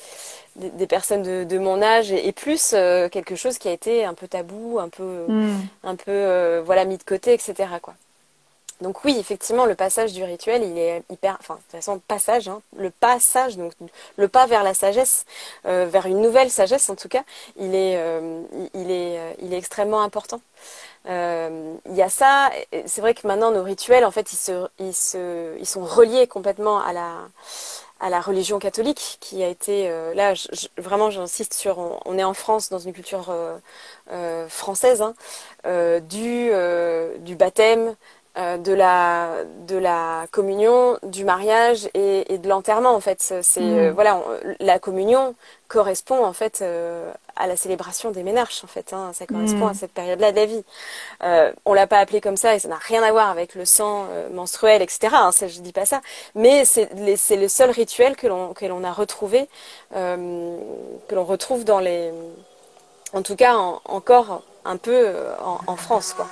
des, 0.60 0.88
personnes 0.88 1.24
de, 1.24 1.44
de, 1.44 1.58
mon 1.58 1.82
âge 1.82 2.12
et, 2.12 2.32
plus 2.32 2.76
quelque 3.12 3.36
chose 3.36 3.58
qui 3.58 3.68
a 3.68 3.72
été 3.72 4.06
un 4.06 4.14
peu 4.14 4.28
tabou, 4.28 4.80
un 4.80 4.90
peu, 4.90 5.26
mm. 5.28 5.60
un 5.84 5.96
peu 5.96 6.62
voilà 6.66 6.86
mis 6.86 6.98
de 6.98 7.04
côté, 7.04 7.34
etc. 7.34 7.68
Quoi. 7.82 7.96
Donc 8.82 9.04
oui, 9.04 9.18
effectivement, 9.20 9.66
le 9.66 9.76
passage 9.76 10.14
du 10.14 10.24
rituel, 10.24 10.64
il 10.64 10.78
est 10.78 11.04
hyper, 11.10 11.36
enfin 11.42 11.56
de 11.56 11.60
toute 11.60 11.72
façon 11.72 12.00
passage, 12.08 12.48
hein, 12.48 12.62
le 12.78 12.92
passage, 12.92 13.58
donc 13.58 13.74
le 14.16 14.28
pas 14.30 14.46
vers 14.46 14.64
la 14.64 14.74
sagesse, 14.74 15.26
euh, 15.66 15.86
vers 15.90 16.06
une 16.06 16.22
nouvelle 16.22 16.50
sagesse 16.50 16.90
en 16.90 16.96
tout 16.96 17.10
cas, 17.10 17.24
il 17.58 17.76
est, 17.76 17.98
euh, 17.98 18.42
il 18.74 18.90
est, 18.90 19.20
euh, 19.20 19.34
il 19.42 19.54
est 19.54 19.58
extrêmement 19.58 20.02
important. 20.02 20.40
Euh, 21.10 21.74
il 21.90 21.96
y 21.96 22.02
a 22.02 22.10
ça. 22.10 22.52
C'est 22.86 23.02
vrai 23.02 23.14
que 23.14 23.28
maintenant 23.28 23.52
nos 23.52 23.64
rituels, 23.64 24.06
en 24.06 24.12
fait, 24.12 24.32
ils 24.32 24.38
se, 24.38 24.68
ils 24.80 24.94
se, 24.94 25.58
ils 25.60 25.66
sont 25.66 25.84
reliés 25.84 26.28
complètement 26.28 26.80
à 26.80 26.94
la, 26.94 27.16
à 28.00 28.10
la 28.10 28.22
religion 28.22 28.60
catholique 28.60 29.18
qui 29.20 29.44
a 29.44 29.48
été 29.48 29.90
euh, 29.90 30.14
là 30.14 30.34
je, 30.34 30.48
vraiment 30.78 31.10
j'insiste 31.10 31.54
sur 31.54 32.00
on, 32.06 32.18
est 32.18 32.24
en 32.24 32.34
France 32.34 32.70
dans 32.70 32.80
une 32.80 32.94
culture 32.94 33.30
euh, 33.30 33.58
euh, 34.12 34.48
française 34.48 35.02
hein, 35.02 35.14
du 36.02 36.52
du 37.20 37.36
baptême 37.36 37.80
euh, 37.90 37.94
de 38.40 38.74
la 38.74 39.44
de 39.68 39.76
la 39.76 40.26
communion, 40.32 40.98
du 41.04 41.26
mariage 41.26 41.90
et, 41.94 42.34
et 42.34 42.38
de 42.38 42.48
l'enterrement 42.48 42.94
en 42.96 43.00
fait. 43.00 43.22
C'est 43.42 43.60
mm. 43.60 43.78
euh, 43.78 43.92
voilà, 43.92 44.22
la 44.60 44.80
communion 44.80 45.36
correspond 45.68 46.24
en 46.24 46.32
fait 46.34 46.60
euh, 46.62 47.12
à 47.36 47.48
la 47.48 47.56
célébration 47.56 48.12
des 48.12 48.24
ménages 48.24 48.62
en 48.64 48.68
fait. 48.68 48.94
Hein, 48.94 49.12
ça 49.14 49.26
correspond 49.26 49.66
mm. 49.66 49.70
à 49.70 49.74
cette 49.74 49.92
période-là 49.92 50.32
de 50.32 50.38
la 50.38 50.46
vie. 50.46 50.64
on 51.66 51.74
l'a 51.74 51.88
pas 51.88 52.00
appelé 52.00 52.22
comme 52.22 52.38
ça 52.38 52.56
et 52.56 52.60
ça 52.60 52.68
n'a 52.68 52.78
rien 52.78 53.04
à 53.04 53.12
voir 53.12 53.30
avec 53.30 53.56
le 53.56 53.66
sang 53.66 54.06
menstruel, 54.32 54.82
etc. 54.82 55.10
Hein, 55.14 55.32
ça, 55.32 55.48
je 55.48 55.60
dis 55.60 55.74
pas 55.74 55.86
ça, 55.86 56.02
mais 56.36 56.66
c'est 56.66 56.90
c'est 57.18 57.38
le 57.38 57.48
seul 57.48 57.72
rituel 57.72 58.16
que 58.16 58.28
l'on 58.28 58.54
que 58.54 58.66
l'on 58.66 58.84
a 58.84 58.92
retrouvé 58.92 59.50
que 59.92 61.16
l'on 61.16 61.26
retrouve 61.26 61.66
dans 61.66 61.80
les 61.80 62.12
en 63.14 63.22
tout 63.22 63.36
cas 63.36 63.56
encore 63.86 64.44
un 64.66 64.78
peu 64.78 65.14
en, 65.44 65.60
en 65.68 65.76
France 65.76 66.14
quoi. 66.14 66.28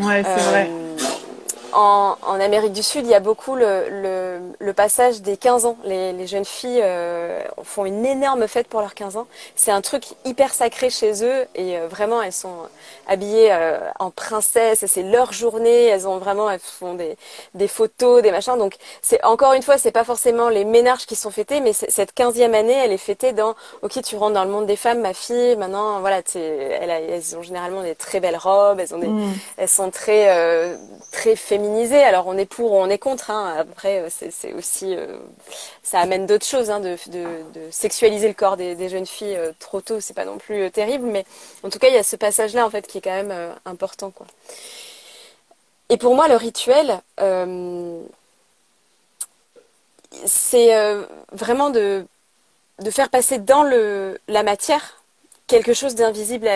Ouais, 0.00 0.22
c'est 0.22 0.44
vrai 0.50 0.70
en, 1.72 2.16
en, 2.22 2.40
Amérique 2.40 2.72
du 2.72 2.82
Sud, 2.82 3.04
il 3.04 3.10
y 3.10 3.14
a 3.14 3.20
beaucoup 3.20 3.54
le, 3.54 3.88
le, 3.88 4.40
le 4.58 4.72
passage 4.72 5.22
des 5.22 5.36
15 5.36 5.66
ans. 5.66 5.76
Les, 5.84 6.12
les 6.12 6.26
jeunes 6.26 6.44
filles 6.44 6.80
euh, 6.82 7.42
font 7.62 7.84
une 7.84 8.04
énorme 8.04 8.48
fête 8.48 8.66
pour 8.66 8.80
leurs 8.80 8.94
15 8.94 9.16
ans. 9.16 9.26
C'est 9.54 9.70
un 9.70 9.80
truc 9.80 10.04
hyper 10.24 10.52
sacré 10.52 10.90
chez 10.90 11.24
eux 11.24 11.46
et 11.54 11.78
euh, 11.78 11.86
vraiment 11.88 12.22
elles 12.22 12.32
sont 12.32 12.56
habillées 13.06 13.52
euh, 13.52 13.78
en 13.98 14.10
princesse. 14.10 14.84
C'est 14.86 15.02
leur 15.02 15.32
journée. 15.32 15.84
Elles 15.86 16.08
ont 16.08 16.18
vraiment, 16.18 16.50
elles 16.50 16.60
font 16.60 16.94
des, 16.94 17.16
des 17.54 17.68
photos, 17.68 18.22
des 18.22 18.32
machins. 18.32 18.58
Donc 18.58 18.74
c'est 19.02 19.22
encore 19.24 19.52
une 19.52 19.62
fois, 19.62 19.78
c'est 19.78 19.92
pas 19.92 20.04
forcément 20.04 20.48
les 20.48 20.64
ménages 20.64 21.06
qui 21.06 21.16
sont 21.16 21.30
fêtés, 21.30 21.60
mais 21.60 21.72
cette 21.72 22.14
15e 22.16 22.54
année, 22.54 22.72
elle 22.72 22.92
est 22.92 22.98
fêtée 22.98 23.32
dans 23.32 23.54
ok, 23.82 24.02
tu 24.02 24.16
rentres 24.16 24.34
dans 24.34 24.44
le 24.44 24.50
monde 24.50 24.66
des 24.66 24.76
femmes, 24.76 25.00
ma 25.00 25.14
fille. 25.14 25.56
Maintenant, 25.56 26.00
voilà, 26.00 26.22
elles, 26.34 26.90
elles 26.90 27.36
ont 27.36 27.42
généralement 27.42 27.82
des 27.82 27.94
très 27.94 28.20
belles 28.20 28.36
robes. 28.36 28.80
Elles 28.80 28.94
ont 28.94 28.98
des, 28.98 29.06
mmh. 29.06 29.34
elles 29.58 29.68
sont 29.68 29.90
très 29.90 30.20
très 31.12 31.36
féminines 31.36 31.59
alors 32.04 32.26
on 32.26 32.36
est 32.36 32.46
pour 32.46 32.72
ou 32.72 32.76
on 32.76 32.88
est 32.88 32.98
contre. 32.98 33.30
Hein. 33.30 33.56
Après, 33.58 34.00
euh, 34.00 34.08
c'est 34.10 34.52
aussi, 34.52 34.94
euh, 34.94 35.16
ça 35.82 36.00
amène 36.00 36.26
d'autres 36.26 36.46
choses, 36.46 36.70
hein, 36.70 36.80
de, 36.80 36.96
sexualiser 37.70 38.28
le 38.28 38.34
corps 38.34 38.56
des, 38.56 38.88
jeunes 38.88 39.06
filles 39.06 39.36
euh, 39.36 39.52
trop 39.58 39.80
tôt, 39.80 40.00
c'est 40.00 40.14
pas 40.14 40.24
non 40.24 40.38
plus 40.38 40.70
terrible. 40.70 41.06
Mais 41.06 41.24
en 41.62 41.70
tout 41.70 41.78
cas, 41.78 41.88
il 41.88 41.94
y 41.94 41.98
a 41.98 42.02
ce 42.02 42.16
passage-là 42.16 42.66
en 42.66 42.70
fait 42.70 42.86
qui 42.86 42.98
est 42.98 43.00
quand 43.00 43.10
même 43.10 43.54
important, 43.64 44.10
quoi. 44.10 44.26
Et 45.88 45.96
pour 45.96 46.14
moi, 46.14 46.28
le 46.28 46.36
rituel, 46.36 47.00
c'est 50.24 50.72
vraiment 51.32 51.70
de 51.70 52.06
de 52.78 52.90
faire 52.90 53.10
passer 53.10 53.38
dans 53.38 53.62
la 54.28 54.42
matière 54.42 55.02
quelque 55.46 55.74
chose 55.74 55.94
d'invisible 55.94 56.48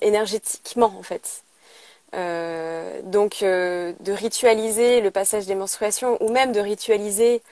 énergétiquement 0.00 0.92
en 0.98 1.02
fait. 1.02 1.42
Euh, 2.14 3.02
donc 3.02 3.42
euh, 3.42 3.92
de 4.00 4.12
ritualiser 4.12 5.00
le 5.00 5.10
passage 5.10 5.46
des 5.46 5.54
menstruations 5.54 6.22
ou 6.22 6.30
même 6.30 6.52
de 6.52 6.60
ritualiser 6.60 7.42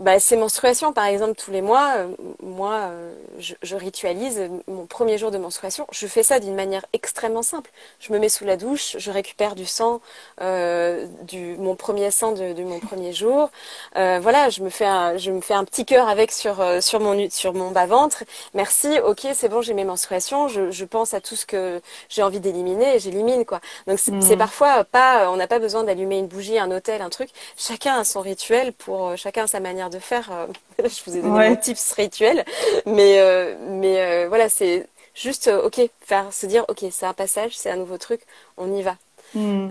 bah, 0.00 0.20
ces 0.20 0.36
menstruations, 0.36 0.92
par 0.92 1.06
exemple, 1.06 1.34
tous 1.34 1.50
les 1.50 1.60
mois, 1.60 1.94
euh, 1.96 2.08
moi, 2.40 2.74
euh, 2.90 3.12
je, 3.40 3.54
je, 3.62 3.74
ritualise 3.74 4.48
mon 4.68 4.86
premier 4.86 5.18
jour 5.18 5.32
de 5.32 5.38
menstruation. 5.38 5.88
Je 5.90 6.06
fais 6.06 6.22
ça 6.22 6.38
d'une 6.38 6.54
manière 6.54 6.86
extrêmement 6.92 7.42
simple. 7.42 7.70
Je 7.98 8.12
me 8.12 8.18
mets 8.20 8.28
sous 8.28 8.44
la 8.44 8.56
douche, 8.56 8.94
je 8.96 9.10
récupère 9.10 9.56
du 9.56 9.66
sang, 9.66 10.00
euh, 10.40 11.04
du 11.22 11.56
mon 11.56 11.74
premier 11.74 12.12
sang 12.12 12.30
de, 12.30 12.52
de 12.52 12.62
mon 12.62 12.78
premier 12.78 13.12
jour. 13.12 13.50
Voilà, 13.94 14.50
je 14.50 14.62
me 14.62 14.70
fais 14.70 14.84
un, 14.86 15.16
je 15.16 15.30
me 15.32 15.40
fais 15.40 15.54
un 15.54 15.64
petit 15.64 15.84
cœur 15.84 16.08
avec 16.08 16.30
sur 16.32 16.56
sur 16.80 17.00
mon 17.00 17.28
sur 17.30 17.52
mon 17.54 17.70
bas 17.70 17.86
ventre. 17.86 18.24
Merci, 18.54 19.00
ok, 19.04 19.26
c'est 19.34 19.48
bon, 19.48 19.62
j'ai 19.62 19.74
mes 19.74 19.84
menstruations. 19.84 20.48
Je, 20.48 20.70
je, 20.70 20.84
pense 20.84 21.14
à 21.14 21.20
tout 21.20 21.36
ce 21.36 21.46
que 21.46 21.80
j'ai 22.08 22.22
envie 22.22 22.40
d'éliminer 22.40 22.96
et 22.96 22.98
j'élimine 23.00 23.44
quoi. 23.44 23.60
Donc 23.86 23.98
c'est 23.98 24.12
mmh. 24.12 24.38
parfois 24.38 24.84
pas, 24.84 25.30
on 25.30 25.36
n'a 25.36 25.46
pas 25.48 25.58
besoin 25.58 25.82
d'allumer 25.84 26.18
une 26.18 26.28
bougie, 26.28 26.58
un 26.58 26.70
hôtel, 26.70 27.02
un 27.02 27.10
truc. 27.10 27.30
Chacun 27.56 27.98
a 27.98 28.04
son 28.04 28.20
rituel 28.20 28.72
pour 28.72 29.16
chacun 29.16 29.44
a 29.44 29.46
sa 29.46 29.60
manière 29.60 29.87
de 29.90 29.98
faire. 29.98 30.30
Euh, 30.32 30.46
je 30.88 31.04
vous 31.04 31.16
ai 31.16 31.22
donné 31.22 31.50
mon 31.50 31.56
tips 31.56 31.92
rituel, 31.92 32.44
mais 32.86 33.20
euh, 33.20 33.54
mais 33.68 34.00
euh, 34.00 34.28
voilà, 34.28 34.48
c'est 34.48 34.86
juste 35.14 35.48
ok, 35.48 35.80
faire 36.00 36.32
se 36.32 36.46
dire 36.46 36.64
ok, 36.68 36.84
c'est 36.90 37.06
un 37.06 37.14
passage, 37.14 37.56
c'est 37.56 37.70
un 37.70 37.76
nouveau 37.76 37.98
truc, 37.98 38.20
on 38.56 38.72
y 38.72 38.82
va, 38.82 38.96
hmm. 39.34 39.68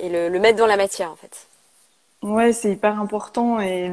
et 0.00 0.08
le, 0.08 0.38
mettre 0.38 0.58
dans 0.58 0.66
la 0.66 0.76
matière 0.76 1.10
en 1.10 1.16
fait. 1.16 1.46
Ouais, 2.22 2.52
c'est 2.52 2.72
hyper 2.72 3.00
important 3.00 3.60
et 3.60 3.90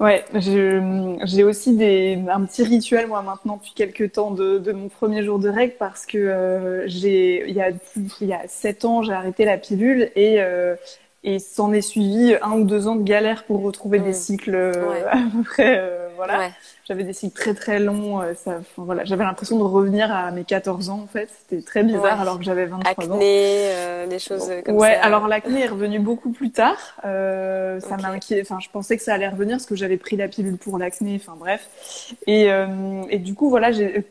ouais, 0.00 0.24
j'ai 0.34 1.44
aussi 1.44 1.76
des, 1.76 2.22
un 2.28 2.44
petit 2.44 2.62
rituel 2.62 3.06
moi 3.06 3.22
maintenant 3.22 3.56
depuis 3.56 3.72
quelques 3.74 4.12
temps 4.12 4.30
de, 4.30 4.58
de 4.58 4.72
mon 4.72 4.88
premier 4.88 5.24
jour 5.24 5.38
de 5.38 5.48
règle 5.48 5.74
parce 5.78 6.06
que 6.06 6.84
j'ai 6.86 7.48
il 7.48 7.54
y 7.54 7.60
a 7.60 7.70
il 8.20 8.26
y 8.26 8.32
a 8.32 8.46
sept 8.46 8.84
ans 8.84 9.02
j'ai 9.02 9.12
arrêté 9.12 9.44
la 9.44 9.58
pilule 9.58 10.10
et 10.16 10.40
et 11.24 11.38
s'en 11.38 11.72
est 11.72 11.80
suivi 11.80 12.36
un 12.42 12.52
ou 12.52 12.64
deux 12.64 12.86
ans 12.86 12.96
de 12.96 13.02
galère 13.02 13.44
pour 13.44 13.62
retrouver 13.62 13.98
des 13.98 14.10
mm. 14.10 14.14
cycles 14.14 14.54
euh, 14.54 15.08
à 15.10 15.16
peu 15.16 15.42
près. 15.42 15.78
Euh, 15.78 16.08
voilà. 16.16 16.50
J'avais 16.86 17.02
des 17.02 17.14
cycles 17.14 17.34
très 17.34 17.54
très 17.54 17.80
longs. 17.80 18.20
Euh, 18.20 18.34
ça, 18.34 18.60
voilà, 18.76 19.04
j'avais 19.04 19.24
l'impression 19.24 19.58
de 19.58 19.64
revenir 19.64 20.12
à 20.12 20.30
mes 20.30 20.44
14 20.44 20.90
ans 20.90 21.00
en 21.02 21.06
fait. 21.06 21.30
C'était 21.30 21.62
très 21.62 21.82
bizarre 21.82 22.20
alors 22.20 22.38
que 22.38 22.44
j'avais 22.44 22.66
23 22.66 23.10
ans. 23.10 23.14
Acné, 23.14 24.06
des 24.08 24.18
choses 24.18 24.50
comme 24.66 24.76
ouais, 24.76 24.94
ça. 24.94 25.00
alors 25.02 25.26
l'acné 25.26 25.62
est 25.62 25.68
revenu 25.68 25.98
beaucoup 25.98 26.30
plus 26.30 26.50
tard. 26.50 26.76
ça 27.02 27.96
m'a 28.02 28.08
inquiété. 28.10 28.42
Enfin, 28.42 28.60
je 28.60 28.68
pensais 28.68 28.98
que 28.98 29.02
ça 29.02 29.14
allait 29.14 29.28
revenir 29.28 29.56
parce 29.56 29.66
que 29.66 29.76
j'avais 29.76 29.96
pris 29.96 30.16
la 30.16 30.28
pilule 30.28 30.58
pour 30.58 30.78
l'acné. 30.78 31.16
Enfin 31.16 31.36
bref. 31.38 31.68
Et, 32.26 32.50
et 33.08 33.18
du 33.18 33.34
coup 33.34 33.48
voilà, 33.48 33.72
j'ai 33.72 34.04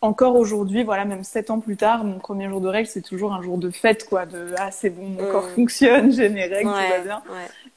encore 0.00 0.36
aujourd'hui, 0.36 0.82
voilà, 0.84 1.04
même 1.04 1.24
sept 1.24 1.50
ans 1.50 1.60
plus 1.60 1.76
tard, 1.76 2.04
mon 2.04 2.18
premier 2.18 2.48
jour 2.48 2.60
de 2.60 2.68
règles, 2.68 2.88
c'est 2.88 3.02
toujours 3.02 3.32
un 3.32 3.42
jour 3.42 3.58
de 3.58 3.70
fête, 3.70 4.08
quoi, 4.08 4.26
de 4.26 4.54
ah 4.58 4.70
c'est 4.70 4.90
bon, 4.90 5.08
mon 5.08 5.30
corps 5.30 5.46
mm. 5.46 5.54
fonctionne, 5.54 6.12
j'ai 6.12 6.28
mes 6.28 6.44
règles, 6.44 6.70
tout 6.70 6.74
va 6.74 6.98
bien. 7.00 7.22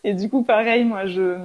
Et 0.04 0.14
du 0.14 0.30
coup, 0.30 0.44
pareil, 0.44 0.84
moi, 0.84 1.06
je 1.06 1.36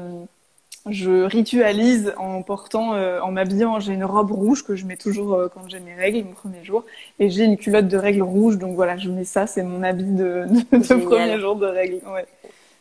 je 0.90 1.24
ritualise 1.24 2.12
en 2.18 2.42
portant, 2.42 2.94
euh, 2.94 3.20
en 3.20 3.30
m'habillant. 3.30 3.80
J'ai 3.80 3.94
une 3.94 4.04
robe 4.04 4.30
rouge 4.30 4.64
que 4.64 4.76
je 4.76 4.84
mets 4.84 4.96
toujours 4.96 5.34
euh, 5.34 5.48
quand 5.52 5.66
j'ai 5.66 5.80
mes 5.80 5.94
règles, 5.94 6.24
mon 6.24 6.34
premier 6.34 6.62
jour, 6.62 6.84
et 7.18 7.30
j'ai 7.30 7.44
une 7.44 7.56
culotte 7.56 7.88
de 7.88 7.96
règles 7.96 8.22
rouge, 8.22 8.58
donc 8.58 8.74
voilà, 8.74 8.96
je 8.98 9.08
mets 9.08 9.24
ça, 9.24 9.46
c'est 9.46 9.62
mon 9.62 9.82
habit 9.82 10.04
de, 10.04 10.44
de, 10.72 11.04
premier 11.04 11.40
jour 11.40 11.56
de 11.56 11.66
règles. 11.66 12.00
Ouais, 12.06 12.26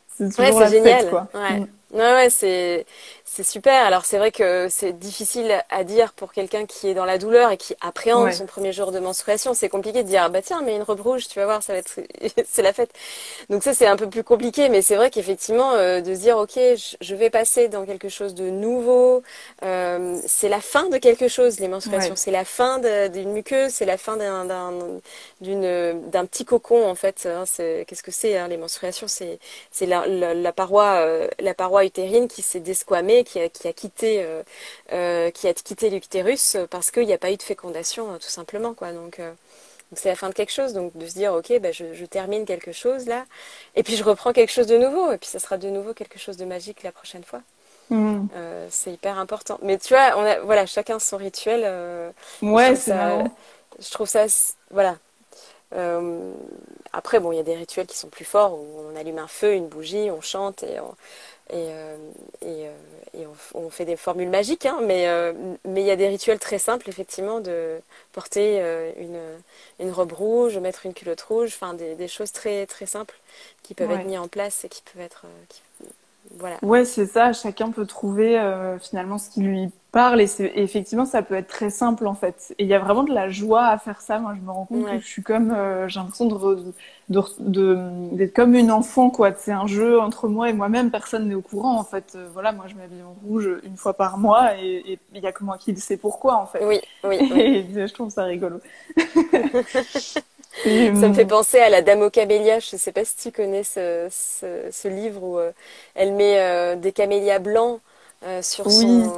c'est 0.09 0.35
toujours 0.35 0.59
la 0.59 0.69
génial. 0.69 0.99
fête, 0.99 1.09
quoi. 1.09 1.27
Ouais. 1.33 1.59
Mm. 1.59 1.67
Ouais, 1.93 2.13
ouais, 2.13 2.29
c'est 2.29 2.85
c'est 3.33 3.43
super. 3.43 3.83
Alors 3.83 4.05
c'est 4.05 4.19
vrai 4.19 4.31
que 4.31 4.67
c'est 4.69 4.93
difficile 4.93 5.63
à 5.71 5.83
dire 5.83 6.13
pour 6.13 6.33
quelqu'un 6.33 6.67
qui 6.67 6.87
est 6.87 6.93
dans 6.93 7.03
la 7.03 7.17
douleur 7.17 7.49
et 7.49 7.57
qui 7.57 7.75
appréhende 7.81 8.31
son 8.31 8.45
premier 8.45 8.71
jour 8.71 8.91
de 8.91 8.99
menstruation. 8.99 9.55
C'est 9.55 9.69
compliqué 9.69 10.03
de 10.03 10.07
dire 10.07 10.29
bah 10.29 10.43
tiens 10.43 10.61
mais 10.61 10.75
une 10.75 10.83
robe 10.83 11.01
rouge, 11.01 11.27
tu 11.27 11.39
vas 11.39 11.45
voir, 11.45 11.63
ça 11.63 11.73
va 11.73 11.79
être 11.79 11.99
c'est 12.47 12.61
la 12.61 12.73
fête. 12.73 12.91
Donc 13.49 13.63
ça 13.63 13.73
c'est 13.73 13.87
un 13.87 13.95
peu 13.95 14.07
plus 14.07 14.23
compliqué, 14.23 14.69
mais 14.69 14.83
c'est 14.83 14.95
vrai 14.95 15.09
qu'effectivement 15.09 15.73
euh, 15.73 15.99
de 15.99 16.13
se 16.13 16.19
dire 16.19 16.37
ok 16.37 16.59
je 17.01 17.15
vais 17.15 17.31
passer 17.31 17.69
dans 17.69 17.87
quelque 17.87 18.07
chose 18.07 18.35
de 18.35 18.51
nouveau. 18.51 19.23
Euh, 19.63 20.19
c'est 20.27 20.49
la 20.49 20.61
fin 20.61 20.87
de 20.89 20.99
quelque 20.99 21.27
chose 21.27 21.59
les 21.59 21.67
menstruations. 21.67 22.15
C'est 22.15 22.29
la 22.29 22.45
fin 22.45 22.77
d'une 23.09 23.31
muqueuse, 23.31 23.71
c'est 23.71 23.85
la 23.85 23.97
fin 23.97 24.15
d'un 24.15 24.45
d'une 25.41 26.09
d'un 26.11 26.25
petit 26.27 26.45
cocon 26.45 26.87
en 26.87 26.93
fait. 26.93 27.25
Hein, 27.25 27.45
qu'est-ce 27.87 28.03
que 28.03 28.11
c'est 28.11 28.37
hein, 28.37 28.47
les 28.47 28.57
menstruations? 28.57 29.07
C'est 29.07 29.39
c'est 29.71 29.87
la, 29.87 30.05
la, 30.05 30.53
paroi 30.53 30.97
euh, 30.97 31.27
la 31.39 31.55
paroi 31.55 31.83
utérine 31.83 32.27
qui 32.27 32.43
s'est 32.43 32.59
desquamée 32.59 33.22
qui 33.23 33.39
a, 33.39 33.49
quitté, 33.49 34.23
euh, 34.23 34.43
euh, 34.91 35.31
qui 35.31 35.47
a 35.47 35.53
quitté 35.53 35.89
l'utérus 35.89 36.57
parce 36.69 36.91
qu'il 36.91 37.05
n'y 37.05 37.13
a 37.13 37.17
pas 37.17 37.31
eu 37.31 37.37
de 37.37 37.43
fécondation, 37.43 38.13
euh, 38.13 38.17
tout 38.17 38.29
simplement, 38.29 38.73
quoi. 38.73 38.91
Donc, 38.91 39.21
c'est 39.95 40.09
la 40.09 40.15
fin 40.15 40.29
de 40.29 40.33
quelque 40.33 40.51
chose, 40.51 40.73
donc 40.73 40.95
de 40.97 41.05
se 41.05 41.13
dire 41.13 41.33
ok, 41.33 41.59
bah, 41.59 41.71
je, 41.71 42.05
termine 42.05 42.45
quelque 42.45 42.71
chose 42.71 43.05
là, 43.05 43.25
et 43.75 43.83
puis 43.83 43.95
je 43.95 44.03
reprends 44.03 44.33
quelque 44.33 44.51
chose 44.51 44.65
de 44.65 44.77
nouveau, 44.77 45.11
et 45.11 45.17
puis 45.17 45.29
ça 45.29 45.37
sera 45.37 45.57
de 45.57 45.69
nouveau 45.69 45.93
quelque 45.93 46.17
chose 46.17 46.35
de 46.37 46.45
magique 46.45 46.81
la 46.83 46.91
prochaine 46.91 47.23
fois. 47.23 47.41
Mmh. 47.89 48.27
c'est 48.69 48.93
hyper 48.93 49.19
important. 49.19 49.59
Mais 49.61 49.77
tu 49.77 49.93
vois, 49.93 50.17
on 50.17 50.23
a, 50.23 50.39
voilà, 50.39 50.65
chacun 50.65 50.97
son 50.99 51.17
rituel. 51.17 51.61
ouais, 52.41 52.75
c'est 52.75 52.93
Je 53.79 53.91
trouve 53.91 54.07
ça, 54.07 54.25
voilà. 54.71 54.97
Après, 56.91 57.19
bon, 57.19 57.31
il 57.31 57.37
y 57.37 57.39
a 57.39 57.43
des 57.43 57.55
rituels 57.55 57.87
qui 57.87 57.97
sont 57.97 58.09
plus 58.09 58.25
forts 58.25 58.53
où 58.53 58.65
on 58.91 58.95
allume 58.95 59.17
un 59.17 59.27
feu, 59.27 59.53
une 59.53 59.67
bougie, 59.67 60.11
on 60.11 60.21
chante 60.21 60.63
et 60.63 60.79
on, 60.79 60.95
et, 61.49 61.67
euh, 61.69 61.97
et, 62.41 62.67
euh, 62.67 62.73
et 63.15 63.27
on, 63.53 63.69
fait 63.69 63.85
des 63.85 63.95
formules 63.95 64.29
magiques, 64.29 64.65
hein, 64.65 64.79
mais 64.81 65.07
euh, 65.07 65.33
mais 65.65 65.81
il 65.81 65.85
y 65.85 65.91
a 65.91 65.95
des 65.95 66.07
rituels 66.07 66.39
très 66.39 66.57
simples 66.57 66.89
effectivement 66.89 67.41
de 67.41 67.79
porter 68.11 68.59
une, 68.97 69.19
une 69.79 69.91
robe 69.91 70.13
rouge, 70.13 70.57
mettre 70.57 70.85
une 70.85 70.93
culotte 70.93 71.21
rouge, 71.21 71.51
enfin 71.53 71.73
des, 71.73 71.95
des 71.95 72.07
choses 72.07 72.31
très 72.31 72.65
très 72.65 72.85
simples 72.85 73.19
qui 73.61 73.73
peuvent 73.73 73.91
être 73.91 74.05
mises 74.05 74.17
en 74.17 74.27
place 74.27 74.63
et 74.63 74.69
qui 74.69 74.81
peuvent 74.81 75.03
être 75.03 75.25
voilà. 76.37 76.57
Ouais, 76.61 76.85
c'est 76.85 77.05
ça. 77.05 77.33
Chacun 77.33 77.71
peut 77.71 77.85
trouver 77.85 78.41
finalement 78.81 79.17
ce 79.17 79.29
qui 79.29 79.41
lui 79.41 79.69
parle 79.91 80.21
et, 80.21 80.27
effectivement 80.55 81.05
ça 81.05 81.21
peut 81.21 81.35
être 81.35 81.47
très 81.47 81.69
simple 81.69 82.07
en 82.07 82.15
fait. 82.15 82.55
Et 82.57 82.63
il 82.63 82.69
y 82.69 82.73
a 82.73 82.79
vraiment 82.79 83.03
de 83.03 83.13
la 83.13 83.29
joie 83.29 83.65
à 83.65 83.77
faire 83.77 84.01
ça. 84.01 84.19
Moi, 84.19 84.33
je 84.35 84.41
me 84.41 84.51
rends 84.51 84.65
compte 84.65 84.85
que 84.85 84.99
je 84.99 85.05
suis 85.05 85.21
comme 85.21 85.55
j'ai 85.87 85.99
l'impression 85.99 86.25
de, 86.25 86.73
de, 87.09 87.77
d'être 88.13 88.33
comme 88.33 88.55
une 88.55 88.71
enfant 88.71 89.09
quoi 89.09 89.33
c'est 89.35 89.51
un 89.51 89.67
jeu 89.67 89.99
entre 89.99 90.27
moi 90.27 90.49
et 90.49 90.53
moi-même 90.53 90.89
personne 90.89 91.27
n'est 91.27 91.35
au 91.35 91.41
courant 91.41 91.77
en 91.77 91.83
fait 91.83 92.13
euh, 92.15 92.27
voilà 92.31 92.51
moi 92.53 92.65
je 92.67 92.75
m'habille 92.75 93.03
en 93.03 93.15
rouge 93.25 93.49
une 93.63 93.75
fois 93.75 93.93
par 93.93 94.17
mois 94.17 94.55
et 94.57 94.99
il 95.13 95.21
y 95.21 95.27
a 95.27 95.31
que 95.31 95.43
moi 95.43 95.57
qui 95.57 95.75
sait 95.75 95.97
pourquoi 95.97 96.35
en 96.35 96.45
fait 96.45 96.65
oui 96.65 96.79
oui, 97.03 97.17
et 97.75 97.87
je 97.87 97.93
trouve 97.93 98.09
ça 98.09 98.23
rigolo 98.23 98.59
ça 100.63 101.07
me 101.07 101.13
fait 101.13 101.25
penser 101.25 101.59
à 101.59 101.69
la 101.69 101.81
Dame 101.81 102.01
aux 102.01 102.09
camélias. 102.09 102.59
Je 102.59 102.77
sais 102.77 102.91
pas 102.91 103.05
si 103.05 103.15
tu 103.17 103.31
connais 103.31 103.63
ce, 103.63 104.07
ce, 104.11 104.87
livre 104.87 105.23
où 105.23 105.39
euh, 105.39 105.51
elle 105.95 106.13
met 106.13 106.39
euh, 106.39 106.75
des 106.75 106.91
camélias 106.91 107.39
blancs 107.39 107.79
sur 108.41 108.71
son 108.71 109.11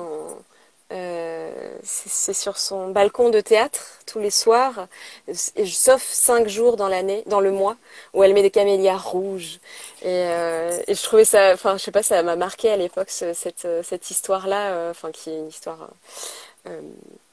euh, 0.91 1.77
c'est 1.83 2.33
sur 2.33 2.57
son 2.57 2.89
balcon 2.89 3.29
de 3.29 3.41
théâtre 3.41 3.99
tous 4.05 4.19
les 4.19 4.29
soirs, 4.29 4.88
sauf 5.33 6.03
cinq 6.03 6.47
jours 6.47 6.77
dans 6.77 6.88
l'année, 6.88 7.23
dans 7.25 7.39
le 7.39 7.51
mois, 7.51 7.75
où 8.13 8.23
elle 8.23 8.33
met 8.36 8.43
des 8.43 8.51
camélias 8.51 8.97
rouges. 8.97 9.59
Et, 10.03 10.05
euh, 10.05 10.77
et 10.88 10.93
je 10.93 11.01
trouvais 11.01 11.25
ça, 11.25 11.53
enfin, 11.53 11.77
je 11.77 11.83
sais 11.83 11.91
pas, 11.91 12.03
ça 12.03 12.21
m'a 12.21 12.36
marqué 12.36 12.69
à 12.69 12.77
l'époque 12.77 13.09
cette, 13.09 13.67
cette 13.83 14.11
histoire-là, 14.11 14.71
euh, 14.73 14.91
enfin, 14.91 15.11
qui 15.11 15.31
est 15.31 15.39
une 15.39 15.47
histoire 15.47 15.81
euh, 15.81 15.93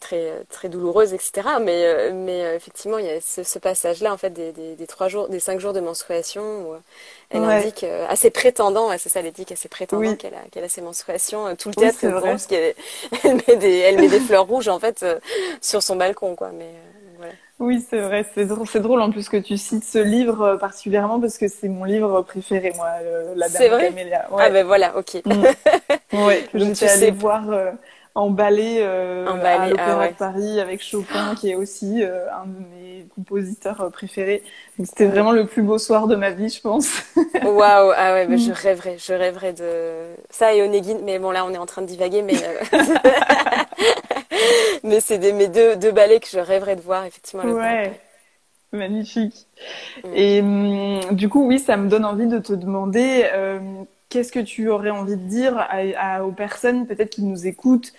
très 0.02 0.44
très 0.50 0.68
douloureuse, 0.68 1.14
etc. 1.14 1.48
Mais 1.60 1.84
euh, 1.84 2.12
mais 2.12 2.44
euh, 2.44 2.56
effectivement, 2.56 2.98
il 2.98 3.06
y 3.06 3.10
a 3.10 3.20
ce, 3.20 3.58
passage-là 3.58 4.12
en 4.12 4.16
fait 4.16 4.30
des, 4.30 4.52
des, 4.52 4.86
trois 4.86 5.08
jours, 5.08 5.28
des 5.28 5.40
cinq 5.40 5.60
jours 5.60 5.72
de 5.72 5.80
menstruation 5.80 6.42
où 6.42 6.74
elle 7.30 7.44
indique 7.44 7.84
à 7.84 8.16
ses 8.16 8.30
prétendants, 8.30 8.90
c'est 8.98 9.08
ça, 9.08 9.20
elle 9.20 9.32
dit 9.32 9.44
qu'à 9.44 9.56
ses 9.56 9.68
prétendants 9.68 10.16
qu'elle 10.16 10.34
a 10.34 10.42
qu'elle 10.50 10.64
a 10.64 10.68
ses 10.68 10.82
menstruations. 10.82 11.56
Tout 11.56 11.70
le 11.70 11.74
théâtre 11.74 11.98
oui, 12.02 12.10
vrai. 12.10 12.30
parce 12.30 12.46
qu'elle 12.46 12.74
elle 13.24 13.36
met 13.46 13.56
des 13.56 13.78
elle 13.78 14.00
met 14.00 14.08
des 14.08 14.20
fleurs 14.20 14.46
rouges 14.46 14.68
en 14.68 14.78
fait 14.78 15.06
sur 15.60 15.82
son 15.82 15.96
balcon, 15.96 16.34
quoi. 16.34 16.50
Mais 16.52 16.70
voilà. 17.16 17.32
Oui, 17.60 17.84
c'est 17.88 18.00
vrai, 18.00 18.26
c'est 18.34 18.44
drôle, 18.44 18.66
drôle 18.66 19.00
en 19.00 19.12
plus 19.12 19.28
que 19.28 19.36
tu 19.36 19.56
cites 19.56 19.84
ce 19.84 19.98
livre 19.98 20.56
particulièrement 20.56 21.20
parce 21.20 21.38
que 21.38 21.46
c'est 21.46 21.68
mon 21.68 21.84
livre 21.84 22.22
préféré, 22.22 22.72
moi, 22.74 22.88
La 23.36 23.48
Dame 23.48 23.80
Camélia. 23.80 24.26
Ouais. 24.32 24.42
Ah 24.46 24.50
ben 24.50 24.66
voilà, 24.66 24.96
ok. 24.96 25.22
Mm. 25.24 25.44
ouais, 26.26 26.48
j'étais 26.54 26.88
allée 26.88 27.12
voir 27.12 27.44
emballé, 28.14 28.78
euh, 28.80 29.26
à 29.26 29.68
l'Opéra 29.68 30.02
ah 30.02 30.08
de 30.08 30.14
Paris 30.14 30.60
avec 30.60 30.82
Chopin, 30.82 31.34
qui 31.34 31.50
est 31.50 31.54
aussi 31.54 32.02
euh, 32.02 32.26
un 32.32 32.46
de 32.46 32.58
mes 32.58 33.06
compositeurs 33.14 33.80
euh, 33.80 33.90
préférés. 33.90 34.42
C'était 34.84 35.06
vraiment 35.06 35.32
le 35.32 35.46
plus 35.46 35.62
beau 35.62 35.78
soir 35.78 36.06
de 36.06 36.16
ma 36.16 36.30
vie, 36.30 36.48
je 36.48 36.60
pense. 36.60 36.90
Waouh, 37.42 37.92
ah 37.96 38.12
ouais, 38.12 38.26
mais 38.26 38.38
je 38.38 38.50
mm. 38.50 38.54
rêverais, 38.54 38.96
je 38.98 39.12
rêverais 39.12 39.52
de 39.52 40.14
ça 40.30 40.54
et 40.54 40.62
Onegin. 40.62 40.98
Mais 41.04 41.18
bon, 41.18 41.30
là, 41.30 41.44
on 41.44 41.52
est 41.52 41.58
en 41.58 41.66
train 41.66 41.82
de 41.82 41.86
divaguer, 41.86 42.22
mais 42.22 42.36
euh, 42.36 42.72
mais 44.84 45.00
c'est 45.00 45.18
des 45.18 45.32
mes 45.32 45.48
deux 45.48 45.76
deux 45.76 45.92
ballets 45.92 46.20
que 46.20 46.28
je 46.28 46.38
rêverais 46.38 46.76
de 46.76 46.82
voir 46.82 47.04
effectivement. 47.04 47.44
ouais. 47.44 48.00
Magnifique. 48.74 49.46
Mm. 50.04 50.08
Et 50.14 50.40
hum, 50.40 51.00
du 51.12 51.28
coup, 51.28 51.46
oui, 51.46 51.58
ça 51.58 51.76
me 51.76 51.88
donne 51.88 52.04
envie 52.04 52.26
de 52.26 52.38
te 52.38 52.52
demander 52.52 53.26
qu'est-ce 54.12 54.30
que 54.32 54.40
tu 54.40 54.68
aurais 54.68 54.90
envie 54.90 55.16
de 55.16 55.28
dire 55.28 55.66
aux 56.24 56.32
personnes 56.32 56.86
peut-être 56.86 57.10
qui 57.10 57.22
nous 57.22 57.46
écoutent, 57.46 57.92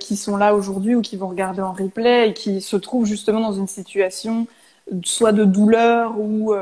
qui 0.00 0.16
sont 0.16 0.36
là 0.36 0.54
aujourd'hui 0.54 0.94
ou 0.94 1.02
qui 1.02 1.16
vont 1.16 1.28
regarder 1.28 1.62
en 1.62 1.72
replay 1.72 2.30
et 2.30 2.32
qui 2.34 2.60
se 2.60 2.76
trouvent 2.76 3.06
justement 3.06 3.40
dans 3.40 3.52
une 3.52 3.68
situation 3.68 4.46
soit 5.04 5.32
de 5.32 5.44
douleur 5.44 6.18
ou 6.18 6.52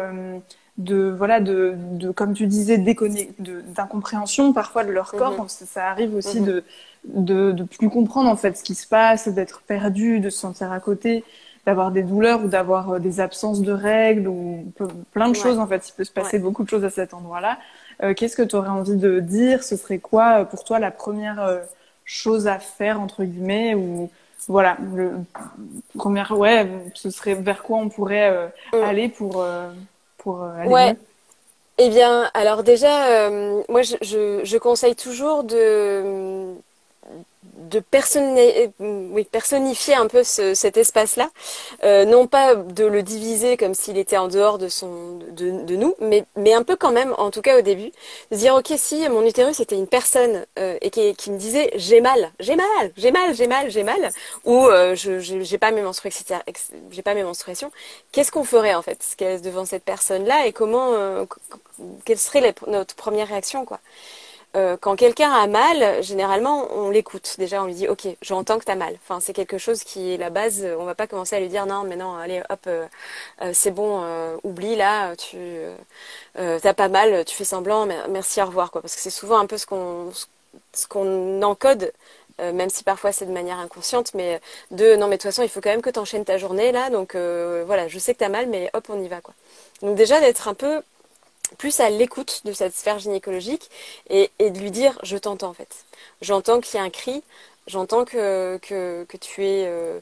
de 0.81 1.15
voilà 1.17 1.41
de, 1.41 1.75
de 1.93 2.11
comme 2.11 2.35
tu 2.35 2.47
disais 2.47 2.79
d'incompréhension 2.79 4.53
parfois 4.53 4.85
de 4.85 4.91
leur 4.91 5.13
corps. 5.13 5.33
Mhm. 5.33 5.49
ça, 5.49 5.89
arrive 5.89 6.15
aussi 6.15 6.41
mhm. 6.41 6.47
de, 6.47 6.65
de, 7.05 7.53
de 7.53 7.65
plus 7.65 7.91
comprendre 7.91 8.29
en 8.29 8.37
fait 8.37 8.57
ce 8.57 8.63
qui 8.63 8.75
se 8.75 8.87
passe 8.87 9.29
d'être 9.29 9.63
perdu 9.63 10.21
de 10.21 10.31
se 10.31 10.39
sentir 10.39 10.73
à 10.73 10.81
côté 10.81 11.25
d'avoir 11.67 11.91
des 11.91 12.03
douleurs 12.03 12.43
ou 12.43 12.49
d'avoir 12.49 12.91
euh, 12.91 12.99
des 12.99 13.21
absences 13.21 13.61
de 13.61 13.73
règles 13.73 14.29
ou 14.29 14.73
plein 15.13 15.29
de 15.29 15.37
choses 15.37 15.59
en 15.59 15.67
fait. 15.67 15.89
Il 15.89 15.93
peut 15.93 16.05
se 16.05 16.13
passer 16.13 16.39
beaucoup 16.39 16.65
de 16.65 16.69
choses 16.71 16.85
à 16.85 16.91
cet 16.91 17.13
endroit 17.13 17.41
là 17.41 17.59
euh, 17.59 17.80
qu'est-ce 18.17 18.37
que 18.37 18.43
tu 18.43 18.57
aurais 18.57 18.69
envie 18.69 18.97
de 18.97 19.21
dire? 19.21 19.63
Ce 19.63 19.77
serait 19.77 19.99
quoi 19.99 20.41
euh, 20.41 20.45
pour 20.45 20.65
toi 20.65 20.79
la 20.79 20.91
première 20.91 21.61
chose 22.05 22.47
à 22.47 22.59
faire 22.59 23.01
entre 23.01 23.25
guillemets 23.25 23.75
ou 23.75 24.11
voilà 24.49 24.77
le 24.95 25.13
première 25.97 26.37
ouais 26.37 26.67
ce 26.95 27.11
serait 27.11 27.35
vers 27.35 27.63
quoi 27.63 27.79
on 27.79 27.89
pourrait 27.89 28.51
aller 28.73 29.09
pour 29.09 29.45
pour 30.23 30.43
euh, 30.43 30.55
aller 30.57 30.69
ouais. 30.69 30.97
Eh 31.83 31.89
bien, 31.89 32.31
alors 32.35 32.63
déjà, 32.63 33.07
euh, 33.07 33.63
moi, 33.71 33.81
je, 33.81 33.97
je, 34.03 34.59
conseille 34.59 34.95
toujours 34.95 35.45
de 35.45 36.55
de 37.61 37.83
oui, 39.13 39.25
personnifier 39.25 39.95
un 39.95 40.07
peu 40.07 40.25
cet 40.25 40.77
espace-là, 40.77 41.31
euh, 41.85 42.05
non 42.05 42.27
pas 42.27 42.55
de 42.55 42.85
le 42.85 43.03
diviser 43.03 43.57
comme 43.57 43.75
s'il 43.75 43.99
était 43.99 44.17
en 44.17 44.29
dehors 44.29 44.59
de 44.59 44.69
son 44.69 45.19
de, 45.33 45.63
de, 45.65 45.77
nous, 45.77 45.95
mais, 46.01 46.25
mais 46.37 46.55
un 46.55 46.63
peu 46.63 46.77
quand 46.77 46.93
même, 46.93 47.15
en 47.19 47.31
tout 47.31 47.43
cas 47.43 47.59
au 47.59 47.63
début, 47.63 47.93
de 48.31 48.37
dire 48.37 48.55
ok 48.55 48.73
si 48.77 49.09
mon 49.09 49.25
utérus 49.25 49.61
était 49.61 49.77
une 49.77 49.87
personne 49.87 50.47
euh, 50.59 50.79
et 50.81 50.91
qui, 50.91 51.15
qui, 51.15 51.31
me 51.31 51.39
disait 51.39 51.71
j'ai 51.77 52.01
mal, 52.01 52.33
j'ai 52.41 52.57
mal, 52.57 52.93
j'ai 52.97 53.11
mal, 53.11 53.35
j'ai 53.35 53.47
mal, 53.47 53.71
j'ai 53.71 53.83
mal, 53.83 54.11
ou 54.45 54.67
euh, 54.67 54.95
je 54.95 55.19
j'ai 55.21 55.59
pas 55.59 55.71
mes 55.71 55.83
menstruations, 55.83 56.25
j'ai 56.91 57.03
pas 57.03 57.15
mes 57.15 57.23
menstruations, 57.23 57.71
qu'est-ce 58.13 58.33
qu'on 58.33 58.45
ferait 58.45 58.75
en 58.75 58.83
fait 58.83 59.17
devant 59.43 59.65
cette 59.65 59.85
personne-là 59.85 60.47
et 60.47 60.53
comment, 60.53 60.93
euh, 60.95 61.25
quelle 62.05 62.19
serait 62.19 62.55
notre 62.67 62.95
première 62.95 63.29
réaction 63.29 63.65
quoi? 63.65 63.81
Euh, 64.57 64.77
quand 64.77 64.97
quelqu'un 64.97 65.31
a 65.31 65.47
mal, 65.47 66.03
généralement, 66.03 66.67
on 66.73 66.91
l'écoute. 66.91 67.37
Déjà, 67.39 67.63
on 67.63 67.67
lui 67.67 67.75
dit, 67.75 67.89
OK, 67.89 68.09
j'entends 68.21 68.59
que 68.59 68.65
tu 68.65 68.73
as 68.73 68.77
mal. 68.77 68.95
Enfin, 69.05 69.21
c'est 69.21 69.33
quelque 69.33 69.59
chose 69.59 69.85
qui 69.85 70.13
est 70.13 70.17
la 70.17 70.31
base. 70.31 70.67
On 70.79 70.85
va 70.85 70.97
pas 70.97 71.07
commencer 71.07 71.37
à 71.37 71.41
lui 71.41 71.49
dire, 71.49 71.67
non, 71.67 71.85
mais 71.85 71.95
non, 71.97 72.17
allez, 72.17 72.43
hop, 72.51 72.61
euh, 72.67 72.87
euh, 73.43 73.53
c'est 73.55 73.71
bon, 73.71 74.03
oublie 74.43 74.77
là, 74.77 75.15
tu 75.17 75.39
t'as 76.35 76.75
pas 76.75 76.89
mal, 76.89 77.25
tu 77.25 77.35
fais 77.37 77.45
semblant, 77.45 77.87
merci, 78.09 78.43
au 78.43 78.47
revoir, 78.47 78.71
quoi. 78.71 78.81
Parce 78.83 78.95
que 78.97 79.01
c'est 79.01 79.11
souvent 79.11 79.39
un 79.39 79.47
peu 79.47 79.59
ce 79.59 79.67
qu'on 79.67 80.11
ce 80.73 80.87
qu'on 80.89 81.43
encode 81.43 81.93
même 82.39 82.71
si 82.71 82.85
parfois 82.85 83.13
c'est 83.13 83.27
de 83.27 83.33
manière 83.33 83.59
inconsciente, 83.59 84.15
mais 84.15 84.41
de 84.71 84.97
non 84.97 85.09
mais 85.09 85.17
de 85.17 85.23
toute 85.23 85.31
façon 85.31 85.43
il 85.43 85.51
faut 85.51 85.61
quand 85.61 85.69
même 85.71 85.83
que 85.83 85.91
tu 85.91 85.99
enchaînes 85.99 86.25
ta 86.25 86.39
journée 86.39 86.73
là, 86.73 86.89
donc 86.89 87.15
voilà, 87.15 87.87
je 87.89 87.99
sais 87.99 88.15
que 88.15 88.19
tu 88.19 88.25
as 88.25 88.31
mal, 88.31 88.49
mais 88.49 88.71
hop 88.73 88.87
on 88.89 89.03
y 89.03 89.09
va 89.09 89.21
quoi. 89.21 89.35
Donc 89.83 89.97
déjà 89.97 90.21
d'être 90.21 90.49
un 90.49 90.55
peu 90.55 90.83
plus 91.59 91.81
à 91.81 91.91
l'écoute 91.91 92.43
de 92.45 92.53
cette 92.53 92.75
sphère 92.75 92.99
gynécologique 92.99 93.71
et, 94.09 94.31
de 94.39 94.59
lui 94.59 94.71
dire 94.71 94.99
je 95.03 95.17
t'entends 95.17 95.49
en 95.49 95.55
fait. 95.55 95.85
J'entends 96.23 96.61
qu'il 96.61 96.79
y 96.79 96.83
a 96.83 96.85
un 96.85 96.91
cri, 96.91 97.23
j'entends 97.67 98.05
que, 98.05 98.59
que, 98.59 99.17
tu 99.19 99.45
es, 99.45 99.67
euh, 99.67 100.01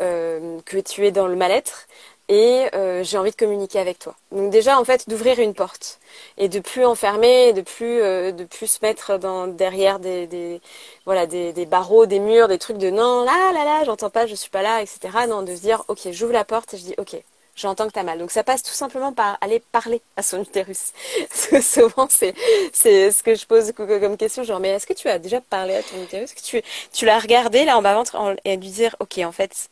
euh, 0.00 0.58
tu 0.84 1.06
es 1.06 1.10
dans 1.10 1.26
le 1.26 1.36
mal-être 1.36 1.86
et 2.30 2.66
euh, 2.74 3.02
j'ai 3.04 3.16
envie 3.16 3.30
de 3.30 3.36
communiquer 3.36 3.78
avec 3.78 3.98
toi. 3.98 4.14
Donc 4.32 4.50
déjà 4.50 4.78
en 4.78 4.84
fait 4.84 5.08
d'ouvrir 5.08 5.38
une 5.38 5.54
porte 5.54 5.98
et 6.36 6.48
de 6.48 6.60
plus 6.60 6.84
enfermer, 6.84 7.52
de 7.54 7.62
plus 7.62 8.00
de 8.00 8.44
plus 8.44 8.66
se 8.66 8.78
mettre 8.82 9.18
derrière 9.48 9.98
des, 9.98 10.60
voilà 11.06 11.26
des, 11.26 11.66
barreaux, 11.66 12.06
des 12.06 12.18
murs, 12.18 12.48
des 12.48 12.58
trucs 12.58 12.78
de 12.78 12.90
non 12.90 13.24
là 13.24 13.52
là 13.52 13.64
là 13.64 13.84
j'entends 13.84 14.10
pas, 14.10 14.26
je 14.26 14.34
suis 14.34 14.50
pas 14.50 14.62
là, 14.62 14.82
etc. 14.82 15.26
Non 15.28 15.42
de 15.42 15.54
se 15.56 15.60
dire 15.60 15.84
ok 15.88 16.10
j'ouvre 16.12 16.32
la 16.32 16.44
porte 16.44 16.74
et 16.74 16.78
je 16.78 16.84
dis 16.84 16.94
ok 16.98 17.16
j'entends 17.58 17.88
que 17.88 17.98
tu 17.98 18.04
mal. 18.04 18.18
Donc 18.18 18.30
ça 18.30 18.44
passe 18.44 18.62
tout 18.62 18.72
simplement 18.72 19.12
par 19.12 19.38
aller 19.40 19.60
parler 19.72 20.00
à 20.16 20.22
son 20.22 20.40
utérus. 20.40 20.92
souvent, 21.62 22.08
c'est, 22.10 22.34
c'est 22.72 23.10
ce 23.10 23.22
que 23.22 23.34
je 23.34 23.46
pose 23.46 23.72
comme 23.72 24.16
question, 24.16 24.44
genre, 24.44 24.60
mais 24.60 24.70
est-ce 24.70 24.86
que 24.86 24.92
tu 24.94 25.08
as 25.08 25.18
déjà 25.18 25.40
parlé 25.40 25.74
à 25.74 25.82
ton 25.82 26.02
utérus? 26.02 26.34
Tu, 26.42 26.62
tu 26.92 27.04
l'as 27.04 27.18
regardé 27.18 27.64
là 27.64 27.76
en 27.76 27.82
bas 27.82 27.94
ventre 27.94 28.16
et 28.44 28.56
lui 28.56 28.70
dire, 28.70 28.96
ok, 29.00 29.18
en 29.18 29.32
fait, 29.32 29.68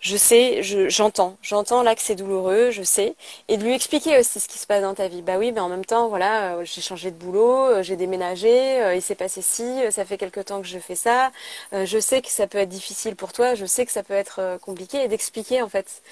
je 0.00 0.16
sais, 0.16 0.62
j'entends, 0.88 1.36
j'entends 1.42 1.82
là 1.82 1.94
que 1.96 2.00
c'est 2.02 2.14
douloureux, 2.14 2.70
je 2.70 2.84
sais, 2.84 3.16
et 3.48 3.56
de 3.56 3.64
lui 3.64 3.74
expliquer 3.74 4.18
aussi 4.18 4.38
ce 4.38 4.46
qui 4.48 4.58
se 4.58 4.66
passe 4.66 4.82
dans 4.82 4.94
ta 4.94 5.08
vie. 5.08 5.22
Bah 5.22 5.38
oui, 5.38 5.50
mais 5.50 5.60
en 5.60 5.68
même 5.68 5.84
temps, 5.84 6.08
voilà, 6.08 6.54
euh, 6.56 6.64
j'ai 6.64 6.80
changé 6.80 7.10
de 7.10 7.16
boulot, 7.16 7.64
euh, 7.64 7.82
j'ai 7.82 7.96
déménagé, 7.96 8.80
euh, 8.80 8.94
il 8.94 9.02
s'est 9.02 9.16
passé 9.16 9.42
ci, 9.42 9.64
ça 9.90 10.04
fait 10.04 10.16
quelque 10.16 10.38
temps 10.40 10.60
que 10.60 10.68
je 10.68 10.78
fais 10.78 10.94
ça, 10.94 11.32
je 11.72 11.98
sais 11.98 12.22
que 12.22 12.28
ça 12.28 12.46
peut 12.46 12.58
être 12.58 12.68
difficile 12.68 13.16
pour 13.16 13.32
toi, 13.32 13.54
je 13.56 13.66
sais 13.66 13.84
que 13.86 13.92
ça 13.92 14.02
peut 14.04 14.14
être 14.14 14.58
compliqué, 14.62 15.02
et 15.02 15.08
d'expliquer 15.08 15.62
en 15.62 15.68
fait, 15.68 16.02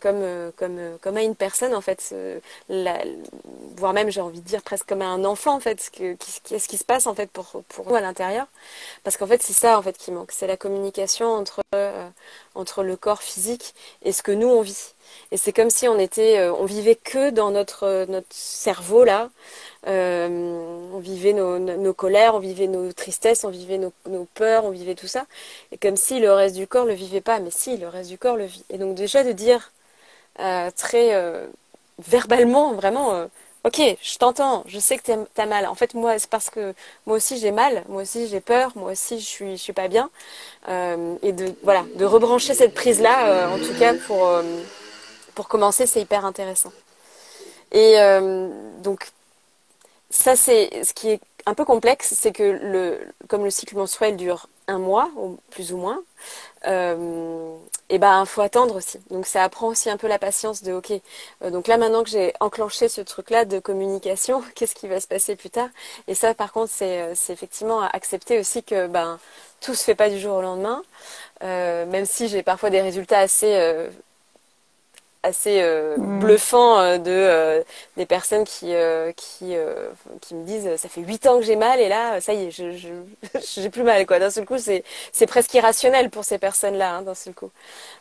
comme 0.00 0.52
comme 0.56 0.78
comme 1.00 1.16
à 1.16 1.22
une 1.22 1.36
personne 1.36 1.74
en 1.74 1.80
fait, 1.80 2.14
voire 3.76 3.92
même 3.92 4.10
j'ai 4.10 4.20
envie 4.20 4.40
de 4.40 4.46
dire 4.46 4.62
presque 4.62 4.86
comme 4.88 5.02
à 5.02 5.06
un 5.06 5.24
enfant 5.24 5.54
en 5.56 5.60
fait, 5.60 5.90
qu'est-ce 5.92 6.68
qui 6.68 6.78
se 6.78 6.84
passe 6.84 7.06
en 7.06 7.14
fait 7.14 7.30
pour 7.30 7.62
pour 7.68 7.88
nous 7.88 7.94
à 7.94 8.00
l'intérieur, 8.00 8.46
parce 9.04 9.16
qu'en 9.16 9.26
fait 9.26 9.42
c'est 9.42 9.52
ça 9.52 9.78
en 9.78 9.82
fait 9.82 9.96
qui 9.98 10.12
manque, 10.12 10.32
c'est 10.32 10.46
la 10.46 10.56
communication 10.56 11.32
entre 11.32 11.60
entre 12.54 12.82
le 12.82 12.96
corps 12.96 13.17
physique 13.22 13.74
et 14.02 14.12
ce 14.12 14.22
que 14.22 14.32
nous 14.32 14.48
on 14.48 14.62
vit. 14.62 14.94
Et 15.30 15.36
c'est 15.36 15.52
comme 15.52 15.70
si 15.70 15.88
on 15.88 15.98
était, 15.98 16.38
euh, 16.38 16.52
on 16.52 16.64
vivait 16.64 16.94
que 16.94 17.30
dans 17.30 17.50
notre 17.50 17.84
euh, 17.84 18.20
cerveau 18.30 19.04
là. 19.04 19.30
Euh, 19.86 20.28
on 20.92 20.98
vivait 20.98 21.32
nos, 21.32 21.94
colères, 21.94 22.34
on 22.34 22.40
vivait 22.40 22.66
nos 22.66 22.92
tristesses, 22.92 23.44
on 23.44 23.50
vivait 23.50 23.78
nos, 23.78 23.92
peurs, 24.34 24.64
on 24.64 24.70
vivait 24.70 24.94
tout 24.94 25.06
ça. 25.06 25.26
Et 25.72 25.78
comme 25.78 25.96
si 25.96 26.20
le 26.20 26.32
reste 26.32 26.56
du 26.56 26.66
corps 26.66 26.84
le 26.84 26.94
vivait 26.94 27.20
pas, 27.20 27.38
mais 27.40 27.50
si 27.50 27.76
le 27.76 27.88
reste 27.88 28.10
du 28.10 28.18
corps 28.18 28.36
le 28.36 28.44
vit. 28.44 28.64
Et 28.70 28.78
donc 28.78 28.94
déjà 28.94 29.24
de 29.24 29.32
dire 29.32 29.72
très 30.76 31.12
verbalement, 31.98 32.72
vraiment 32.74 33.28
Ok, 33.64 33.80
je 33.80 34.18
t'entends, 34.18 34.62
je 34.66 34.78
sais 34.78 34.98
que 34.98 35.02
tu 35.02 35.40
as 35.40 35.46
mal. 35.46 35.66
En 35.66 35.74
fait, 35.74 35.94
moi, 35.94 36.18
c'est 36.18 36.30
parce 36.30 36.48
que 36.48 36.74
moi 37.06 37.16
aussi 37.16 37.38
j'ai 37.38 37.50
mal, 37.50 37.84
moi 37.88 38.02
aussi 38.02 38.28
j'ai 38.28 38.40
peur, 38.40 38.72
moi 38.76 38.92
aussi 38.92 39.18
je 39.18 39.24
suis, 39.26 39.56
je 39.56 39.62
suis 39.62 39.72
pas 39.72 39.88
bien. 39.88 40.10
Euh, 40.68 41.16
et 41.22 41.32
de, 41.32 41.54
voilà, 41.64 41.84
de 41.96 42.04
rebrancher 42.04 42.54
cette 42.54 42.74
prise-là, 42.74 43.28
euh, 43.28 43.54
en 43.54 43.58
tout 43.58 43.76
cas 43.78 43.94
pour, 44.06 44.28
euh, 44.28 44.42
pour 45.34 45.48
commencer, 45.48 45.86
c'est 45.86 46.00
hyper 46.00 46.24
intéressant. 46.24 46.72
Et 47.72 47.96
donc, 48.82 49.08
ça, 50.10 50.36
c'est 50.36 50.84
ce 50.84 50.94
qui 50.94 51.10
est 51.10 51.20
un 51.46 51.54
peu 51.54 51.64
complexe, 51.64 52.14
c'est 52.16 52.32
que 52.32 52.42
le, 52.42 52.98
comme 53.28 53.44
le 53.44 53.50
cycle 53.50 53.76
menstruel 53.76 54.16
dure 54.16 54.48
un 54.68 54.78
mois, 54.78 55.10
plus 55.50 55.72
ou 55.72 55.78
moins, 55.78 56.00
euh, 56.66 57.56
et 57.90 57.98
ben 57.98 58.24
faut 58.26 58.42
attendre 58.42 58.76
aussi. 58.76 58.98
Donc 59.10 59.26
ça 59.26 59.42
apprend 59.44 59.68
aussi 59.68 59.90
un 59.90 59.96
peu 59.96 60.08
la 60.08 60.18
patience 60.18 60.62
de 60.62 60.72
ok. 60.72 60.92
Euh, 61.42 61.50
donc 61.50 61.68
là 61.68 61.78
maintenant 61.78 62.02
que 62.04 62.10
j'ai 62.10 62.34
enclenché 62.40 62.88
ce 62.88 63.00
truc-là 63.00 63.44
de 63.44 63.58
communication, 63.58 64.42
qu'est-ce 64.54 64.74
qui 64.74 64.88
va 64.88 65.00
se 65.00 65.08
passer 65.08 65.36
plus 65.36 65.50
tard? 65.50 65.68
Et 66.08 66.14
ça 66.14 66.34
par 66.34 66.52
contre 66.52 66.70
c'est 66.72 67.02
euh, 67.02 67.12
c'est 67.14 67.32
effectivement 67.32 67.80
accepter 67.82 68.38
aussi 68.38 68.62
que 68.62 68.86
ben 68.86 69.18
tout 69.60 69.74
se 69.74 69.84
fait 69.84 69.94
pas 69.94 70.10
du 70.10 70.18
jour 70.18 70.36
au 70.36 70.42
lendemain. 70.42 70.82
Euh, 71.42 71.86
même 71.86 72.06
si 72.06 72.28
j'ai 72.28 72.42
parfois 72.42 72.70
des 72.70 72.80
résultats 72.80 73.20
assez 73.20 73.88
assez 75.22 75.60
euh, 75.60 75.96
mm. 75.96 76.20
bluffant 76.20 76.78
euh, 76.78 76.98
de 76.98 77.10
euh, 77.10 77.62
des 77.96 78.06
personnes 78.06 78.44
qui 78.44 78.72
qui 79.16 79.54
qui 80.20 80.34
me 80.34 80.44
disent 80.44 80.76
ça 80.76 80.88
fait 80.88 81.00
huit 81.00 81.26
ans 81.26 81.38
que 81.38 81.44
j'ai 81.44 81.56
mal 81.56 81.80
et 81.80 81.88
là 81.88 82.20
ça 82.20 82.32
y 82.32 82.46
est 82.46 82.50
je 82.50 82.64
j'ai 83.56 83.70
plus 83.70 83.82
mal 83.82 84.06
quoi 84.06 84.18
d'un 84.18 84.30
seul 84.30 84.44
coup 84.44 84.58
c'est 84.58 84.84
c'est 85.12 85.26
presque 85.26 85.52
irrationnel 85.54 86.10
pour 86.10 86.24
ces 86.24 86.38
personnes 86.38 86.76
là 86.76 86.96
hein, 86.96 87.02
d'un 87.02 87.14
seul 87.14 87.34
coup 87.34 87.50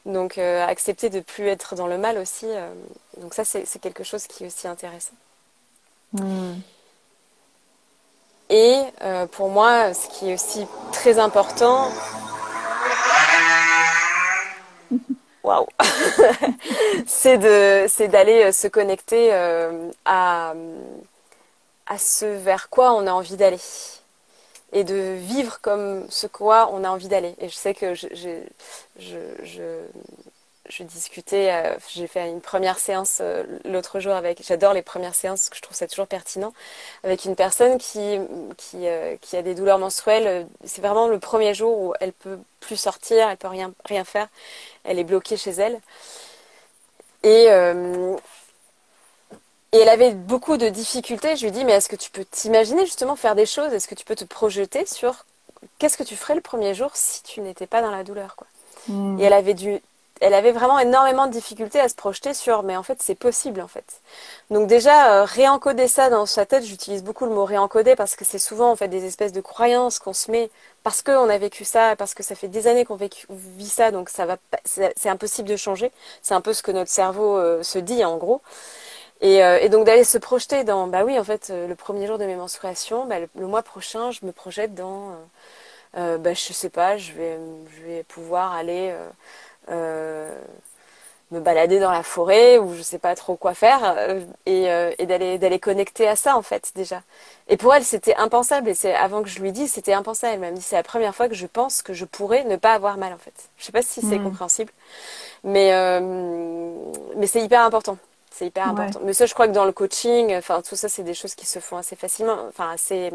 donc 0.05 0.37
accepter 0.37 1.09
de 1.09 1.19
plus 1.19 1.47
être 1.47 1.75
dans 1.75 1.87
le 1.87 1.97
mal 1.97 2.17
aussi 2.17 2.47
donc 3.19 3.33
ça 3.33 3.43
c'est 3.43 3.65
c'est 3.65 3.79
quelque 3.79 4.03
chose 4.03 4.27
qui 4.27 4.43
est 4.43 4.47
aussi 4.47 4.67
intéressant 4.67 5.15
mm. 6.13 6.53
et 8.49 8.81
pour 9.31 9.49
moi 9.49 9.93
ce 9.93 10.07
qui 10.09 10.29
est 10.29 10.33
aussi 10.35 10.67
très 10.91 11.17
important 11.19 11.89
c'est 17.07 17.37
d'aller 17.37 18.43
euh, 18.43 18.51
se 18.51 18.67
connecter 18.67 19.33
euh, 19.33 19.89
à, 20.05 20.53
à 21.85 21.97
ce 21.97 22.25
vers 22.25 22.69
quoi 22.69 22.93
on 22.93 23.07
a 23.07 23.11
envie 23.11 23.37
d'aller 23.37 23.59
et 24.73 24.83
de 24.83 25.15
vivre 25.15 25.59
comme 25.61 26.05
ce 26.09 26.27
quoi 26.27 26.69
on 26.73 26.83
a 26.83 26.89
envie 26.89 27.07
d'aller. 27.07 27.35
Et 27.39 27.49
je 27.49 27.55
sais 27.55 27.73
que 27.73 27.93
je, 27.93 28.07
je 28.99 29.81
discutais, 30.83 31.51
euh, 31.51 31.75
j'ai 31.89 32.07
fait 32.07 32.29
une 32.29 32.41
première 32.41 32.79
séance 32.79 33.21
l'autre 33.65 33.99
jour 33.99 34.13
avec, 34.13 34.43
j'adore 34.45 34.73
les 34.73 34.81
premières 34.81 35.15
séances, 35.15 35.41
parce 35.41 35.49
que 35.49 35.57
je 35.57 35.61
trouve 35.61 35.75
ça 35.75 35.87
toujours 35.87 36.07
pertinent, 36.07 36.53
avec 37.03 37.25
une 37.25 37.35
personne 37.35 37.77
qui, 37.77 38.19
qui, 38.57 38.85
qui 39.21 39.37
a 39.37 39.41
des 39.41 39.55
douleurs 39.55 39.79
menstruelles. 39.79 40.47
C'est 40.63 40.81
vraiment 40.81 41.07
le 41.07 41.19
premier 41.19 41.53
jour 41.53 41.79
où 41.79 41.93
elle 41.99 42.13
peut 42.13 42.39
plus 42.59 42.77
sortir, 42.77 43.29
elle 43.29 43.37
peut 43.37 43.47
rien, 43.47 43.73
rien 43.85 44.03
faire 44.03 44.27
elle 44.87 44.99
est 44.99 45.03
bloquée 45.03 45.37
chez 45.37 45.51
elle. 45.51 45.79
Et, 47.23 47.45
euh, 47.49 48.15
et 49.73 49.77
elle 49.77 49.89
avait 49.89 50.13
beaucoup 50.13 50.57
de 50.57 50.69
difficultés. 50.69 51.35
Je 51.35 51.45
lui 51.45 51.51
dis, 51.51 51.65
mais 51.65 51.73
est-ce 51.73 51.89
que 51.89 51.95
tu 51.95 52.09
peux 52.09 52.25
t'imaginer 52.25 52.85
justement 52.85 53.15
faire 53.15 53.35
des 53.35 53.45
choses? 53.45 53.73
Est-ce 53.73 53.87
que 53.87 53.95
tu 53.95 54.05
peux 54.05 54.15
te 54.15 54.23
projeter 54.23 54.85
sur 54.85 55.25
qu'est-ce 55.77 55.97
que 55.97 56.03
tu 56.03 56.15
ferais 56.15 56.35
le 56.35 56.41
premier 56.41 56.73
jour 56.73 56.91
si 56.93 57.21
tu 57.23 57.41
n'étais 57.41 57.67
pas 57.67 57.81
dans 57.81 57.91
la 57.91 58.03
douleur 58.03 58.35
quoi? 58.35 58.47
Hmm. 58.87 59.19
Et 59.19 59.23
elle 59.23 59.33
avait 59.33 59.53
dû, 59.53 59.81
elle 60.21 60.33
avait 60.33 60.51
vraiment 60.51 60.79
énormément 60.79 61.27
de 61.27 61.31
difficultés 61.31 61.79
à 61.79 61.89
se 61.89 61.95
projeter 61.95 62.33
sur, 62.33 62.63
mais 62.63 62.75
en 62.75 62.83
fait 62.83 63.01
c'est 63.01 63.15
possible 63.15 63.61
en 63.61 63.67
fait. 63.67 64.01
Donc 64.49 64.67
déjà 64.67 65.21
euh, 65.21 65.23
réencoder 65.25 65.87
ça 65.87 66.09
dans 66.09 66.25
sa 66.25 66.45
tête, 66.45 66.63
j'utilise 66.63 67.03
beaucoup 67.03 67.25
le 67.25 67.31
mot 67.31 67.45
réencoder 67.45 67.95
parce 67.95 68.15
que 68.15 68.25
c'est 68.25 68.39
souvent 68.39 68.71
en 68.71 68.75
fait 68.75 68.87
des 68.87 69.05
espèces 69.05 69.33
de 69.33 69.41
croyances 69.41 69.99
qu'on 69.99 70.13
se 70.13 70.31
met 70.31 70.49
parce 70.83 71.01
qu'on 71.01 71.29
a 71.29 71.37
vécu 71.37 71.65
ça, 71.65 71.95
parce 71.97 72.13
que 72.13 72.23
ça 72.23 72.35
fait 72.35 72.47
des 72.47 72.67
années 72.67 72.85
qu'on 72.85 72.97
vit 72.97 73.69
ça, 73.69 73.91
donc 73.91 74.09
ça 74.09 74.25
va, 74.25 74.37
c'est 74.63 75.09
impossible 75.09 75.49
de 75.49 75.55
changer. 75.57 75.91
C'est 76.21 76.33
un 76.33 76.41
peu 76.41 76.53
ce 76.53 76.63
que 76.63 76.71
notre 76.71 76.91
cerveau 76.91 77.37
euh, 77.37 77.63
se 77.63 77.79
dit 77.79 78.05
en 78.05 78.17
gros. 78.17 78.41
Euh, 79.23 79.57
et, 79.57 79.69
donc 79.69 79.85
d'aller 79.85 80.03
se 80.03 80.17
projeter 80.17 80.63
dans, 80.63 80.87
bah 80.87 81.03
oui, 81.03 81.19
en 81.19 81.23
fait, 81.23 81.49
le 81.49 81.75
premier 81.75 82.07
jour 82.07 82.17
de 82.17 82.25
mes 82.25 82.35
menstruations, 82.35 83.05
bah, 83.05 83.15
le, 83.19 83.47
mois 83.47 83.63
prochain, 83.63 84.11
je 84.11 84.25
me 84.25 84.31
projette 84.31 84.75
dans, 84.75 85.15
bah, 85.93 86.33
je 86.33 86.53
sais 86.53 86.69
pas, 86.69 86.97
je 86.97 87.11
vais, 87.13 87.37
je 87.75 87.81
vais 87.83 88.03
pouvoir 88.03 88.53
aller 88.53 88.93
me 89.69 91.39
balader 91.41 91.79
dans 91.79 91.91
la 91.91 92.03
forêt 92.03 92.57
ou 92.57 92.73
je 92.73 92.81
sais 92.81 92.99
pas 92.99 93.13
trop 93.15 93.35
quoi 93.35 93.53
faire 93.53 93.97
et, 94.45 94.67
et 94.97 95.05
d'aller 95.05 95.37
d'aller 95.37 95.59
connecter 95.59 96.07
à 96.07 96.15
ça 96.15 96.37
en 96.37 96.41
fait 96.41 96.71
déjà. 96.73 97.01
Et 97.49 97.57
pour 97.57 97.73
elle, 97.73 97.83
c'était 97.83 98.15
impensable 98.15 98.69
et 98.69 98.73
c'est 98.73 98.95
avant 98.95 99.23
que 99.23 99.29
je 99.29 99.39
lui 99.39 99.51
dise, 99.51 99.73
c'était 99.73 99.93
impensable. 99.93 100.35
Elle 100.35 100.39
m'a 100.39 100.51
dit 100.51 100.61
c'est 100.61 100.77
la 100.77 100.83
première 100.83 101.13
fois 101.13 101.27
que 101.27 101.35
je 101.35 101.47
pense 101.47 101.81
que 101.81 101.93
je 101.93 102.05
pourrais 102.05 102.45
ne 102.45 102.55
pas 102.55 102.73
avoir 102.73 102.97
mal 102.97 103.11
en 103.11 103.17
fait. 103.17 103.49
Je 103.57 103.65
sais 103.65 103.73
pas 103.73 103.81
si 103.81 104.01
c'est 104.01 104.19
hmm. 104.19 104.23
compréhensible, 104.23 104.71
mais 105.43 105.71
mais 107.17 107.27
c'est 107.27 107.41
hyper 107.41 107.63
important. 107.63 107.97
C'est 108.37 108.45
hyper 108.45 108.67
important. 108.67 108.99
Mais 109.03 109.13
ça, 109.13 109.25
je 109.25 109.33
crois 109.33 109.47
que 109.47 109.53
dans 109.53 109.65
le 109.65 109.71
coaching, 109.71 110.35
enfin, 110.35 110.61
tout 110.61 110.75
ça, 110.75 110.89
c'est 110.89 111.01
des 111.01 111.15
choses 111.15 111.33
qui 111.33 111.47
se 111.47 111.57
font 111.57 111.75
assez 111.75 111.95
facilement, 111.95 112.37
enfin, 112.47 112.69
assez 112.69 113.11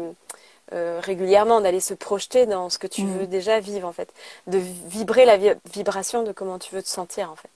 euh, 0.73 0.99
régulièrement, 1.01 1.61
d'aller 1.61 1.79
se 1.79 1.93
projeter 1.93 2.45
dans 2.45 2.69
ce 2.69 2.77
que 2.77 2.87
tu 2.87 3.03
mm. 3.03 3.17
veux 3.17 3.27
déjà 3.27 3.59
vivre, 3.59 3.87
en 3.87 3.93
fait. 3.93 4.11
De 4.47 4.59
vibrer 4.87 5.25
la 5.25 5.37
vibration 5.73 6.23
de 6.23 6.31
comment 6.31 6.59
tu 6.59 6.73
veux 6.75 6.81
te 6.81 6.87
sentir, 6.87 7.31
en 7.31 7.35
fait. 7.35 7.49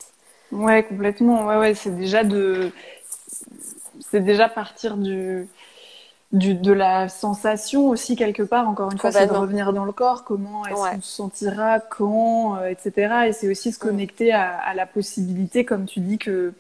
Ouais, 0.52 0.84
complètement. 0.84 1.46
Ouais, 1.46 1.58
ouais, 1.58 1.74
c'est 1.74 1.96
déjà 1.96 2.24
de. 2.24 2.72
C'est 4.00 4.22
déjà 4.22 4.50
partir 4.50 4.98
du. 4.98 5.48
Du, 6.34 6.56
de 6.56 6.74
la 6.74 7.08
sensation 7.08 7.88
aussi 7.88 8.18
quelque 8.18 8.44
part 8.44 8.68
encore 8.68 8.92
une 8.92 8.98
fois 8.98 9.14
c'est 9.14 9.28
de 9.28 9.32
revenir 9.32 9.72
dans 9.72 9.86
le 9.86 9.94
corps 9.94 10.26
comment 10.26 10.66
est-ce 10.66 10.96
qu'on 10.96 11.02
se 11.02 11.16
sentira 11.16 11.80
quand 11.80 12.58
euh, 12.58 12.68
etc 12.68 13.28
et 13.28 13.32
c'est 13.32 13.50
aussi 13.50 13.72
se 13.72 13.78
mm. 13.78 13.88
connecter 13.88 14.34
à, 14.34 14.58
à, 14.58 14.74
la 14.74 14.86
possibilité 14.86 15.64
comme 15.64 15.86
tu 15.86 16.02
dis 16.02 16.18
que 16.18 16.54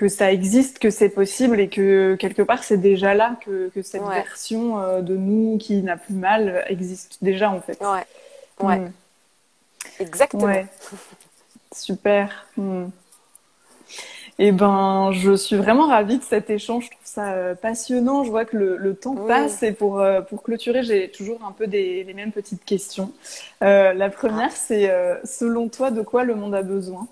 que 0.00 0.08
ça 0.08 0.32
existe, 0.32 0.78
que 0.78 0.88
c'est 0.88 1.10
possible 1.10 1.60
et 1.60 1.68
que 1.68 2.14
quelque 2.14 2.40
part 2.40 2.64
c'est 2.64 2.78
déjà 2.78 3.12
là 3.12 3.36
que, 3.44 3.68
que 3.68 3.82
cette 3.82 4.02
version 4.02 4.80
euh, 4.80 5.02
de 5.02 5.14
nous 5.14 5.58
qui 5.58 5.82
n'a 5.82 5.98
plus 5.98 6.14
mal 6.14 6.64
existe 6.68 7.18
déjà 7.20 7.50
en 7.50 7.60
fait. 7.60 7.78
Ouais. 7.82 8.66
Ouais. 8.66 8.78
Hmm. 8.78 8.92
Exactement. 9.98 10.54
Super. 11.70 12.46
Hmm. 12.56 12.86
Eh 14.38 14.52
ben, 14.52 15.10
je 15.12 15.36
suis 15.36 15.56
vraiment 15.56 15.88
ravie 15.88 16.16
de 16.16 16.24
cet 16.24 16.48
échange. 16.48 16.86
Je 16.86 16.90
trouve 16.92 17.00
ça 17.04 17.32
euh, 17.32 17.54
passionnant. 17.54 18.24
Je 18.24 18.30
vois 18.30 18.46
que 18.46 18.56
le, 18.56 18.78
le 18.78 18.94
temps 18.94 19.16
passe 19.16 19.62
et 19.62 19.72
pour 19.72 20.00
euh, 20.00 20.22
pour 20.22 20.42
clôturer, 20.42 20.82
j'ai 20.82 21.10
toujours 21.10 21.44
un 21.44 21.52
peu 21.52 21.66
des, 21.66 22.04
les 22.04 22.14
mêmes 22.14 22.32
petites 22.32 22.64
questions. 22.64 23.12
la 23.60 24.08
première, 24.08 24.48
ah. 24.50 24.64
c'est 24.66 24.90
selon 25.24 25.68
toi, 25.68 25.90
de 25.90 26.00
quoi 26.00 26.24
le 26.24 26.34
monde 26.34 26.54
a 26.54 26.62
besoin? 26.62 27.06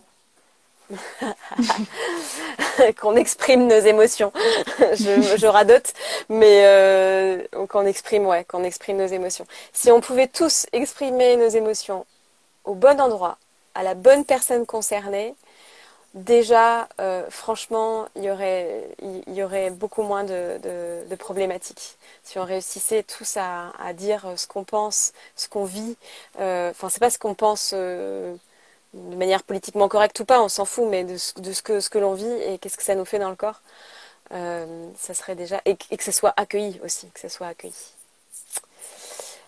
qu'on 3.01 3.17
exprime 3.17 3.67
nos 3.67 3.81
émotions. 3.81 4.33
je, 4.79 5.47
radote, 5.47 5.93
mais 6.29 6.63
euh, 6.65 7.43
qu'on 7.69 7.87
exprime, 7.87 8.29
qu'on 8.49 8.65
exprime 8.65 8.97
nos 8.97 9.07
émotions. 9.07 9.47
Si 9.73 9.91
on 9.91 10.01
pouvait 10.01 10.29
tous 10.29 10.67
exprimer 10.73 11.37
nos 11.37 11.49
émotions 11.49 12.07
au 12.65 12.75
bon 12.75 13.01
endroit, 13.01 13.39
à 13.75 13.83
la 13.83 13.95
bonne 13.95 14.25
personne 14.25 14.67
concernée, 14.67 15.35
déjà, 16.15 16.89
euh, 17.01 17.25
franchement, 17.31 18.09
il 18.17 18.25
y 18.25 19.43
aurait, 19.43 19.71
beaucoup 19.71 20.03
moins 20.03 20.25
de, 20.25 21.15
problématiques. 21.19 21.97
Si 22.25 22.39
on 22.39 22.45
réussissait 22.45 23.03
tous 23.03 23.37
à, 23.37 23.73
dire 23.95 24.27
ce 24.37 24.47
qu'on 24.47 24.65
pense, 24.65 25.13
ce 25.37 25.49
qu'on 25.49 25.65
vit, 25.65 25.97
euh, 26.41 26.71
enfin, 26.71 26.89
c'est 26.89 27.01
pas 27.01 27.11
ce 27.11 27.19
qu'on 27.19 27.35
pense 27.35 27.73
euh, 27.75 28.35
de 28.95 29.17
manière 29.17 29.43
politiquement 29.43 29.89
correcte 29.89 30.19
ou 30.21 30.25
pas, 30.25 30.43
on 30.43 30.49
s'en 30.49 30.65
fout, 30.65 30.87
mais 30.89 31.05
de 31.05 31.17
ce, 31.17 31.39
de 31.41 31.53
ce 31.53 31.63
que, 31.63 31.81
ce 31.81 31.91
que 31.91 31.99
l'on 31.99 32.15
vit 32.15 32.27
et 32.27 32.59
qu'est-ce 32.59 32.77
que 32.77 32.83
ça 32.83 32.95
nous 32.95 33.05
fait 33.05 33.19
dans 33.19 33.31
le 33.31 33.37
corps, 33.37 33.61
euh, 34.33 34.89
ça 34.97 35.15
serait 35.15 35.35
déjà. 35.35 35.61
Et, 35.65 35.77
que 35.77 36.05
ce 36.05 36.13
soit 36.13 36.35
accueilli 36.37 36.81
aussi, 36.85 37.09
que 37.13 37.21
ça 37.21 37.29
soit 37.29 37.47
accueilli. 37.49 37.75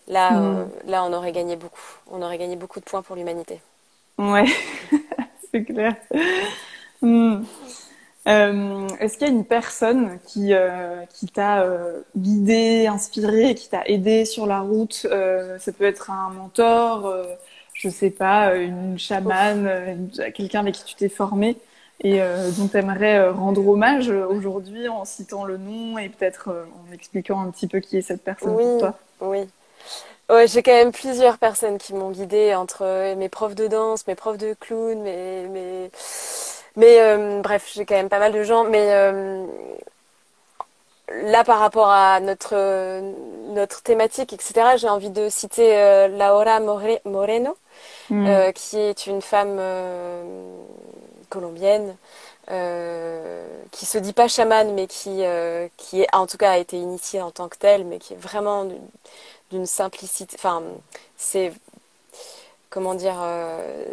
Là, 0.07 0.31
hmm. 0.31 0.57
euh, 0.57 0.65
là, 0.85 1.03
on 1.03 1.13
aurait 1.13 1.31
gagné 1.31 1.55
beaucoup. 1.55 1.81
On 2.09 2.21
aurait 2.21 2.37
gagné 2.37 2.55
beaucoup 2.55 2.79
de 2.79 2.85
points 2.85 3.01
pour 3.01 3.15
l'humanité. 3.15 3.59
Ouais, 4.17 4.45
c'est 5.51 5.63
clair. 5.63 5.95
Hmm. 7.01 7.43
Euh, 8.27 8.87
est-ce 8.99 9.17
qu'il 9.17 9.27
y 9.27 9.29
a 9.31 9.33
une 9.33 9.45
personne 9.45 10.19
qui, 10.27 10.53
qui 11.13 11.27
t'a 11.27 11.65
guidé, 12.15 12.87
inspiré, 12.87 13.55
qui 13.55 13.69
t'a 13.69 13.83
aidé 13.85 14.25
sur 14.25 14.45
la 14.45 14.59
route 14.61 14.93
Ça 14.93 15.71
peut 15.71 15.85
être 15.85 16.11
un 16.11 16.29
mentor, 16.29 17.11
je 17.73 17.89
sais 17.89 18.09
pas, 18.09 18.55
une 18.55 18.99
chamane, 18.99 19.67
euh, 19.67 20.31
quelqu'un 20.31 20.59
avec 20.59 20.75
qui 20.75 20.83
tu 20.83 20.95
t'es 20.95 21.09
formé 21.09 21.57
et 22.03 22.21
euh, 22.21 22.49
dont 22.51 22.67
tu 22.67 22.77
aimerais 22.77 23.19
euh, 23.19 23.31
rendre 23.31 23.67
hommage 23.67 24.09
aujourd'hui 24.09 24.87
en 24.87 25.05
citant 25.05 25.43
le 25.43 25.57
nom 25.57 25.97
et 25.97 26.09
peut-être 26.09 26.49
en 26.49 26.93
expliquant 26.93 27.41
un 27.41 27.51
petit 27.51 27.67
peu 27.67 27.79
qui 27.79 27.97
est 27.97 28.01
cette 28.01 28.23
personne 28.23 28.55
pour 28.55 28.79
toi. 28.79 28.97
Oui. 29.21 29.47
Ouais, 30.29 30.47
j'ai 30.47 30.63
quand 30.63 30.71
même 30.71 30.91
plusieurs 30.91 31.37
personnes 31.37 31.77
qui 31.77 31.93
m'ont 31.93 32.11
guidée 32.11 32.55
entre 32.55 33.15
mes 33.15 33.29
profs 33.29 33.55
de 33.55 33.67
danse, 33.67 34.07
mes 34.07 34.15
profs 34.15 34.37
de 34.37 34.53
clown, 34.53 35.01
mes, 35.01 35.47
mes... 35.47 35.91
mais 36.77 37.41
bref, 37.41 37.69
j'ai 37.73 37.85
quand 37.85 37.95
même 37.95 38.07
pas 38.07 38.19
mal 38.19 38.31
de 38.31 38.43
gens. 38.43 38.63
Mais 38.63 38.87
là, 41.23 41.43
par 41.43 41.59
rapport 41.59 41.89
à 41.89 42.19
notre 42.19 43.01
notre 43.53 43.83
thématique, 43.83 44.33
etc., 44.33 44.77
j'ai 44.77 44.87
envie 44.87 45.09
de 45.09 45.27
citer 45.29 46.07
Laura 46.07 46.59
Moreno, 46.59 47.57
Mm. 48.11 48.27
Euh, 48.27 48.51
qui 48.51 48.77
est 48.77 49.07
une 49.07 49.21
femme 49.21 49.57
euh, 49.59 50.23
colombienne. 51.29 51.95
Euh, 52.49 53.47
qui 53.71 53.85
se 53.85 53.97
dit 53.97 54.11
pas 54.11 54.27
chamane, 54.27 54.73
mais 54.73 54.87
qui, 54.87 55.21
qui 55.77 56.01
est, 56.01 56.07
en 56.13 56.27
tout 56.27 56.37
cas 56.37 56.51
a 56.51 56.57
été 56.57 56.75
initiée 56.75 57.21
en 57.21 57.31
tant 57.31 57.47
que 57.47 57.57
telle, 57.57 57.85
mais 57.85 57.97
qui 57.97 58.13
est 58.13 58.17
vraiment 58.17 58.67
d'une 59.51 59.65
simplicité. 59.65 60.35
Enfin, 60.37 60.61
c'est 61.15 61.53
comment 62.71 62.95
dire, 62.95 63.23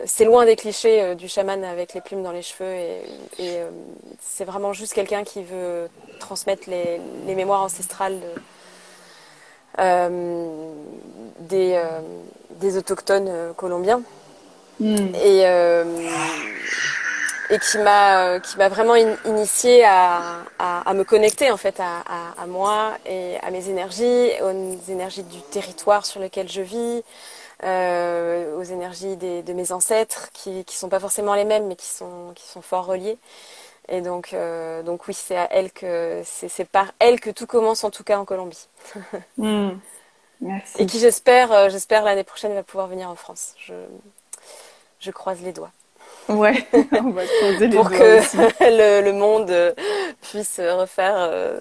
c'est 0.07 0.25
loin 0.25 0.47
des 0.47 0.57
clichés 0.57 1.15
du 1.17 1.29
chaman 1.29 1.63
avec 1.65 1.93
les 1.93 2.01
plumes 2.01 2.23
dans 2.23 2.33
les 2.33 2.43
cheveux 2.43 2.75
et, 3.39 3.61
c'est 4.21 4.45
vraiment 4.45 4.73
juste 4.73 4.95
quelqu'un 4.95 5.25
qui 5.25 5.43
veut 5.43 5.89
transmettre 6.21 6.71
les, 6.71 7.01
les 7.27 7.35
mémoires 7.35 7.63
ancestrales 7.63 8.19
de, 9.79 10.19
des, 11.41 11.79
des 12.59 12.77
autochtones 12.77 13.29
euh, 13.29 13.53
colombiens. 13.53 14.03
Hmm. 14.81 15.15
Et, 15.15 15.43
euh, 15.45 15.85
et 17.51 17.59
qui 17.59 17.79
m'a 17.79 18.21
euh, 18.21 18.39
qui 18.39 18.57
m'a 18.59 18.69
vraiment 18.69 18.95
initié 19.25 19.85
à, 19.85 20.43
à, 20.59 20.95
me 20.95 21.03
connecter 21.03 21.51
en 21.51 21.57
fait 21.57 21.81
à, 21.81 22.03
à, 22.41 22.47
moi 22.47 22.93
et 23.05 23.39
à 23.43 23.51
mes 23.51 23.69
énergies, 23.71 24.31
aux 24.41 24.91
énergies 24.91 25.25
du 25.25 25.41
territoire 25.51 26.07
sur 26.07 26.21
lequel 26.21 26.49
je 26.49 26.61
vis, 26.61 27.03
aux 27.63 28.63
énergies 28.63 29.17
des, 29.17 29.43
de 29.43 29.53
mes 29.53 29.73
ancêtres 29.73 30.31
qui 30.33 30.65
qui 30.65 30.77
sont 30.77 30.89
pas 30.89 31.01
forcément 31.01 31.35
les 31.35 31.45
mêmes 31.45 31.67
mais 31.67 31.77
qui 31.77 31.87
sont 31.87 32.33
qui 32.35 32.47
sont 32.47 32.63
fort 32.63 32.87
reliés. 32.87 33.19
Et 33.89 34.01
donc 34.01 34.35
donc 34.85 35.09
oui 35.09 35.15
c'est 35.15 35.37
à 35.37 35.49
elle 35.51 35.73
que 35.73 36.23
c'est 36.25 36.65
par 36.65 36.93
elle 36.99 37.21
que 37.21 37.31
tout 37.31 37.47
commence 37.47 37.85
en 37.85 37.91
tout 37.91 38.05
cas 38.05 38.19
en 38.19 38.25
Colombie. 38.25 38.69
Hmm. 39.37 39.79
Et 40.79 40.87
qui 40.87 41.01
j'espère, 41.01 41.53
euh, 41.53 41.69
j'espère 41.69 42.05
l'année 42.05 42.25
prochaine 42.25 42.55
va 42.55 42.63
pouvoir 42.63 42.87
venir 42.87 43.11
en 43.11 43.17
France. 43.17 43.55
Je, 43.59 43.75
je 45.01 45.11
croise 45.11 45.41
les 45.43 45.53
doigts. 45.53 45.73
Ouais, 46.29 46.67
on 46.93 47.11
va 47.11 47.23
les 47.59 47.69
pour 47.75 47.91
que 47.91 48.21
le, 48.61 49.03
le, 49.03 49.13
monde 49.13 49.51
euh, 49.51 49.73
puisse 50.21 50.61
refaire, 50.61 51.15
euh, 51.17 51.59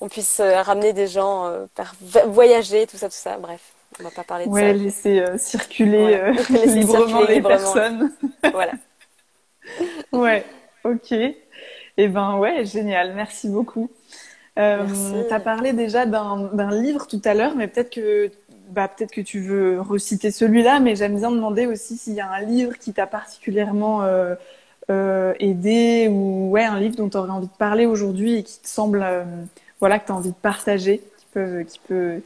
on 0.00 0.08
puisse 0.08 0.40
ramener 0.40 0.92
des 0.92 1.06
gens, 1.06 1.66
faire 1.76 1.94
voyager, 2.26 2.86
tout 2.86 2.96
ça, 2.96 3.08
tout 3.08 3.16
ça. 3.16 3.38
Bref, 3.38 3.73
on 4.00 4.04
va 4.04 4.10
pas 4.10 4.24
parler 4.24 4.46
de 4.46 4.50
ouais, 4.50 4.60
ça. 4.60 4.72
Laisser 4.72 5.24
circuler 5.38 6.32
laisser 6.50 6.66
librement 6.80 7.22
les 7.22 7.40
personnes. 7.40 8.12
voilà. 8.52 8.72
ouais, 10.12 10.44
ok. 10.84 11.12
Et 11.96 12.04
eh 12.04 12.08
ben 12.08 12.38
ouais, 12.38 12.64
génial. 12.64 13.14
Merci 13.14 13.48
beaucoup. 13.48 13.88
Euh, 14.58 14.86
tu 15.28 15.32
as 15.32 15.40
parlé 15.40 15.72
déjà 15.72 16.06
d'un 16.06 16.70
livre 16.70 17.06
tout 17.06 17.22
à 17.24 17.34
l'heure, 17.34 17.54
mais 17.56 17.68
peut-être 17.68 17.90
que, 17.90 18.30
bah, 18.70 18.88
peut-être 18.88 19.12
que 19.12 19.20
tu 19.20 19.40
veux 19.40 19.80
reciter 19.80 20.30
celui-là, 20.30 20.80
mais 20.80 20.96
j'aime 20.96 21.16
bien 21.16 21.30
demander 21.30 21.66
aussi 21.66 21.96
s'il 21.96 22.14
y 22.14 22.20
a 22.20 22.30
un 22.30 22.40
livre 22.40 22.78
qui 22.78 22.92
t'a 22.92 23.06
particulièrement 23.06 24.02
euh, 24.02 25.34
aider 25.38 26.08
ou 26.10 26.50
ouais, 26.50 26.64
un 26.64 26.80
livre 26.80 26.96
dont 26.96 27.08
tu 27.08 27.16
aurais 27.16 27.30
envie 27.30 27.48
de 27.48 27.56
parler 27.56 27.86
aujourd'hui 27.86 28.38
et 28.38 28.42
qui 28.42 28.60
te 28.60 28.68
semble, 28.68 29.04
voilà, 29.78 29.98
que 30.00 30.06
tu 30.06 30.12
as 30.12 30.16
envie 30.16 30.30
de 30.30 30.34
partager, 30.34 30.98
qui 30.98 31.26
peut, 31.32 31.62
qui 31.62 31.80
peut, 31.86 32.20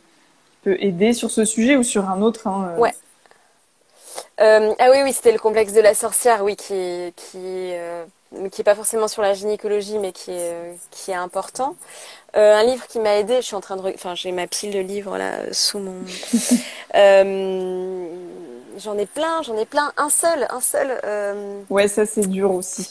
peut 0.62 0.76
aider 0.80 1.12
sur 1.12 1.30
ce 1.30 1.44
sujet 1.44 1.76
ou 1.76 1.82
sur 1.82 2.08
un 2.08 2.22
autre. 2.22 2.46
Hein, 2.46 2.74
ouais. 2.78 2.94
ah 4.38 4.90
oui, 4.90 4.98
oui, 5.04 5.12
c'était 5.12 5.32
le 5.32 5.38
complexe 5.38 5.72
de 5.72 5.80
la 5.80 5.94
sorcière, 5.94 6.44
oui, 6.44 6.56
qui, 6.56 7.12
qui 7.16 7.72
qui 8.30 8.60
n'est 8.60 8.64
pas 8.64 8.74
forcément 8.74 9.08
sur 9.08 9.22
la 9.22 9.32
gynécologie, 9.32 9.98
mais 9.98 10.12
qui 10.12 10.32
est, 10.32 10.52
euh, 10.52 10.74
qui 10.90 11.10
est 11.10 11.14
important. 11.14 11.76
Euh, 12.36 12.54
un 12.54 12.62
livre 12.62 12.86
qui 12.86 13.00
m'a 13.00 13.16
aidé, 13.16 13.36
je 13.36 13.42
suis 13.42 13.56
en 13.56 13.60
train 13.60 13.76
de, 13.76 13.82
enfin, 13.94 14.14
j'ai 14.14 14.32
ma 14.32 14.46
pile 14.46 14.70
de 14.70 14.80
livres 14.80 15.16
là 15.16 15.52
sous 15.52 15.78
mon. 15.78 15.94
euh, 16.94 18.06
j'en 18.76 18.98
ai 18.98 19.06
plein, 19.06 19.42
j'en 19.42 19.56
ai 19.56 19.64
plein. 19.64 19.92
Un 19.96 20.10
seul, 20.10 20.46
un 20.50 20.60
seul. 20.60 21.00
Euh... 21.04 21.62
Ouais, 21.70 21.88
ça 21.88 22.04
c'est 22.04 22.26
dur 22.26 22.52
aussi. 22.52 22.86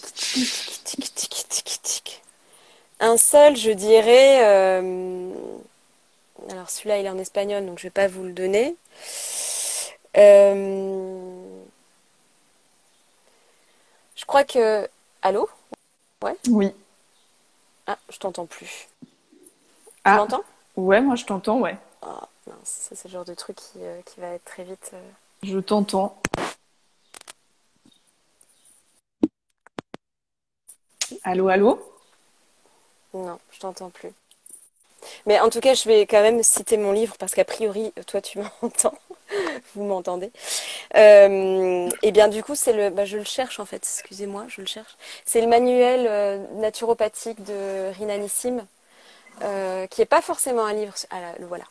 Un 2.99 3.17
seul, 3.17 3.55
je 3.55 3.71
dirais. 3.71 4.81
Alors 6.49 6.69
celui-là, 6.69 6.99
il 6.99 7.05
est 7.05 7.09
en 7.09 7.17
espagnol, 7.17 7.65
donc 7.65 7.79
je 7.79 7.83
vais 7.83 7.89
pas 7.91 8.07
vous 8.07 8.23
le 8.23 8.33
donner. 8.33 8.75
Euh... 10.15 11.63
Je 14.15 14.25
crois 14.25 14.43
que 14.43 14.89
Allô? 15.21 15.49
Ouais 16.21 16.37
Oui. 16.47 16.73
Ah, 17.85 17.97
je 18.09 18.17
t'entends 18.17 18.45
plus. 18.45 18.87
Ah. 20.03 20.11
Tu 20.13 20.17
m'entends? 20.17 20.43
Ouais, 20.75 21.01
moi 21.01 21.15
je 21.15 21.25
t'entends, 21.25 21.59
ouais. 21.59 21.77
Oh, 22.01 22.07
mince, 22.45 22.57
ça 22.63 22.95
c'est 22.95 23.07
le 23.07 23.11
genre 23.11 23.25
de 23.25 23.33
truc 23.33 23.57
qui, 23.57 23.79
euh, 23.81 24.01
qui 24.03 24.19
va 24.19 24.27
être 24.27 24.45
très 24.45 24.63
vite. 24.63 24.91
Euh. 24.93 25.09
Je 25.43 25.59
t'entends. 25.59 26.21
Allô, 31.23 31.49
allô? 31.49 31.93
Non, 33.13 33.39
je 33.51 33.59
t'entends 33.59 33.89
plus. 33.89 34.11
Mais 35.25 35.39
en 35.39 35.49
tout 35.49 35.59
cas, 35.59 35.73
je 35.73 35.87
vais 35.87 36.01
quand 36.05 36.21
même 36.21 36.41
citer 36.43 36.77
mon 36.77 36.91
livre 36.91 37.15
parce 37.17 37.33
qu'a 37.33 37.45
priori, 37.45 37.93
toi, 38.07 38.21
tu 38.21 38.39
m'entends. 38.61 38.97
Vous 39.75 39.83
m'entendez 39.83 40.31
euh, 40.95 41.89
Et 42.01 42.11
bien, 42.11 42.27
du 42.27 42.43
coup, 42.43 42.55
c'est 42.55 42.73
le. 42.73 42.89
Bah, 42.89 43.05
je 43.05 43.17
le 43.17 43.23
cherche 43.23 43.59
en 43.59 43.65
fait. 43.65 43.77
Excusez-moi, 43.77 44.45
je 44.47 44.61
le 44.61 44.67
cherche. 44.67 44.95
C'est 45.25 45.41
le 45.41 45.47
manuel 45.47 46.07
euh, 46.07 46.37
naturopathique 46.55 47.43
de 47.43 47.91
Rina 47.93 48.17
Nissim, 48.17 48.65
euh, 49.43 49.87
qui 49.87 50.01
n'est 50.01 50.05
pas 50.05 50.21
forcément 50.21 50.65
un 50.65 50.73
livre. 50.73 50.93
Ah, 51.11 51.33
voilà. 51.41 51.65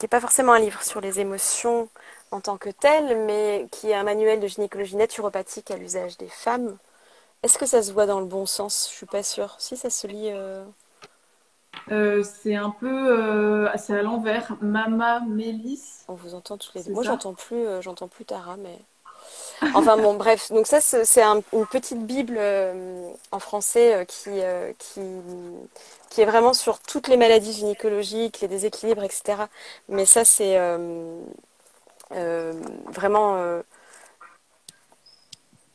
Qui 0.00 0.08
pas 0.08 0.20
forcément 0.20 0.52
un 0.52 0.58
livre 0.58 0.82
sur 0.82 1.00
les 1.00 1.20
émotions 1.20 1.88
en 2.32 2.40
tant 2.40 2.58
que 2.58 2.68
tel, 2.70 3.16
mais 3.26 3.66
qui 3.70 3.90
est 3.90 3.94
un 3.94 4.02
manuel 4.02 4.40
de 4.40 4.48
gynécologie 4.48 4.96
naturopathique 4.96 5.70
à 5.70 5.76
l'usage 5.76 6.18
des 6.18 6.28
femmes. 6.28 6.76
Est-ce 7.42 7.58
que 7.58 7.66
ça 7.66 7.82
se 7.82 7.92
voit 7.92 8.06
dans 8.06 8.20
le 8.20 8.26
bon 8.26 8.46
sens? 8.46 8.88
Je 8.90 8.96
suis 8.96 9.06
pas 9.06 9.22
sûre. 9.22 9.56
Si 9.58 9.76
ça 9.76 9.90
se 9.90 10.06
lit. 10.06 10.30
Euh, 11.90 12.24
c'est 12.24 12.54
un 12.54 12.70
peu, 12.70 12.86
euh, 12.88 13.68
c'est 13.76 13.98
à 13.98 14.02
l'envers. 14.02 14.56
Mama 14.60 15.20
Mélis. 15.20 16.04
On 16.08 16.14
vous 16.14 16.34
entend 16.34 16.56
tous 16.56 16.72
les 16.74 16.82
deux. 16.82 16.92
Moi, 16.92 17.02
j'entends 17.02 17.34
plus, 17.34 17.66
euh, 17.66 17.82
j'entends 17.82 18.08
plus 18.08 18.24
Tara, 18.24 18.56
mais. 18.56 18.78
Enfin 19.74 19.96
bon, 19.96 20.14
bref. 20.14 20.50
Donc 20.50 20.66
ça, 20.66 20.80
c'est 20.80 21.22
une 21.22 21.66
petite 21.70 22.04
bible 22.06 22.38
en 23.30 23.38
français 23.38 24.04
qui, 24.06 24.30
qui, 24.78 25.00
qui 26.10 26.20
est 26.20 26.26
vraiment 26.26 26.52
sur 26.52 26.80
toutes 26.80 27.08
les 27.08 27.16
maladies 27.16 27.52
gynécologiques, 27.52 28.40
les 28.40 28.48
déséquilibres, 28.48 29.04
etc. 29.04 29.44
Mais 29.88 30.04
ça, 30.04 30.24
c'est 30.24 30.58
vraiment 32.10 33.62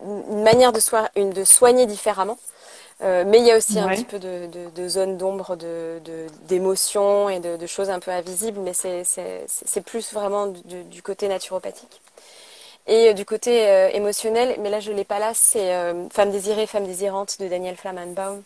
une 0.02 0.44
manière 0.44 0.72
de, 0.72 0.80
une, 1.16 1.32
de 1.32 1.44
soigner 1.44 1.86
différemment. 1.86 2.38
Euh, 3.02 3.24
mais 3.26 3.40
il 3.40 3.46
y 3.46 3.52
a 3.52 3.58
aussi 3.58 3.80
un 3.80 3.88
petit 3.88 4.04
peu 4.04 4.20
de, 4.20 4.48
de, 4.48 4.70
de 4.76 4.88
zone 4.90 5.18
d'ombre, 5.18 5.56
d'émotions 6.50 7.28
de, 7.28 7.32
et 7.32 7.58
de, 7.58 7.68
choses 7.68 7.90
un 7.90 8.00
peu 8.00 8.12
invisibles, 8.12 8.60
mais 8.60 8.74
c'est 8.74 9.82
plus 9.86 10.12
vraiment 10.14 10.48
du, 10.48 10.84
du, 10.84 11.02
côté 11.02 11.30
naturopathique. 11.30 12.02
Et 12.88 13.10
euh, 13.10 13.14
du 13.14 13.24
côté 13.24 13.70
euh, 13.70 13.90
émotionnel, 13.94 14.58
mais 14.60 14.70
là 14.70 14.82
je 14.82 14.92
ne 14.92 14.98
l'ai 14.98 15.06
pas 15.06 15.20
là, 15.20 15.32
c'est 15.34 15.72
Femme 16.12 16.32
désirée, 16.32 16.68
femme 16.68 16.86
désirante 16.86 17.40
de 17.40 17.48
Daniel 17.48 17.78
Flammenbaum, 17.78 18.44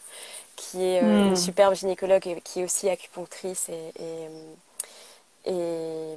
qui 0.55 0.83
est 0.83 1.01
une 1.01 1.31
hmm. 1.31 1.35
superbe 1.35 1.73
gynécologue 1.73 2.27
et 2.27 2.39
qui 2.41 2.61
est 2.61 2.63
aussi 2.63 2.89
acupunctrice 2.89 3.69
et, 3.69 3.91
et, 5.47 5.51
et, 5.51 6.15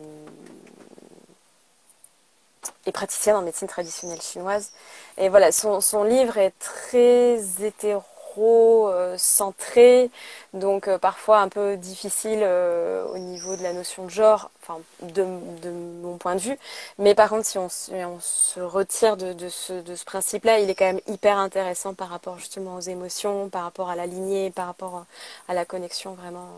et 2.84 2.92
praticienne 2.92 3.36
en 3.36 3.42
médecine 3.42 3.66
traditionnelle 3.66 4.20
chinoise. 4.20 4.72
Et 5.16 5.30
voilà, 5.30 5.52
son, 5.52 5.80
son 5.80 6.04
livre 6.04 6.36
est 6.36 6.52
très 6.58 7.38
hétéro 7.62 8.02
euh, 8.38 9.16
centré, 9.18 10.10
donc 10.52 10.88
euh, 10.88 10.98
parfois 10.98 11.40
un 11.40 11.48
peu 11.48 11.76
difficile 11.76 12.40
euh, 12.42 13.04
au 13.06 13.18
niveau 13.18 13.56
de 13.56 13.62
la 13.62 13.72
notion 13.72 14.04
de 14.04 14.10
genre, 14.10 14.50
enfin 14.62 14.80
de, 15.02 15.22
mon 15.22 16.16
point 16.18 16.34
de 16.34 16.40
vue. 16.40 16.58
Mais 16.98 17.14
par 17.14 17.28
contre, 17.28 17.46
si 17.46 17.58
on, 17.58 17.68
se 17.68 18.60
retire 18.60 19.16
de, 19.16 19.48
ce, 19.48 20.04
principe-là, 20.04 20.60
il 20.60 20.70
est 20.70 20.74
quand 20.74 20.86
même 20.86 21.00
hyper 21.08 21.38
intéressant 21.38 21.94
par 21.94 22.08
rapport 22.08 22.38
justement 22.38 22.76
aux 22.76 22.80
émotions, 22.80 23.48
par 23.48 23.62
rapport 23.62 23.90
à 23.90 23.96
la 23.96 24.06
lignée, 24.06 24.50
par 24.50 24.66
rapport 24.66 25.06
à 25.48 25.54
la 25.54 25.64
connexion 25.64 26.14
vraiment 26.14 26.48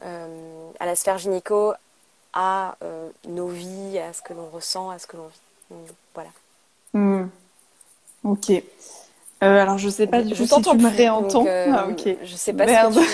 à 0.00 0.86
la 0.86 0.94
sphère 0.94 1.18
gynéco, 1.18 1.72
à 2.32 2.76
nos 3.26 3.48
vies, 3.48 3.98
à 3.98 4.12
ce 4.12 4.22
que 4.22 4.32
l'on 4.32 4.48
ressent, 4.48 4.90
à 4.90 4.98
ce 4.98 5.06
que 5.06 5.16
l'on 5.16 5.26
vit. 5.26 5.92
voilà. 6.14 6.30
Hmm. 6.92 7.28
Ok. 8.24 8.52
Euh, 9.42 9.62
alors 9.62 9.78
je 9.78 9.88
sais 9.88 10.08
pas 10.08 10.22
du 10.22 10.32
tout 10.34 10.46
si 10.46 10.62
tu 10.62 10.76
me 10.76 10.88
réentends. 10.88 11.46
Euh, 11.46 11.66
ah, 11.72 11.86
ok. 11.88 12.16
Je 12.24 12.34
sais 12.34 12.52
pas 12.52 12.66
si 12.66 12.98
tu 12.98 13.04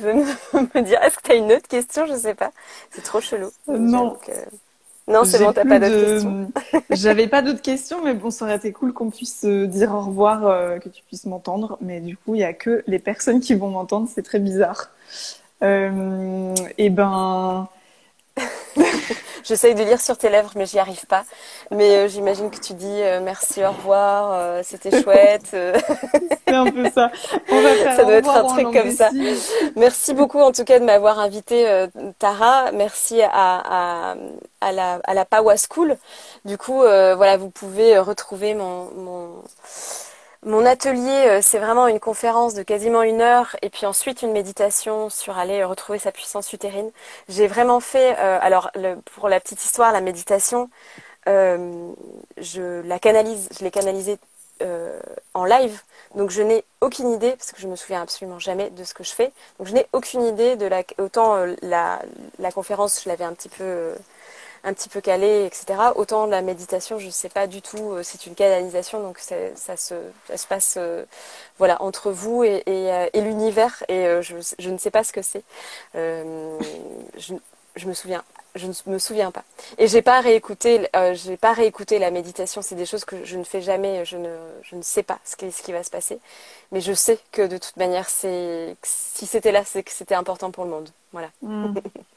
veux 0.00 0.14
me 0.74 0.80
dire. 0.80 1.02
Est-ce 1.02 1.18
que 1.18 1.22
tu 1.22 1.32
as 1.32 1.34
une 1.34 1.52
autre 1.52 1.68
question? 1.68 2.06
Je 2.06 2.14
sais 2.14 2.34
pas. 2.34 2.52
C'est 2.90 3.02
trop 3.02 3.20
chelou. 3.20 3.48
Euh, 3.68 3.78
non. 3.78 4.16
Non, 5.06 5.24
c'est 5.24 5.38
bon, 5.38 5.52
t'as 5.52 5.66
pas 5.66 5.78
d'autres 5.78 6.00
questions. 6.00 6.50
J'avais 6.90 7.26
pas 7.26 7.42
d'autres 7.42 7.60
questions, 7.60 8.02
mais 8.02 8.14
bon, 8.14 8.30
ça 8.30 8.46
aurait 8.46 8.56
été 8.56 8.72
cool 8.72 8.94
qu'on 8.94 9.10
puisse 9.10 9.44
dire 9.44 9.94
au 9.94 10.00
revoir, 10.00 10.80
que 10.80 10.88
tu 10.88 11.02
puisses 11.02 11.26
m'entendre. 11.26 11.76
Mais 11.82 12.00
du 12.00 12.16
coup, 12.16 12.34
il 12.34 12.40
y 12.40 12.44
a 12.44 12.54
que 12.54 12.82
les 12.86 12.98
personnes 12.98 13.40
qui 13.40 13.54
vont 13.54 13.68
m'entendre. 13.68 14.08
C'est 14.12 14.22
très 14.22 14.38
bizarre. 14.38 14.90
et 15.60 15.90
eh 16.78 16.88
ben, 16.88 17.68
J'essaye 19.44 19.74
de 19.74 19.82
lire 19.84 20.00
sur 20.00 20.16
tes 20.16 20.30
lèvres, 20.30 20.50
mais 20.56 20.64
j'y 20.66 20.78
arrive 20.78 21.04
pas. 21.06 21.24
Mais 21.70 21.96
euh, 21.96 22.08
j'imagine 22.08 22.50
que 22.50 22.58
tu 22.58 22.72
dis 22.72 23.02
euh, 23.02 23.20
merci, 23.22 23.62
au 23.62 23.70
revoir, 23.70 24.32
euh, 24.32 24.62
c'était 24.64 24.90
chouette. 25.02 25.48
C'est 26.46 26.54
un 26.54 26.70
peu 26.70 26.90
ça. 26.90 27.10
ça 27.96 28.04
doit 28.04 28.14
être 28.14 28.30
un 28.30 28.44
truc 28.44 28.72
comme 28.72 28.90
ça. 28.90 29.10
Merci 29.76 30.14
beaucoup 30.14 30.40
en 30.40 30.52
tout 30.52 30.64
cas 30.64 30.78
de 30.78 30.84
m'avoir 30.84 31.18
invité, 31.18 31.86
Tara. 32.18 32.72
Merci 32.72 33.22
à, 33.22 33.30
à, 33.32 34.14
à, 34.60 34.72
la, 34.72 35.00
à 35.04 35.14
la 35.14 35.24
Power 35.24 35.56
School. 35.56 35.96
Du 36.44 36.58
coup, 36.58 36.80
voilà, 36.80 37.36
vous 37.36 37.50
pouvez 37.50 37.98
retrouver 37.98 38.54
mon, 38.54 38.90
mon 38.94 39.42
mon 40.44 40.66
atelier, 40.66 41.26
euh, 41.28 41.40
c'est 41.42 41.58
vraiment 41.58 41.88
une 41.88 42.00
conférence 42.00 42.54
de 42.54 42.62
quasiment 42.62 43.02
une 43.02 43.20
heure 43.20 43.56
et 43.62 43.70
puis 43.70 43.86
ensuite 43.86 44.22
une 44.22 44.32
méditation 44.32 45.08
sur 45.08 45.38
aller 45.38 45.64
retrouver 45.64 45.98
sa 45.98 46.12
puissance 46.12 46.52
utérine. 46.52 46.90
J'ai 47.28 47.46
vraiment 47.46 47.80
fait, 47.80 48.16
euh, 48.18 48.38
alors 48.40 48.70
pour 49.14 49.28
la 49.28 49.40
petite 49.40 49.64
histoire, 49.64 49.92
la 49.92 50.00
méditation, 50.00 50.68
euh, 51.28 51.92
je 52.38 52.82
la 52.86 52.98
canalise, 52.98 53.48
je 53.58 53.64
l'ai 53.64 53.70
canalisée 53.70 54.18
en 55.34 55.44
live, 55.44 55.82
donc 56.14 56.30
je 56.30 56.40
n'ai 56.40 56.64
aucune 56.80 57.10
idée 57.12 57.32
parce 57.32 57.52
que 57.52 57.60
je 57.60 57.68
me 57.68 57.76
souviens 57.76 58.00
absolument 58.00 58.38
jamais 58.38 58.70
de 58.70 58.82
ce 58.84 58.94
que 58.94 59.04
je 59.04 59.12
fais. 59.12 59.30
Donc 59.58 59.68
je 59.68 59.74
n'ai 59.74 59.86
aucune 59.92 60.22
idée 60.22 60.56
de 60.56 60.64
la, 60.64 60.82
autant 60.98 61.44
la, 61.60 62.00
la 62.38 62.52
conférence, 62.52 63.02
je 63.04 63.10
l'avais 63.10 63.24
un 63.24 63.34
petit 63.34 63.50
peu 63.50 63.92
un 64.64 64.72
petit 64.72 64.88
peu 64.88 65.00
calé, 65.00 65.44
etc. 65.44 65.92
Autant 65.94 66.26
la 66.26 66.42
méditation, 66.42 66.98
je 66.98 67.06
ne 67.06 67.10
sais 67.10 67.28
pas 67.28 67.46
du 67.46 67.60
tout, 67.60 67.92
euh, 67.92 68.02
c'est 68.02 68.26
une 68.26 68.34
canalisation, 68.34 69.02
donc 69.02 69.18
ça 69.18 69.76
se, 69.76 69.94
ça 70.26 70.36
se 70.36 70.46
passe 70.46 70.76
euh, 70.78 71.04
voilà, 71.58 71.80
entre 71.82 72.10
vous 72.10 72.44
et, 72.44 72.62
et, 72.66 72.92
euh, 72.92 73.08
et 73.12 73.20
l'univers, 73.20 73.84
et 73.88 74.06
je, 74.22 74.36
je, 74.58 74.70
ne 74.70 74.78
sais 74.78 74.90
pas 74.90 75.04
ce 75.04 75.12
que 75.12 75.22
c'est. 75.22 75.42
je, 75.94 77.34
je, 77.76 77.86
me 77.86 77.92
souviens. 77.92 78.24
Je 78.54 78.68
ne 78.68 78.72
me 78.86 78.98
souviens 78.98 79.32
pas. 79.32 79.42
Et 79.78 79.88
j'ai 79.88 80.00
pas 80.00 80.20
réécouté, 80.20 80.88
j'ai 81.14 81.36
pas 81.36 81.52
réécouté 81.52 81.98
la 81.98 82.12
méditation. 82.12 82.62
C'est 82.62 82.76
des 82.76 82.86
choses 82.86 83.04
que 83.04 83.24
je 83.24 83.36
ne 83.36 83.42
fais 83.42 83.60
jamais. 83.60 84.04
Je 84.04 84.16
ne, 84.16 84.30
je 84.62 84.76
ne 84.76 84.82
sais 84.82 85.02
pas 85.02 85.18
ce 85.24 85.34
qui, 85.34 85.50
ce 85.50 85.60
qui 85.60 85.72
va 85.72 85.82
se 85.82 85.90
passer. 85.90 86.20
Mais 86.70 86.80
je 86.80 86.92
sais 86.92 87.18
que 87.32 87.42
de 87.42 87.58
toute 87.58 87.76
manière, 87.76 88.08
c'est, 88.08 88.76
si 88.84 89.26
c'était 89.26 89.50
là, 89.50 89.64
c'est 89.64 89.82
que 89.82 89.90
c'était 89.90 90.14
important 90.14 90.52
pour 90.52 90.64
le 90.64 90.70
monde. 90.70 90.88
Voilà. 91.12 91.30
Mm. 91.42 91.74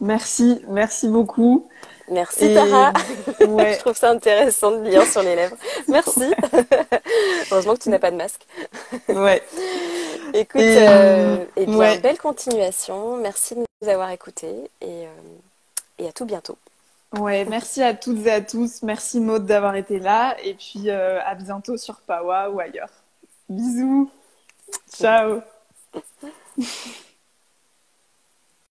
Merci, 0.00 0.62
merci 0.68 1.08
beaucoup. 1.08 1.68
Merci 2.08 2.54
Tara. 2.54 2.92
Je 3.40 3.78
trouve 3.78 3.96
ça 3.96 4.10
intéressant 4.10 4.72
de 4.72 4.88
lire 4.88 5.06
sur 5.06 5.22
les 5.22 5.36
lèvres. 5.36 5.56
Merci. 5.88 6.34
Heureusement 7.50 7.74
que 7.74 7.80
tu 7.80 7.88
n'as 7.88 7.98
pas 7.98 8.10
de 8.10 8.16
masque. 8.16 8.44
Ouais. 9.08 9.42
Écoute, 10.34 10.60
et, 10.60 10.88
euh, 10.88 11.44
eh 11.56 11.66
bien, 11.66 11.96
belle 11.98 12.18
continuation. 12.18 13.16
Merci 13.18 13.54
de 13.54 13.64
nous 13.82 13.88
avoir 13.88 14.10
écoutés 14.10 14.70
et, 14.80 15.06
euh, 15.06 15.98
et 15.98 16.08
à 16.08 16.12
tout 16.12 16.24
bientôt. 16.24 16.56
Ouais, 17.18 17.44
merci 17.44 17.82
à 17.82 17.92
toutes 17.92 18.26
et 18.26 18.32
à 18.32 18.40
tous. 18.40 18.82
Merci 18.82 19.20
Maud 19.20 19.44
d'avoir 19.44 19.76
été 19.76 19.98
là. 19.98 20.36
Et 20.42 20.54
puis 20.54 20.88
euh, 20.88 21.20
à 21.24 21.34
bientôt 21.34 21.76
sur 21.76 21.96
Pawa 22.00 22.48
ou 22.50 22.60
ailleurs. 22.60 22.90
Bisous. 23.48 24.10
Ciao. 24.90 25.42